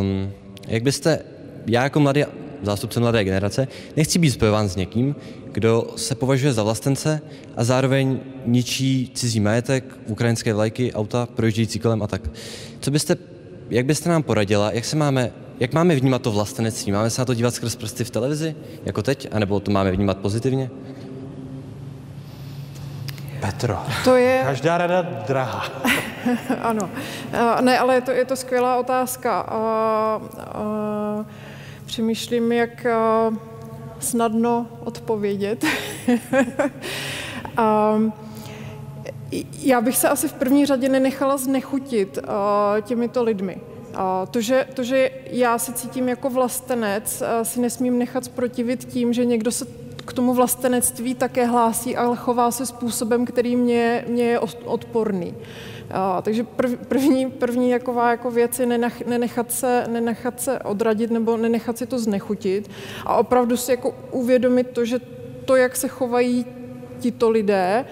[0.00, 0.30] um,
[0.68, 1.18] jak byste,
[1.66, 2.24] já jako mladý
[2.62, 5.16] zástupce mladé generace, nechci být spojován s někým,
[5.52, 7.20] kdo se považuje za vlastence
[7.56, 12.30] a zároveň ničí cizí majetek, ukrajinské vlajky, auta, projíždějící kolem a tak.
[12.80, 13.16] Co byste,
[13.70, 16.92] jak byste nám poradila, jak se máme jak máme vnímat to vlastenectví?
[16.92, 20.18] Máme se na to dívat skrz prsty v televizi, jako teď, anebo to máme vnímat
[20.18, 20.70] pozitivně?
[23.42, 24.42] Petro, to je...
[24.44, 25.64] každá rada drahá.
[26.62, 26.90] ano,
[27.60, 29.40] ne, ale je to, je to skvělá otázka.
[29.40, 30.20] A, a,
[31.86, 32.86] přemýšlím, jak
[33.98, 35.64] snadno odpovědět.
[39.62, 42.18] já bych se asi v první řadě nenechala znechutit
[42.82, 43.60] těmito lidmi.
[44.30, 49.24] To že, to, že já se cítím jako vlastenec, si nesmím nechat zprotivit tím, že
[49.24, 49.66] někdo se
[50.04, 55.34] k tomu vlastenectví také hlásí, ale chová se způsobem, který mě, mě je odporný.
[55.90, 61.10] A, takže prv, první, první taková jako věc je nenech, nenechat, se, nenechat se odradit
[61.10, 62.70] nebo nenechat si to znechutit
[63.06, 65.00] a opravdu si jako uvědomit to, že
[65.44, 66.46] to, jak se chovají
[67.00, 67.84] tito lidé,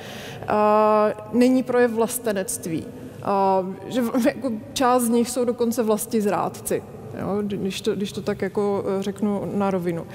[0.49, 2.87] a, není projev vlastenectví.
[3.23, 6.83] A, že jako část z nich jsou dokonce vlasti zrádci,
[7.21, 10.07] jo, když, to, když to tak jako řeknu na rovinu.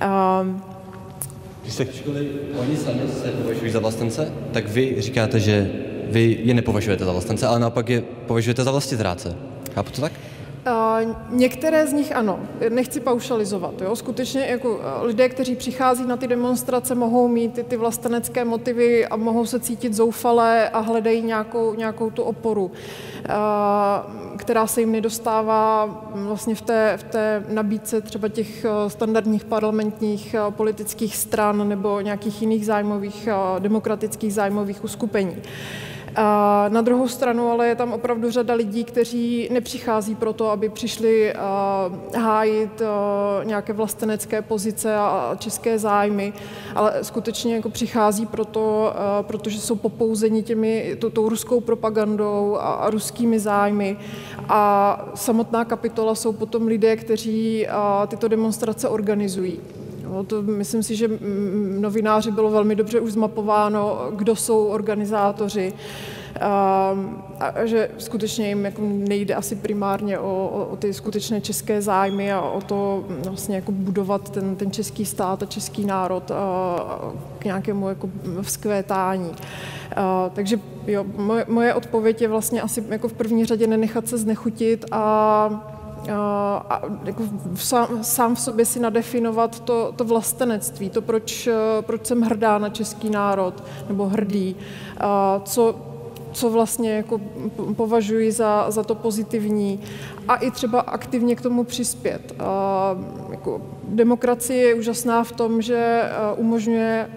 [0.00, 0.46] A,
[1.64, 1.86] když se
[2.58, 5.70] oni sami se považují za vlastence, tak vy říkáte, že
[6.04, 9.36] vy je nepovažujete za vlastence, ale naopak je považujete za vlastizráce.
[9.74, 10.12] Chápu to tak?
[10.66, 13.80] Uh, některé z nich ano, nechci paušalizovat.
[13.80, 13.96] Jo?
[13.96, 19.16] Skutečně jako lidé, kteří přichází na ty demonstrace, mohou mít ty, ty vlastenecké motivy a
[19.16, 25.86] mohou se cítit zoufalé a hledají nějakou, nějakou tu oporu, uh, která se jim nedostává
[26.14, 32.66] vlastně v té, v té nabídce třeba těch standardních parlamentních politických stran nebo nějakých jiných
[32.66, 35.36] zájmových, demokratických zájmových uskupení.
[36.16, 41.34] A na druhou stranu ale je tam opravdu řada lidí, kteří nepřichází proto, aby přišli
[42.16, 42.82] hájit
[43.44, 46.32] nějaké vlastenecké pozice a české zájmy,
[46.74, 53.38] ale skutečně jako přichází proto, protože jsou popouzeni těmi, to, tou ruskou propagandou a ruskými
[53.38, 53.96] zájmy.
[54.48, 57.66] A samotná kapitola jsou potom lidé, kteří
[58.08, 59.60] tyto demonstrace organizují.
[60.14, 61.10] No, to myslím si, že
[61.80, 65.72] novináři bylo velmi dobře už zmapováno, kdo jsou organizátoři.
[66.40, 66.94] A,
[67.40, 72.40] a že skutečně jim jako nejde asi primárně o, o, ty skutečné české zájmy a
[72.40, 76.34] o to vlastně jako budovat ten, ten český stát a český národ a,
[77.38, 78.10] k nějakému jako
[78.42, 79.30] vzkvétání.
[79.96, 84.18] A, takže jo, moje, moje odpověď je vlastně asi jako v první řadě nenechat se
[84.18, 85.73] znechutit a
[86.12, 87.22] a jako
[87.54, 91.48] sám, sám v sobě si nadefinovat to, to vlastenectví, to, proč,
[91.80, 94.56] proč jsem hrdá na český národ, nebo hrdý,
[95.44, 95.74] co,
[96.32, 97.20] co vlastně jako
[97.76, 99.80] považuji za, za to pozitivní
[100.28, 102.34] a i třeba aktivně k tomu přispět.
[103.30, 107.08] Jako, demokracie je úžasná v tom, že umožňuje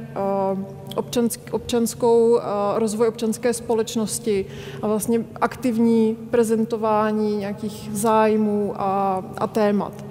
[0.97, 2.39] občansk, občanskou,
[2.75, 4.45] rozvoj občanské společnosti
[4.81, 10.05] a vlastně aktivní prezentování nějakých zájmů a, a témat.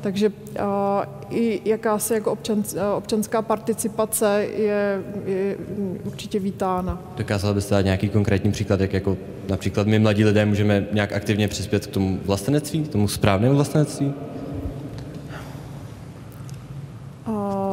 [0.00, 0.34] Takže uh,
[1.30, 2.64] i jakási jako občan,
[2.96, 5.56] občanská participace je, je
[6.04, 7.02] určitě vítána.
[7.16, 9.16] Dokázal byste dát nějaký konkrétní příklad, jak jako
[9.48, 14.14] například my mladí lidé můžeme nějak aktivně přispět k tomu vlastenectví, k tomu správnému vlastenectví?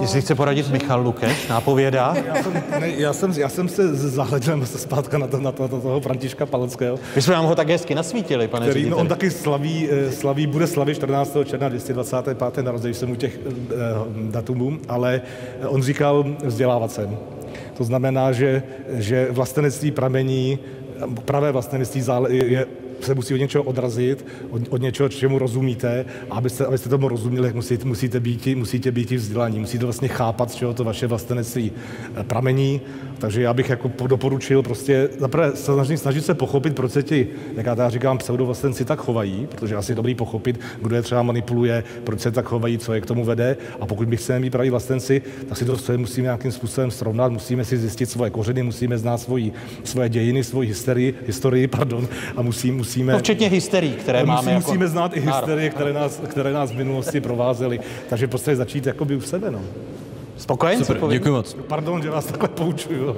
[0.02, 2.16] Jestli chce poradit Michal Lukeš, nápověda.
[2.26, 5.68] Já jsem, ne, já jsem, já jsem se zahleděl zpátka na, to, na, to, na
[5.68, 7.00] toho Františka Paleckého.
[7.16, 10.48] My jsme vám ho tak hezky nasvítili, pane který, no, on taky slaví, eh, slaví,
[10.48, 11.38] bude slavit 14.
[11.46, 12.64] června 225.
[12.64, 13.74] narozený jsem u těch eh,
[14.32, 15.22] datumů, ale
[15.68, 17.10] on říkal vzdělávat se.
[17.78, 18.64] To znamená, že,
[18.94, 20.60] že vlastenectví pramení,
[21.26, 22.66] pravé vlastenectví je
[23.02, 26.06] se musí od něčeho odrazit, od, od něčeho, čemu rozumíte.
[26.30, 30.56] A abyste, abyste tomu rozuměli, musíte, musíte být, musíte být vzdělaní, musíte vlastně chápat, z
[30.56, 31.72] čeho to vaše vlastenectví
[32.16, 32.82] eh, pramení.
[33.20, 37.66] Takže já bych jako doporučil prostě zaprvé snažit, snažit se pochopit, proč se ti, jak
[37.66, 42.20] já říkám, pseudovlastenci tak chovají, protože asi je dobrý pochopit, kdo je třeba manipuluje, proč
[42.20, 43.58] se tak chovají, co je k tomu vede.
[43.80, 47.66] A pokud my chceme být praví vlastenci, tak si to musíme nějakým způsobem srovnat, musíme
[47.66, 52.72] si zjistit svoje kořeny, musíme znát svoji, svoje dějiny, svoji historii, historii pardon, a musí,
[52.72, 53.14] musíme...
[53.14, 56.72] No, včetně hysterii, které musí, máme Musíme jako znát i hysterie, které nás, které nás
[56.72, 57.80] v minulosti provázely.
[58.10, 59.52] Takže prostě začít jakoby u sebe.
[59.52, 59.62] No.
[60.38, 60.86] Spokojen?
[60.86, 61.58] Super, děkuji moc.
[61.68, 63.16] Pardon, že vás takhle poučuju.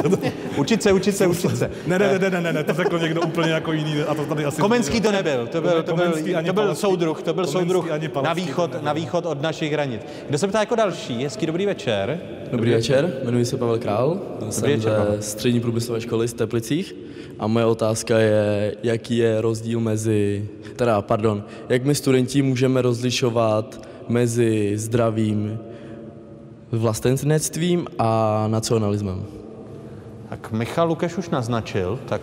[0.56, 1.70] učit se, učit se, učit se.
[1.86, 4.00] Ne, ne, ne, ne, ne, ne, to řekl někdo úplně jako jiný.
[4.00, 6.12] A to tady asi Komenský to nebyl, to byl, to byl,
[6.46, 7.86] to byl soudruh, to byl soudruh
[8.22, 10.00] na východ, na východ od našich hranic.
[10.28, 11.24] Kdo se ptá jako další?
[11.24, 12.20] Hezký dobrý večer.
[12.52, 16.94] Dobrý večer, jmenuji se Pavel Král, dobrý jsem večer, ze střední průmyslové školy z Teplicích
[17.38, 23.88] a moje otázka je, jaký je rozdíl mezi, teda pardon, jak my studenti můžeme rozlišovat
[24.08, 25.58] mezi zdravým
[26.78, 29.24] vlastenectvím a nacionalismem.
[30.28, 32.20] Tak Michal Lukeš už naznačil, tak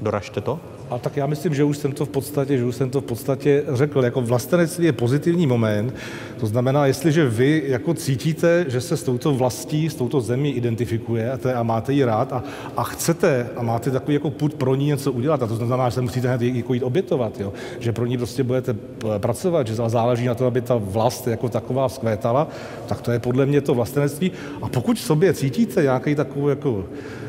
[0.00, 0.60] doražte to.
[0.92, 3.04] A tak já myslím, že už jsem to v podstatě, že už jsem to v
[3.04, 4.04] podstatě řekl.
[4.04, 5.94] Jako vlastenectví je pozitivní moment.
[6.40, 11.54] To znamená, jestliže vy jako cítíte, že se s touto vlastí, s touto zemí identifikujete
[11.54, 12.44] a máte ji rád a,
[12.76, 15.94] a chcete a máte takový jako put pro ní něco udělat, a to znamená, že
[15.94, 17.52] se musíte hned jako jít obětovat, jo?
[17.78, 18.76] že pro ní prostě budete
[19.18, 22.48] pracovat, že záleží na to, aby ta vlast jako taková vzkvétala,
[22.86, 24.32] tak to je podle mě to vlastenectví.
[24.62, 26.84] A pokud v sobě cítíte nějaký takový jako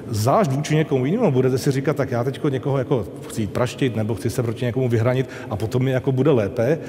[0.07, 4.15] zášť vůči někomu jinému, budete si říkat, tak já teď někoho jako chci praštit nebo
[4.15, 6.79] chci se proti někomu vyhranit a potom mi jako bude lépe,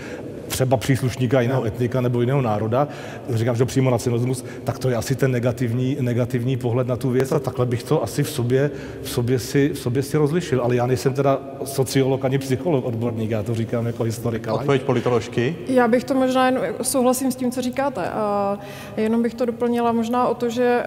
[0.48, 2.88] třeba příslušníka jiného etnika nebo jiného národa,
[3.30, 7.32] říkám, že přímo nacionalismus, tak to je asi ten negativní, negativní pohled na tu věc
[7.32, 8.70] a takhle bych to asi v sobě,
[9.02, 10.62] v sobě, si, v sobě si rozlišil.
[10.62, 14.46] Ale já nejsem teda sociolog ani psycholog odborník, já to říkám jako historik.
[14.52, 15.56] Odpověď politoložky?
[15.66, 18.08] Já bych to možná jen souhlasím s tím, co říkáte.
[18.08, 18.58] A
[18.96, 20.84] jenom bych to doplnila možná o to, že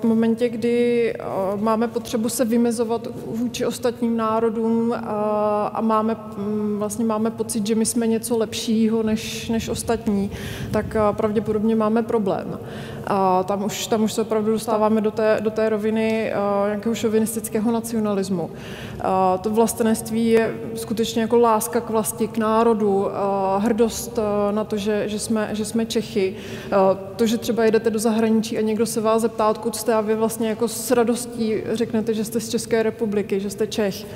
[0.00, 1.14] v momentě, kdy
[1.56, 4.94] máme potřebu se vymezovat vůči ostatním národům
[5.72, 6.16] a máme,
[6.78, 10.30] vlastně máme pocit, že my jsme něco lepší, lepšího než, než ostatní,
[10.70, 12.58] tak pravděpodobně máme problém.
[13.06, 16.32] A tam už, tam už se opravdu dostáváme do té, do té roviny
[16.66, 18.50] nějakého šovinistického nacionalismu.
[19.00, 23.06] A to vlastenectví je skutečně jako láska k vlasti, k národu,
[23.58, 24.18] hrdost
[24.50, 26.34] na to, že, že, jsme, že jsme Čechy.
[27.16, 30.14] To, že třeba jedete do zahraničí a někdo se vás zeptá, odkud jste a vy
[30.14, 34.06] vlastně jako s radostí řeknete, že jste z České republiky, že jste Čech.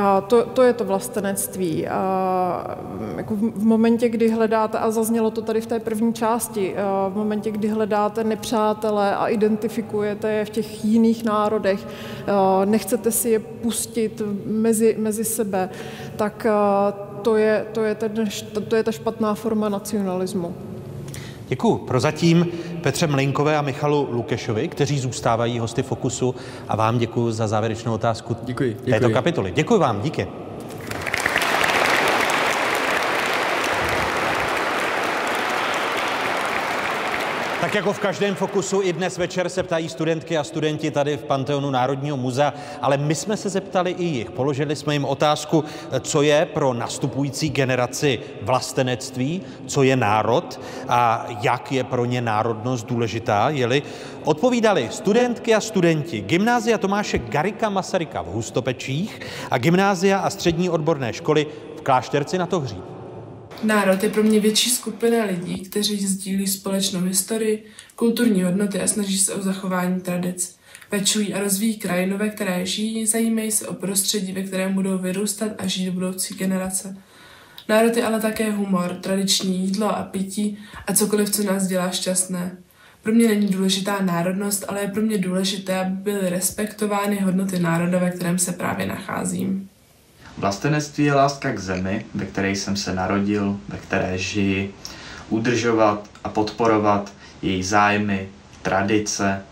[0.00, 1.88] A to, to je to vlastenectví.
[1.88, 2.76] A
[3.16, 6.74] jako v momentě, kdy hledáte, a zaznělo to tady v té první části,
[7.08, 11.86] v momentě, kdy hledáte nepřátele a identifikujete je v těch jiných národech,
[12.64, 15.70] nechcete si je pustit mezi, mezi sebe,
[16.16, 16.46] tak
[17.22, 18.12] to je, to, je ten,
[18.68, 20.54] to je ta špatná forma nacionalismu.
[21.48, 21.78] Děkuji.
[21.78, 22.46] Prozatím
[22.82, 26.34] Petře Mlinkové a Michalu Lukešovi, kteří zůstávají hosty Fokusu
[26.68, 28.90] a vám děkuji za závěrečnou otázku děkuji, děkuji.
[28.90, 29.52] této kapitoly.
[29.56, 30.26] Děkuji vám, díky.
[37.74, 41.24] Tak jako v každém fokusu i dnes večer se ptají studentky a studenti tady v
[41.24, 44.30] Panteonu Národního muzea, ale my jsme se zeptali i jich.
[44.30, 45.64] Položili jsme jim otázku,
[46.00, 52.86] co je pro nastupující generaci vlastenectví, co je národ a jak je pro ně národnost
[52.86, 53.82] důležitá, jeli
[54.24, 59.20] odpovídali studentky a studenti Gymnázia Tomáše Garika Masaryka v Hustopečích
[59.50, 61.46] a Gymnázia a střední odborné školy
[61.76, 62.93] v Klášterci na Tohří.
[63.64, 67.66] Národ je pro mě větší skupina lidí, kteří sdílí společnou historii,
[67.96, 70.56] kulturní hodnoty a snaží se o zachování tradic.
[70.90, 75.52] Pečují a rozvíjí krajinu, ve které žijí, zajímají se o prostředí, ve kterém budou vyrůstat
[75.58, 76.96] a žít budoucí generace.
[77.68, 82.56] Národ je ale také humor, tradiční jídlo a pití a cokoliv, co nás dělá šťastné.
[83.02, 87.98] Pro mě není důležitá národnost, ale je pro mě důležité, aby byly respektovány hodnoty národa,
[87.98, 89.68] ve kterém se právě nacházím.
[90.38, 94.74] Vlastenectví je láska k zemi, ve které jsem se narodil, ve které žiji,
[95.28, 97.12] udržovat a podporovat
[97.42, 98.28] její zájmy,
[98.62, 99.42] tradice,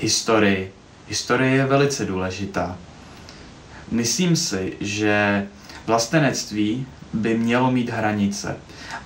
[0.00, 0.72] historii.
[1.08, 2.76] Historie je velice důležitá.
[3.90, 5.46] Myslím si, že
[5.86, 8.56] vlastenectví by mělo mít hranice,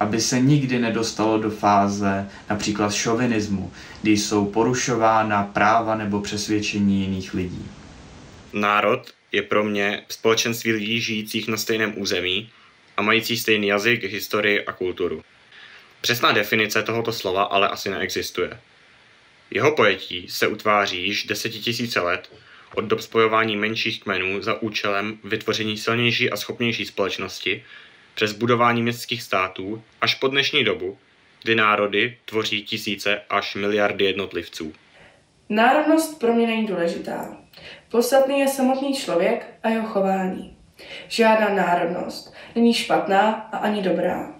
[0.01, 3.71] aby se nikdy nedostalo do fáze například šovinismu,
[4.03, 7.67] kdy jsou porušována práva nebo přesvědčení jiných lidí.
[8.53, 12.51] Národ je pro mě společenství lidí žijících na stejném území
[12.97, 15.25] a mající stejný jazyk, historii a kulturu.
[16.01, 18.61] Přesná definice tohoto slova ale asi neexistuje.
[19.51, 22.33] Jeho pojetí se utváří již desetitisíce let
[22.75, 27.65] od dob spojování menších kmenů za účelem vytvoření silnější a schopnější společnosti
[28.15, 30.99] přes budování městských států až po dnešní dobu,
[31.43, 34.75] kdy národy tvoří tisíce až miliardy jednotlivců.
[35.49, 37.42] Národnost pro mě není důležitá.
[37.93, 40.57] Podstatný je samotný člověk a jeho chování.
[41.09, 44.35] Žádná národnost není špatná a ani dobrá.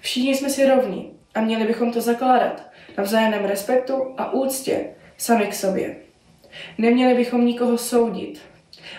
[0.00, 2.62] Všichni jsme si rovní a měli bychom to zakládat
[2.98, 5.96] na vzájemném respektu a úctě sami k sobě.
[6.78, 8.40] Neměli bychom nikoho soudit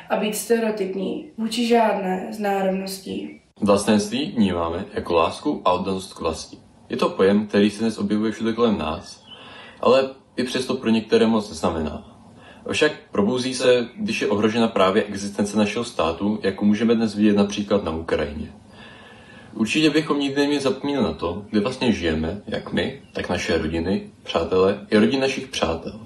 [0.09, 3.41] a být stereotypní vůči žádné z národností.
[3.61, 6.57] Vlastenství vnímáme jako lásku a oddanost k vlasti.
[6.89, 9.23] Je to pojem, který se dnes objevuje všude kolem nás,
[9.79, 12.10] ale i přesto pro některé moc neznamená.
[12.71, 17.83] Však probouzí se, když je ohrožena právě existence našeho státu, jako můžeme dnes vidět například
[17.83, 18.53] na Ukrajině.
[19.53, 24.09] Určitě bychom nikdy neměli zapomínat na to, kde vlastně žijeme, jak my, tak naše rodiny,
[24.23, 25.99] přátelé i rodiny našich přátel.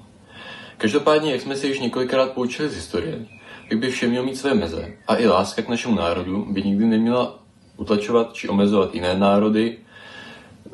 [0.78, 3.26] Každopádně, jak jsme se již několikrát poučili z historie,
[3.70, 6.86] tak by vše mělo mít své meze a i láska k našemu národu by nikdy
[6.86, 7.40] neměla
[7.78, 9.78] utlačovat či omezovat jiné národy,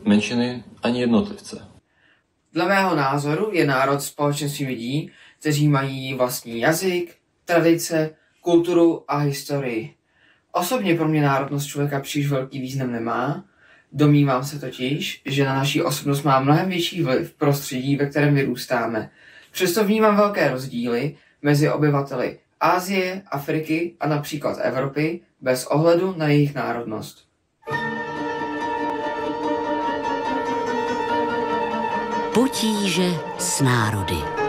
[0.06, 1.68] menšiny ani jednotlivce.
[2.54, 5.12] Dle mého názoru je národ společenství lidí,
[5.42, 7.16] kteří mají vlastní jazyk,
[7.46, 8.10] tradice,
[8.42, 9.94] kulturu a historii.
[10.52, 13.46] Osobně pro mě národnost člověka příliš velký význam nemá.
[13.92, 19.10] Domnívám se totiž, že na naší osobnost má mnohem větší vliv prostředí, ve kterém vyrůstáme.
[19.52, 26.56] Přesto vnímám velké rozdíly mezi obyvateli Ázie, Afriky a například Evropy bez ohledu na jejich
[26.56, 27.26] národnost.
[32.34, 34.41] Potíže s národy.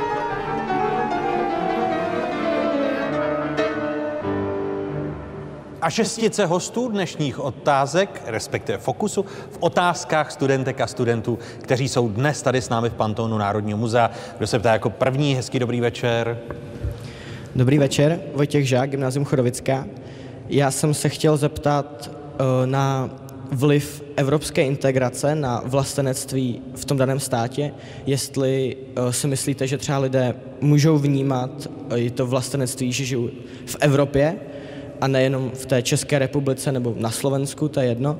[5.82, 12.42] A šestice hostů dnešních otázek, respektive fokusu, v otázkách studentek a studentů, kteří jsou dnes
[12.42, 14.10] tady s námi v Pantonu Národního muzea.
[14.38, 16.38] Kdo se ptá jako první, hezký dobrý večer.
[17.56, 19.86] Dobrý večer, Vojtěch Žák, Gymnázium Chorovická.
[20.48, 23.10] Já jsem se chtěl zeptat uh, na
[23.52, 27.74] vliv evropské integrace na vlastenectví v tom daném státě,
[28.06, 33.28] jestli uh, si myslíte, že třeba lidé můžou vnímat uh, to vlastenectví, že žijou
[33.66, 34.36] v Evropě,
[35.02, 38.18] a nejenom v té České republice nebo na Slovensku, to je jedno.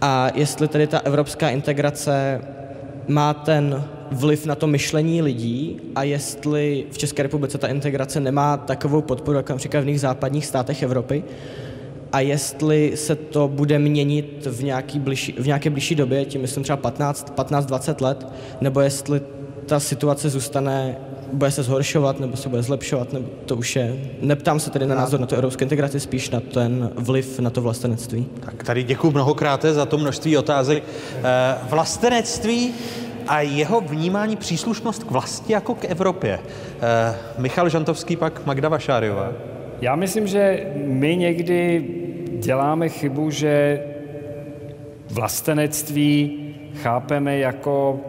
[0.00, 2.40] A jestli tedy ta evropská integrace
[3.08, 8.56] má ten vliv na to myšlení lidí a jestli v České republice ta integrace nemá
[8.56, 11.24] takovou podporu, jako například v jiných západních státech Evropy,
[12.12, 16.62] a jestli se to bude měnit v, nějaký bližší, v nějaké blížší době, tím myslím
[16.62, 18.26] třeba 15-20 let,
[18.60, 19.20] nebo jestli
[19.66, 20.96] ta situace zůstane
[21.36, 23.96] bude se zhoršovat nebo se bude zlepšovat, nebo to už je...
[24.20, 27.62] Neptám se tedy na názor na to evropské integraci, spíš na ten vliv na to
[27.62, 28.26] vlastenectví.
[28.40, 30.84] Tak tady děkuji mnohokrát za to množství otázek.
[31.18, 31.22] Eh,
[31.70, 32.74] vlastenectví
[33.28, 36.38] a jeho vnímání příslušnost k vlasti jako k Evropě.
[36.40, 39.32] Eh, Michal Žantovský, pak Magda Vašáriová.
[39.80, 41.84] Já myslím, že my někdy
[42.38, 43.82] děláme chybu, že
[45.10, 46.38] vlastenectví
[46.82, 48.00] chápeme jako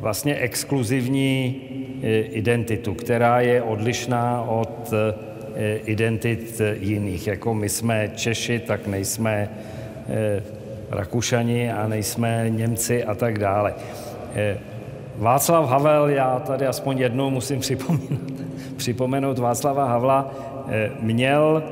[0.00, 1.67] vlastně exkluzivní
[2.30, 7.26] identitu, která je odlišná od eh, identit jiných.
[7.26, 9.48] Jako my jsme Češi, tak nejsme
[10.08, 10.42] eh,
[10.90, 13.74] Rakušani a nejsme Němci a tak dále.
[15.16, 18.20] Václav Havel, já tady aspoň jednou musím připomínat,
[18.76, 20.34] připomenout Václava Havla,
[21.00, 21.62] měl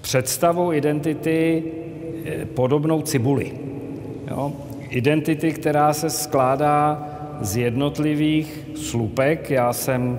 [0.00, 1.62] představu identity
[2.54, 3.52] podobnou cibuli.
[4.30, 4.52] Jo?
[4.90, 9.50] Identity, která se skládá z jednotlivých slupek.
[9.50, 10.18] Já jsem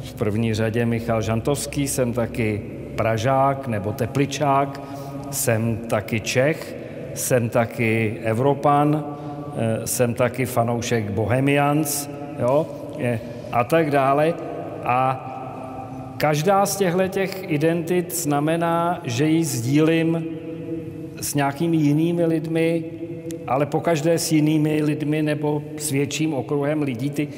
[0.00, 2.62] v první řadě Michal Žantovský, jsem taky
[2.96, 4.80] Pražák nebo Tepličák,
[5.30, 6.76] jsem taky Čech,
[7.14, 9.04] jsem taky Evropan,
[9.56, 12.66] eh, jsem taky fanoušek Bohemians, jo,
[13.52, 14.34] a tak dále.
[14.84, 15.26] A
[16.16, 20.24] každá z těchto těch identit znamená, že ji sdílím
[21.20, 22.84] s nějakými jinými lidmi,
[23.46, 27.28] ale pokaždé s jinými lidmi nebo s větším okruhem lidí ty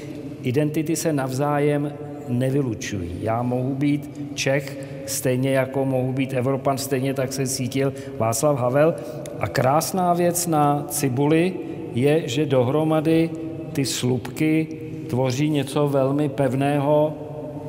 [0.43, 1.93] identity se navzájem
[2.29, 3.19] nevylučují.
[3.20, 8.95] Já mohu být Čech, stejně jako mohu být Evropan, stejně tak se cítil Václav Havel.
[9.41, 11.55] A krásná věc na Cibuli
[11.95, 13.31] je, že dohromady
[13.73, 14.66] ty slupky
[15.09, 17.15] tvoří něco velmi pevného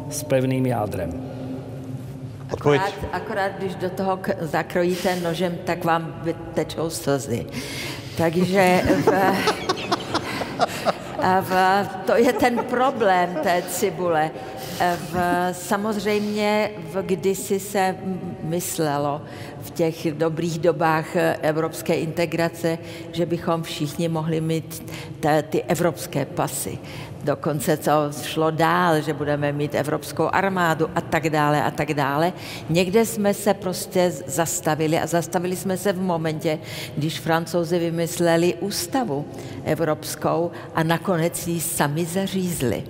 [0.09, 1.23] s pevným jádrem.
[2.53, 2.81] Odpověď.
[2.81, 7.45] Akorát, akorát když do toho zakrojíte nožem, tak vám vytečou slzy.
[8.17, 9.09] Takže v,
[11.41, 11.53] v,
[12.05, 14.31] to je ten problém té cibule.
[15.11, 15.17] V,
[15.51, 17.95] samozřejmě v kdysi se
[18.43, 19.21] myslelo
[19.61, 21.05] v těch dobrých dobách
[21.41, 22.77] evropské integrace,
[23.11, 26.77] že bychom všichni mohli mít t- ty evropské pasy.
[27.23, 27.91] Dokonce to
[28.23, 32.33] šlo dál, že budeme mít evropskou armádu a tak dále a tak dále.
[32.69, 36.59] Někde jsme se prostě zastavili a zastavili jsme se v momentě,
[36.97, 39.25] když francouzi vymysleli ústavu
[39.63, 42.83] evropskou a nakonec ji sami zařízli.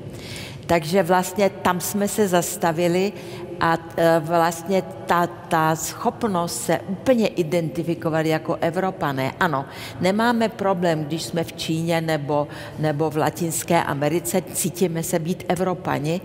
[0.65, 3.13] Takže vlastně tam jsme se zastavili
[3.59, 9.31] a e, vlastně ta, ta schopnost se úplně identifikovat jako Evropané.
[9.39, 9.65] Ano,
[10.01, 12.47] nemáme problém, když jsme v Číně nebo,
[12.79, 16.21] nebo v Latinské Americe, cítíme se být Evropani,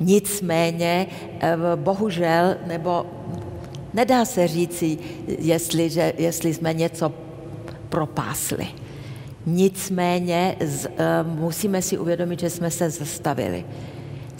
[0.00, 1.06] nicméně
[1.40, 3.06] e, bohužel, nebo
[3.94, 7.12] nedá se říci, jestli, že, jestli jsme něco
[7.88, 8.66] propásli.
[9.46, 10.92] Nicméně z, uh,
[11.38, 13.64] musíme si uvědomit, že jsme se zastavili.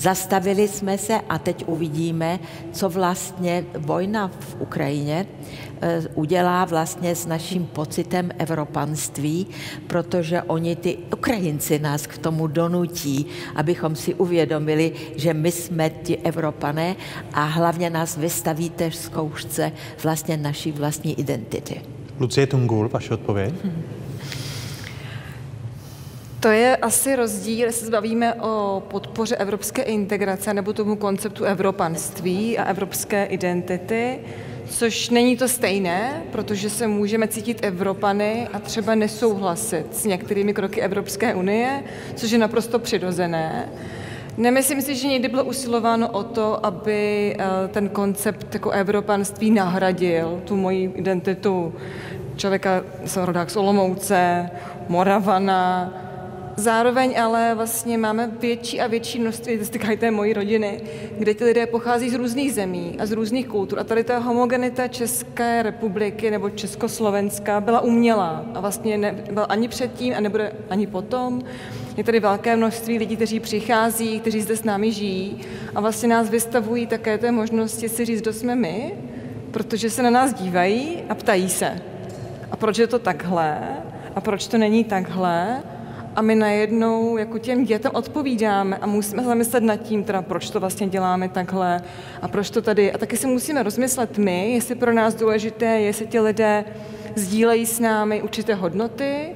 [0.02, 2.38] Zastavili jsme se a teď uvidíme,
[2.72, 9.46] co vlastně vojna v Ukrajině uh, udělá vlastně s naším pocitem evropanství,
[9.86, 16.16] protože oni, ty Ukrajinci, nás k tomu donutí, abychom si uvědomili, že my jsme ti
[16.16, 16.96] Evropané
[17.32, 19.72] a hlavně nás vystaví též zkoušce
[20.02, 21.80] vlastně naší vlastní identity.
[22.20, 23.54] Lucie Tungul, vaše odpověď?
[26.42, 32.58] To je asi rozdíl, jestli se bavíme o podpoře evropské integrace nebo tomu konceptu evropanství
[32.58, 34.18] a evropské identity,
[34.68, 40.82] což není to stejné, protože se můžeme cítit Evropany a třeba nesouhlasit s některými kroky
[40.82, 43.68] Evropské unie, což je naprosto přirozené.
[44.36, 50.42] Nemyslím si, že někdy bylo usilováno o to, aby eh, ten koncept jako evropanství nahradil
[50.44, 51.74] tu moji identitu
[52.36, 54.50] člověka, jsem rodák z Olomouce,
[54.88, 55.92] Moravana,
[56.56, 60.80] Zároveň ale vlastně máme větší a větší množství, to se té mojí rodiny,
[61.18, 63.78] kde ti lidé pochází z různých zemí a z různých kultur.
[63.80, 70.14] A tady ta homogenita České republiky nebo Československa byla umělá a vlastně nebyla ani předtím
[70.16, 71.42] a nebude ani potom.
[71.96, 75.40] Je tady velké množství lidí, kteří přichází, kteří zde s námi žijí
[75.74, 78.94] a vlastně nás vystavují také té možnosti si říct, kdo jsme my,
[79.50, 81.82] protože se na nás dívají a ptají se.
[82.50, 83.58] A proč je to takhle?
[84.14, 85.62] A proč to není takhle?
[86.16, 90.60] A my najednou jako těm dětem odpovídáme a musíme zamyslet nad tím, teda proč to
[90.60, 91.82] vlastně děláme takhle
[92.22, 92.92] a proč to tady.
[92.92, 96.64] A taky si musíme rozmyslet my, jestli pro nás důležité, jestli ti lidé
[97.16, 99.28] sdílejí s námi určité hodnoty,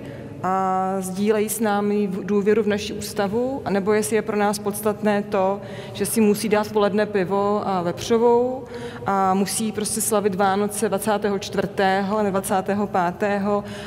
[0.46, 5.60] a sdílejí s námi důvěru v naši ústavu, anebo jestli je pro nás podstatné to,
[5.92, 8.64] že si musí dát poledne pivo a vepřovou
[9.06, 11.68] a musí prostě slavit Vánoce 24.
[12.18, 12.78] a 25.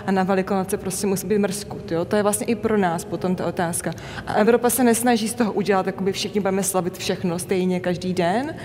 [0.06, 1.92] a na Velikonoce prostě musí být mrskut.
[1.92, 2.06] Jo?
[2.06, 3.92] To je vlastně i pro nás potom ta otázka.
[4.28, 8.14] A Evropa se nesnaží z toho udělat, jako by všichni budeme slavit všechno stejně každý
[8.14, 8.56] den,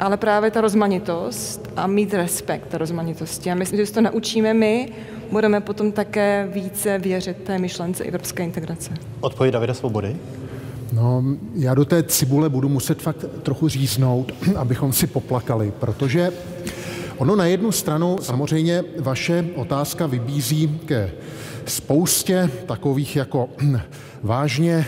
[0.00, 3.50] ale právě ta rozmanitost a mít respekt té rozmanitosti.
[3.50, 4.92] A myslím, že to naučíme my,
[5.30, 8.90] budeme potom také více věřit té myšlence evropské integrace.
[9.20, 10.16] Odpověď Davida Svobody?
[10.92, 16.32] No, já do té cibule budu muset fakt trochu říznout, abychom si poplakali, protože
[17.16, 21.12] ono na jednu stranu samozřejmě vaše otázka vybízí ke
[21.66, 23.48] spoustě takových jako
[24.22, 24.86] vážně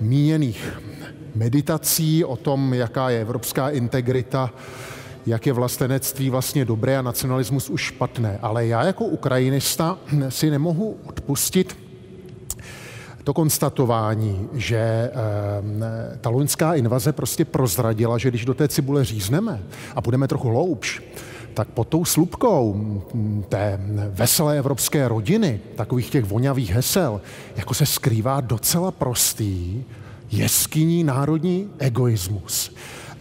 [0.00, 0.83] míněných
[1.34, 4.50] meditací o tom, jaká je evropská integrita,
[5.26, 8.38] jak je vlastenectví vlastně dobré a nacionalismus už špatné.
[8.42, 9.98] Ale já jako ukrajinista
[10.28, 11.76] si nemohu odpustit
[13.24, 15.10] to konstatování, že e,
[16.20, 19.62] ta loňská invaze prostě prozradila, že když do té cibule řízneme
[19.96, 21.02] a budeme trochu hloubš,
[21.54, 23.02] tak pod tou slupkou
[23.48, 23.80] té
[24.10, 27.20] veselé evropské rodiny, takových těch vonavých hesel,
[27.56, 29.84] jako se skrývá docela prostý
[30.30, 32.70] jeskyní národní egoismus.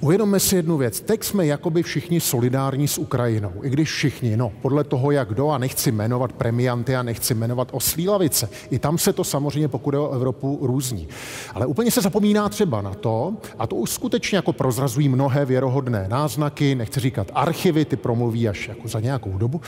[0.04, 1.02] Uvědomme si jednu věc.
[1.02, 3.52] Teď jsme jakoby všichni solidární s Ukrajinou.
[3.64, 7.68] I když všichni, no, podle toho, jak kdo, a nechci jmenovat premianty a nechci jmenovat
[7.72, 8.50] oslílavice.
[8.72, 11.08] I tam se to samozřejmě, pokud je o Evropu, různí.
[11.54, 16.08] Ale úplně se zapomíná třeba na to, a to už skutečně jako prozrazují mnohé věrohodné
[16.10, 19.62] náznaky, nechci říkat archivy, ty promluví až jako za nějakou dobu,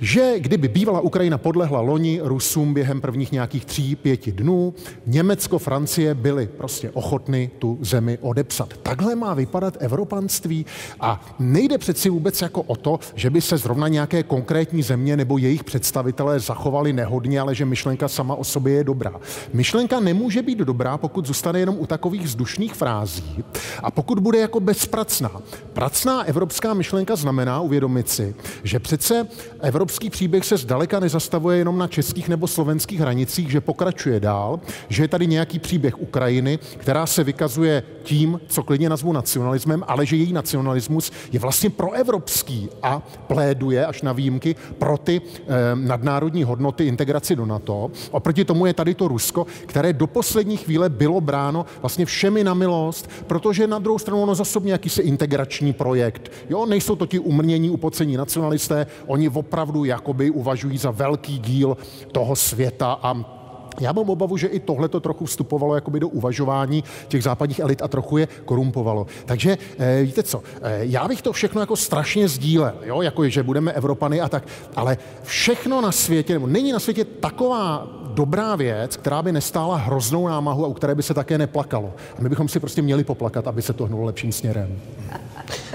[0.00, 4.74] že kdyby bývala Ukrajina podlehla loni Rusům během prvních nějakých tří, pěti dnů,
[5.06, 8.76] Německo, Francie byly prostě ochotny tu zemi odepsat.
[8.82, 10.66] Takhle má vypadat let evropanství
[11.00, 15.38] a nejde přeci vůbec jako o to, že by se zrovna nějaké konkrétní země nebo
[15.38, 19.12] jejich představitelé zachovali nehodně, ale že myšlenka sama o sobě je dobrá.
[19.52, 23.44] Myšlenka nemůže být dobrá, pokud zůstane jenom u takových vzdušných frází
[23.82, 25.30] a pokud bude jako bezpracná.
[25.72, 29.26] Pracná evropská myšlenka znamená uvědomit si, že přece
[29.60, 35.04] evropský příběh se zdaleka nezastavuje jenom na českých nebo slovenských hranicích, že pokračuje dál, že
[35.04, 39.12] je tady nějaký příběh Ukrajiny, která se vykazuje tím, co klidně nazvu
[39.52, 45.20] nacionalismem, ale že její nacionalismus je vlastně proevropský a pléduje až na výjimky pro ty
[45.20, 47.90] eh, nadnárodní hodnoty integraci do NATO.
[48.10, 52.54] Oproti tomu je tady to Rusko, které do poslední chvíle bylo bráno vlastně všemi na
[52.54, 56.32] milost, protože na druhou stranu ono zasobně jakýsi integrační projekt.
[56.50, 61.76] Jo, nejsou to ti umrnění, upocení nacionalisté, oni opravdu jakoby uvažují za velký díl
[62.12, 63.41] toho světa a
[63.80, 67.82] já mám obavu, že i tohle to trochu vstupovalo jakoby do uvažování těch západních elit
[67.82, 69.06] a trochu je korumpovalo.
[69.24, 73.02] Takže e, víte co, e, já bych to všechno jako strašně sdílel, jo?
[73.02, 74.44] jako že budeme Evropany a tak,
[74.76, 80.28] ale všechno na světě, nebo není na světě taková dobrá věc, která by nestála hroznou
[80.28, 81.92] námahu a u které by se také neplakalo.
[82.18, 84.80] A my bychom si prostě měli poplakat, aby se to hnulo lepším směrem.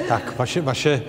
[0.07, 1.01] Tak, vaše, vaše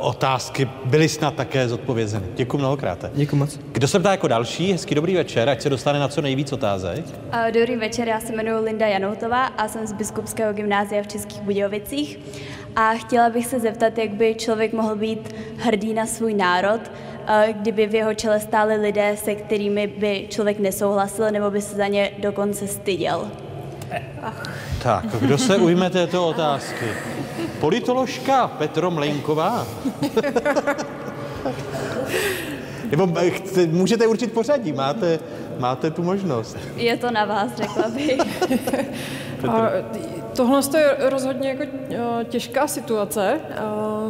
[0.00, 2.26] otázky byly snad také zodpovězeny.
[2.34, 3.04] Děkuji mnohokrát.
[3.14, 3.58] Děkuji moc.
[3.72, 4.72] Kdo se ptá jako další?
[4.72, 7.04] Hezký dobrý večer, ať se dostane na co nejvíc otázek.
[7.06, 11.40] Uh, dobrý večer, já se jmenuji Linda Janoutová a jsem z Biskupského gymnázia v Českých
[11.40, 12.18] Budějovicích.
[12.76, 17.52] A chtěla bych se zeptat, jak by člověk mohl být hrdý na svůj národ, uh,
[17.52, 21.86] kdyby v jeho čele stáli lidé, se kterými by člověk nesouhlasil nebo by se za
[21.86, 23.30] ně dokonce styděl.
[24.82, 26.86] Tak, kdo se ujme této otázky?
[27.60, 29.66] Politoložka Petro Mlejnková?
[32.90, 35.18] Nebo eh, chce, můžete určit pořadí, máte,
[35.58, 36.56] máte tu možnost.
[36.76, 38.18] Je to na vás, řekla bych.
[39.48, 39.70] A
[40.36, 43.40] tohle je rozhodně jako eh, těžká situace.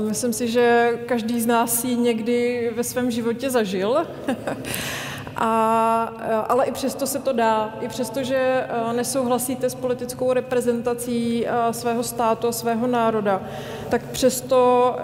[0.09, 4.07] Myslím si, že každý z nás ji někdy ve svém životě zažil.
[5.37, 6.03] A,
[6.49, 7.75] ale i přesto se to dá.
[7.81, 13.41] I přesto, že nesouhlasíte s politickou reprezentací svého státu a svého národa,
[13.89, 14.97] tak přesto,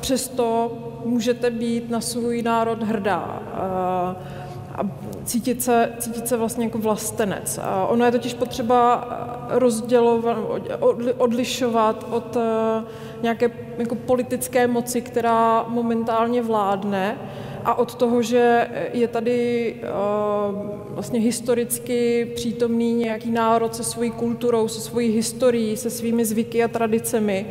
[0.00, 0.72] přesto
[1.04, 3.42] můžete být na svůj národ hrdá
[4.74, 4.82] a
[5.24, 7.58] cítit se, cítit se vlastně jako vlastenec.
[7.62, 9.08] A ono je totiž potřeba
[9.48, 10.36] rozdělovat,
[11.18, 12.36] odlišovat od
[13.22, 17.18] nějaké jako politické moci, která momentálně vládne,
[17.64, 19.74] a od toho, že je tady
[20.90, 26.68] vlastně historicky přítomný nějaký národ se svojí kulturou, se svojí historií, se svými zvyky a
[26.68, 27.46] tradicemi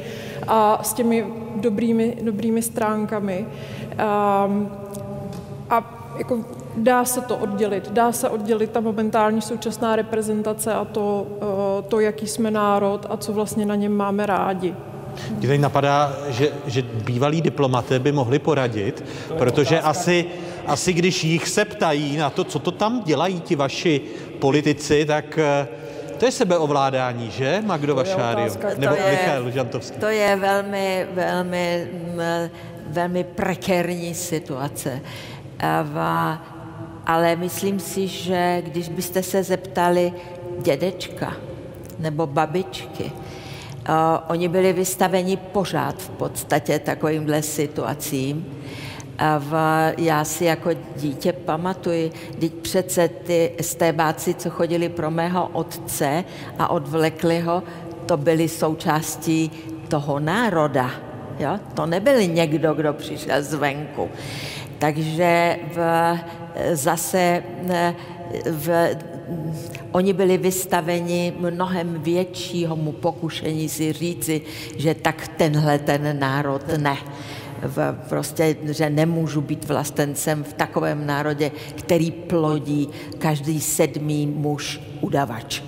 [0.48, 1.26] a s těmi
[1.56, 3.48] dobrými, dobrými stránkami.
[5.70, 6.46] A jako
[6.78, 7.92] dá se to oddělit.
[7.92, 11.28] Dá se oddělit ta momentální současná reprezentace a to,
[11.88, 14.76] to jaký jsme národ a co vlastně na něm máme rádi.
[15.30, 19.04] Mě tady napadá, že, že bývalí diplomaté by mohli poradit,
[19.38, 20.26] protože asi,
[20.68, 24.02] asi když jich se ptají na to, co to tam dělají ti vaši
[24.40, 25.68] politici, tak eh,
[26.20, 28.56] to je sebeovládání, že, Magdo Vašário?
[28.78, 30.00] Nebo to je, Michal Žantovský?
[30.00, 31.88] To je velmi, velmi,
[32.88, 35.02] velmi prekérní situace.
[37.06, 40.14] Ale myslím si, že když byste se zeptali
[40.62, 41.34] dědečka
[42.00, 43.12] nebo babičky,
[44.28, 48.46] oni byli vystaveni pořád v podstatě takovýmhle situacím.
[49.18, 49.54] A v,
[49.98, 56.24] já si jako dítě pamatuji, teď přece ty stébáci, co chodili pro mého otce
[56.60, 57.64] a odvlekli ho,
[58.06, 59.52] to byly součástí
[59.88, 60.92] toho národa.
[61.40, 61.60] Jo?
[61.74, 64.10] To nebyl někdo, kdo přišel zvenku.
[64.80, 65.80] Takže v,
[66.72, 67.44] zase
[68.46, 68.96] v,
[69.92, 74.42] Oni byli vystaveni mnohem většímu pokušení si říci,
[74.78, 76.98] že tak tenhle ten národ ne.
[77.62, 85.64] V, prostě, že nemůžu být vlastencem v takovém národě, který plodí každý sedmý muž udavač,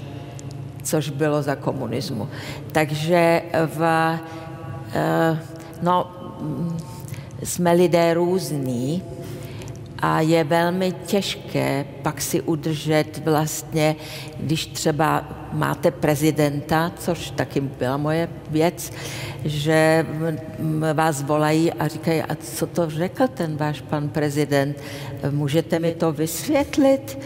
[0.83, 2.29] což bylo za komunismu.
[2.71, 3.81] Takže v,
[4.93, 5.39] eh,
[5.81, 6.11] no,
[7.43, 9.03] jsme lidé různí,
[10.01, 13.95] a je velmi těžké pak si udržet vlastně,
[14.39, 15.23] když třeba
[15.53, 18.93] máte prezidenta, což taky byla moje věc,
[19.45, 20.05] že
[20.93, 24.77] vás volají a říkají, a co to řekl ten váš pan prezident,
[25.31, 27.17] můžete mi to vysvětlit?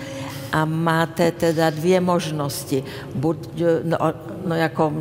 [0.55, 2.83] A máte teda dvě možnosti.
[3.15, 3.37] Buď,
[3.83, 3.97] no,
[4.47, 4.93] no jako,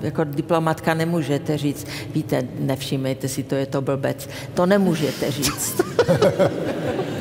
[0.00, 4.28] jako diplomatka nemůžete říct, víte, nevšímejte si, to je to blbec.
[4.54, 5.80] To nemůžete říct.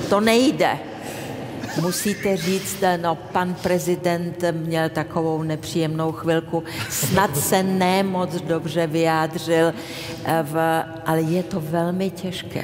[0.10, 0.78] To nejde.
[1.82, 9.74] musíte říct, no pan prezident měl takovou nepříjemnou chvilku, snad se ne moc dobře vyjádřil,
[10.26, 12.64] eh, v, ale je to velmi těžké.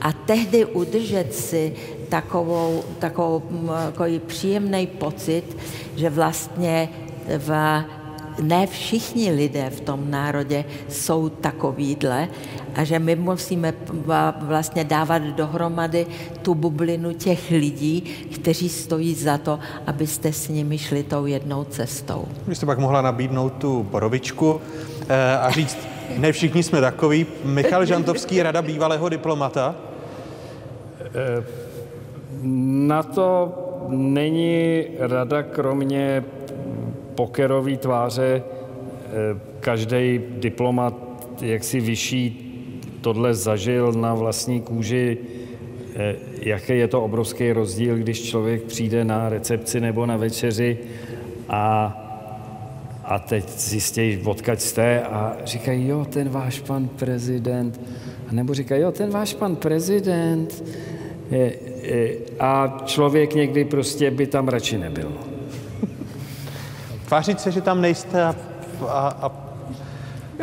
[0.00, 1.76] A tehdy udržet si
[2.10, 3.42] takovou, takovou
[3.86, 5.56] takový příjemný pocit,
[5.96, 6.88] že vlastně
[7.38, 7.50] v
[8.42, 12.28] ne všichni lidé v tom národě jsou takovýhle
[12.74, 13.74] a že my musíme
[14.40, 16.06] vlastně dávat dohromady
[16.42, 18.00] tu bublinu těch lidí,
[18.34, 22.28] kteří stojí za to, abyste s nimi šli tou jednou cestou.
[22.46, 24.60] Vy jste pak mohla nabídnout tu borovičku
[25.08, 25.78] eh, a říct,
[26.16, 27.26] ne všichni jsme takový.
[27.44, 29.74] Michal Žantovský, rada bývalého diplomata.
[32.40, 32.46] Eh,
[32.88, 33.54] na to
[33.88, 36.24] není rada kromě
[37.14, 40.94] pokerový tváře eh, každý diplomat
[41.42, 42.46] jaksi vyšší
[43.00, 45.18] tohle zažil na vlastní kůži,
[45.96, 50.78] eh, jaký je to obrovský rozdíl, když člověk přijde na recepci nebo na večeři
[51.48, 51.96] a,
[53.04, 57.80] a teď zjistějí, odkaď jste a říkají, jo, ten váš pan prezident.
[58.28, 60.64] A nebo říkají, jo, ten váš pan prezident.
[62.40, 65.12] A člověk někdy prostě by tam radši nebyl.
[67.06, 68.34] Tvářit se, že tam nejste a,
[68.88, 69.32] a, a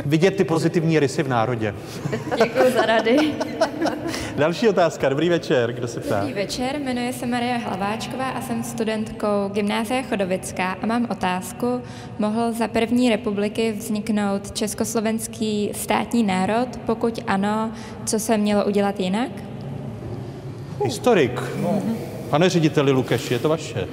[0.05, 1.75] vidět ty pozitivní rysy v národě.
[2.43, 3.33] Děkuji za rady.
[4.35, 5.09] Další otázka.
[5.09, 5.73] Dobrý večer.
[5.73, 6.19] Kdo se ptá?
[6.19, 11.81] Dobrý večer, jmenuji se Marie Hlaváčková a jsem studentkou Gymnázia Chodovická a mám otázku.
[12.19, 16.67] Mohl za první republiky vzniknout československý státní národ?
[16.85, 17.71] Pokud ano,
[18.05, 19.29] co se mělo udělat jinak?
[20.83, 21.41] Historik.
[21.61, 21.81] No.
[22.29, 23.87] Pane řediteli Lukeši, je to vaše.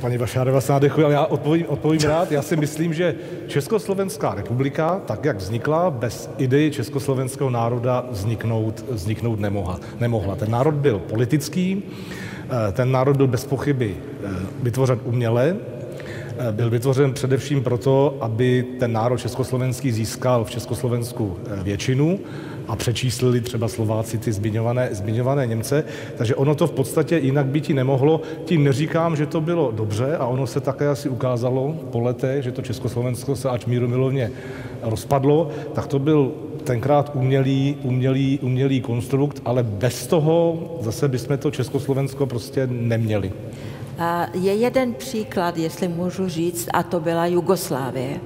[0.00, 2.32] Paní Vašárová se děkuji, ale já odpovím, odpovím rád.
[2.32, 3.14] Já si myslím, že
[3.46, 9.80] Československá republika, tak jak vznikla, bez idei československého národa vzniknout, vzniknout nemohla.
[10.00, 10.36] nemohla.
[10.36, 11.82] Ten národ byl politický,
[12.68, 14.28] eh, ten národ byl bez pochyby eh,
[14.62, 15.56] vytvořen uměle,
[16.38, 22.20] eh, byl vytvořen především proto, aby ten národ československý získal v Československu většinu
[22.68, 25.84] a přečíslili třeba Slováci ty zmiňované, zmiňované Němce.
[26.16, 28.20] Takže ono to v podstatě jinak býti nemohlo.
[28.44, 32.52] Tím neříkám, že to bylo dobře a ono se také asi ukázalo po letech, že
[32.52, 34.30] to Československo se ač míru milovně
[34.82, 36.32] rozpadlo, tak to byl
[36.64, 43.32] tenkrát umělý, umělý, umělý konstrukt, ale bez toho zase bychom to Československo prostě neměli.
[44.34, 48.20] Je jeden příklad, jestli můžu říct, a to byla Jugoslávie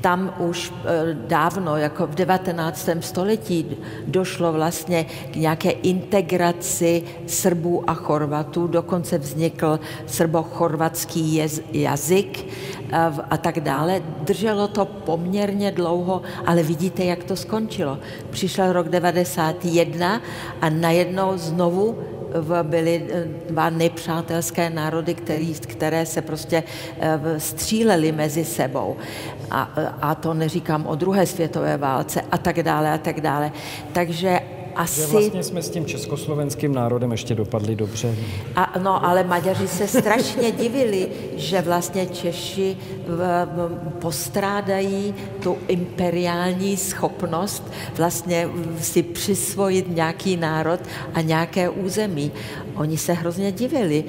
[0.00, 2.88] tam už eh, dávno, jako v 19.
[3.00, 11.42] století, došlo vlastně k nějaké integraci Srbů a Chorvatů, dokonce vznikl srbo-chorvatský
[11.72, 12.46] jazyk
[12.92, 14.02] eh, a tak dále.
[14.20, 17.98] Drželo to poměrně dlouho, ale vidíte, jak to skončilo.
[18.30, 20.20] Přišel rok 91
[20.60, 21.98] a najednou znovu
[22.62, 26.62] byly eh, dva nepřátelské národy, který, které se prostě
[27.38, 28.96] střílely mezi sebou
[29.50, 29.62] a,
[30.02, 33.52] a to neříkám o druhé světové válce a tak dále a tak dále.
[33.92, 34.40] Takže
[34.76, 35.00] asi...
[35.00, 38.14] Že vlastně jsme s tím československým národem ještě dopadli dobře.
[38.56, 42.76] A, no, ale Maďaři se strašně divili, že vlastně Češi
[43.06, 43.46] v,
[43.98, 48.48] postrádají tu imperiální schopnost vlastně
[48.80, 50.80] si přisvojit nějaký národ
[51.14, 52.32] a nějaké území.
[52.76, 54.04] Oni se hrozně divili.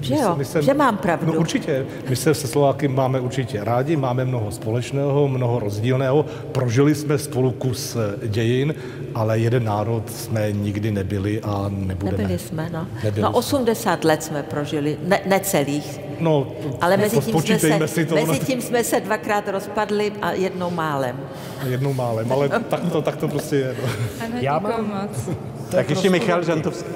[0.00, 1.32] Že jo, my se, že mám pravdu.
[1.32, 1.86] No určitě.
[2.08, 6.24] My se se Slováky máme určitě rádi, máme mnoho společného, mnoho rozdílného.
[6.52, 7.96] Prožili jsme spolu kus
[8.26, 8.74] dějin,
[9.14, 12.18] ale jeden národ jsme nikdy nebyli a nebudeme.
[12.18, 12.86] Nebyli jsme, no.
[13.04, 14.08] Nebyli no 80 jsme.
[14.08, 16.00] let jsme prožili, ne, necelých.
[16.20, 16.46] No,
[16.80, 20.70] ale mezi tím, jsme se, si to, mezi tím jsme se dvakrát rozpadli a jednou
[20.70, 21.20] málem.
[21.68, 23.76] Jednou málem, ale tak to, tak to prostě je.
[23.82, 23.88] No.
[24.24, 24.86] Ano, Já mám...
[24.88, 25.36] moc.
[25.70, 26.90] Tak ještě Michal Žantovský.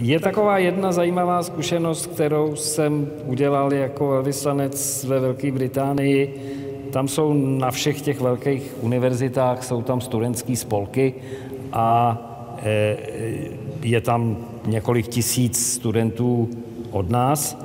[0.00, 6.34] Je taková jedna zajímavá zkušenost, kterou jsem udělal jako velvyslanec ve Velké Británii.
[6.92, 11.14] Tam jsou na všech těch velkých univerzitách, jsou tam studentské spolky
[11.72, 12.18] a
[12.62, 12.96] e,
[13.82, 16.48] je tam několik tisíc studentů
[16.90, 17.58] od nás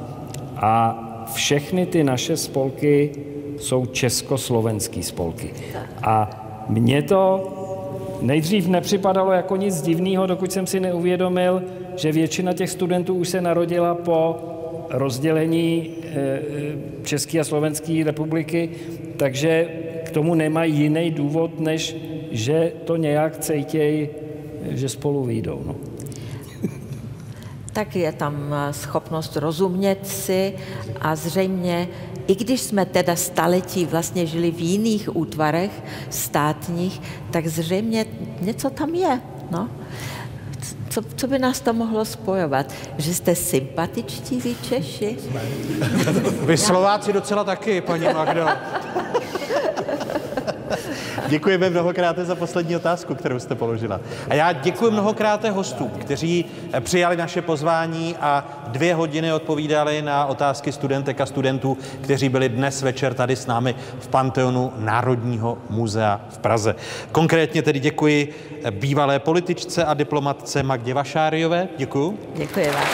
[0.57, 0.97] a
[1.33, 3.11] všechny ty naše spolky
[3.57, 5.53] jsou československé spolky.
[6.03, 6.29] A
[6.69, 7.47] mně to
[8.21, 11.63] nejdřív nepřipadalo jako nic divného, dokud jsem si neuvědomil,
[11.95, 14.35] že většina těch studentů už se narodila po
[14.89, 16.43] rozdělení eh, eh,
[17.03, 18.69] České a Slovenské republiky,
[19.17, 19.69] takže
[20.03, 21.95] k tomu nemají jiný důvod, než
[22.31, 24.09] že to nějak cejtějí,
[24.69, 25.61] že spolu výjdou.
[25.65, 25.75] No.
[27.73, 30.53] Tak je tam eh, schopnost rozumět si
[31.01, 31.87] a zřejmě,
[32.27, 37.01] i když jsme teda staletí vlastně žili v jiných útvarech státních,
[37.31, 38.05] tak zřejmě
[38.41, 39.21] něco tam je.
[39.51, 39.69] No
[40.91, 42.73] co, co by nás to mohlo spojovat?
[42.97, 45.17] Že jste sympatičtí vy Češi?
[46.45, 48.47] Vy Slováci docela taky, paní Magdo.
[51.27, 54.01] Děkujeme mnohokrát za poslední otázku, kterou jste položila.
[54.29, 60.25] A já děkuji mnohokrát hostům, kteří eh, přijali naše pozvání a dvě hodiny odpovídali na
[60.25, 66.21] otázky studentek a studentů, kteří byli dnes večer tady s námi v Panteonu Národního muzea
[66.29, 66.75] v Praze.
[67.11, 68.33] Konkrétně tedy děkuji
[68.63, 71.67] eh, bývalé političce a diplomatce Magdě Vašáriové.
[71.77, 72.19] Děkuji.
[72.35, 72.87] Děkuji vám.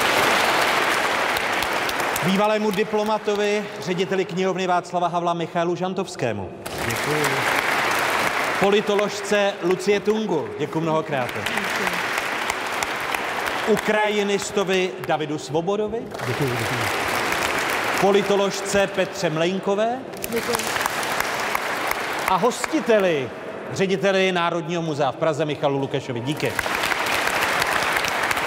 [2.26, 6.50] Bývalému diplomatovi, řediteli knihovny Václava Havla Michalu Žantovskému.
[6.86, 7.67] Děkuji
[8.60, 10.50] politoložce Lucie Tungul.
[10.60, 11.30] Děkuji mnohokrát.
[13.68, 16.00] Ukrajinistovi Davidu Svobodovi.
[16.28, 16.84] Děkuji, děkuji.
[18.02, 20.00] Politoložce Petře Mlejnkové.
[20.30, 20.58] Děkuji.
[22.30, 23.30] A hostiteli,
[23.74, 26.20] řediteli Národního muzea v Praze Michalu Lukešovi.
[26.20, 26.54] Díky.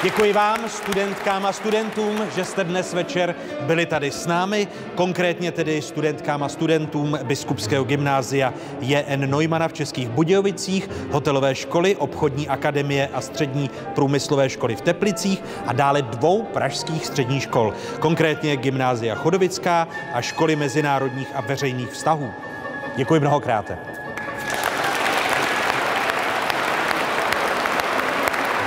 [0.03, 5.83] Děkuji vám, studentkám a studentům, že jste dnes večer byli tady s námi, konkrétně tedy
[5.83, 9.31] studentkám a studentům Biskupského gymnázia J.N.
[9.31, 15.73] Neumana v Českých Budějovicích, hotelové školy, obchodní akademie a střední průmyslové školy v Teplicích a
[15.73, 22.31] dále dvou pražských středních škol, konkrétně Gymnázia Chodovická a školy mezinárodních a veřejných vztahů.
[22.97, 24.00] Děkuji mnohokrát.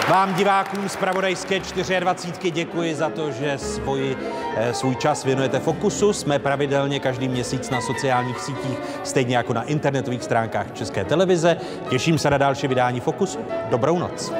[0.09, 1.59] Vám divákům z Pravodajské
[1.99, 4.17] 24 děkuji za to, že svůj,
[4.57, 6.13] eh, svůj čas věnujete Fokusu.
[6.13, 11.57] Jsme pravidelně každý měsíc na sociálních sítích, stejně jako na internetových stránkách České televize.
[11.89, 13.39] Těším se na další vydání Fokusu.
[13.69, 14.33] Dobrou noc.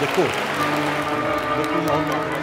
[0.00, 0.28] Děkuji.
[1.56, 2.33] Děkuji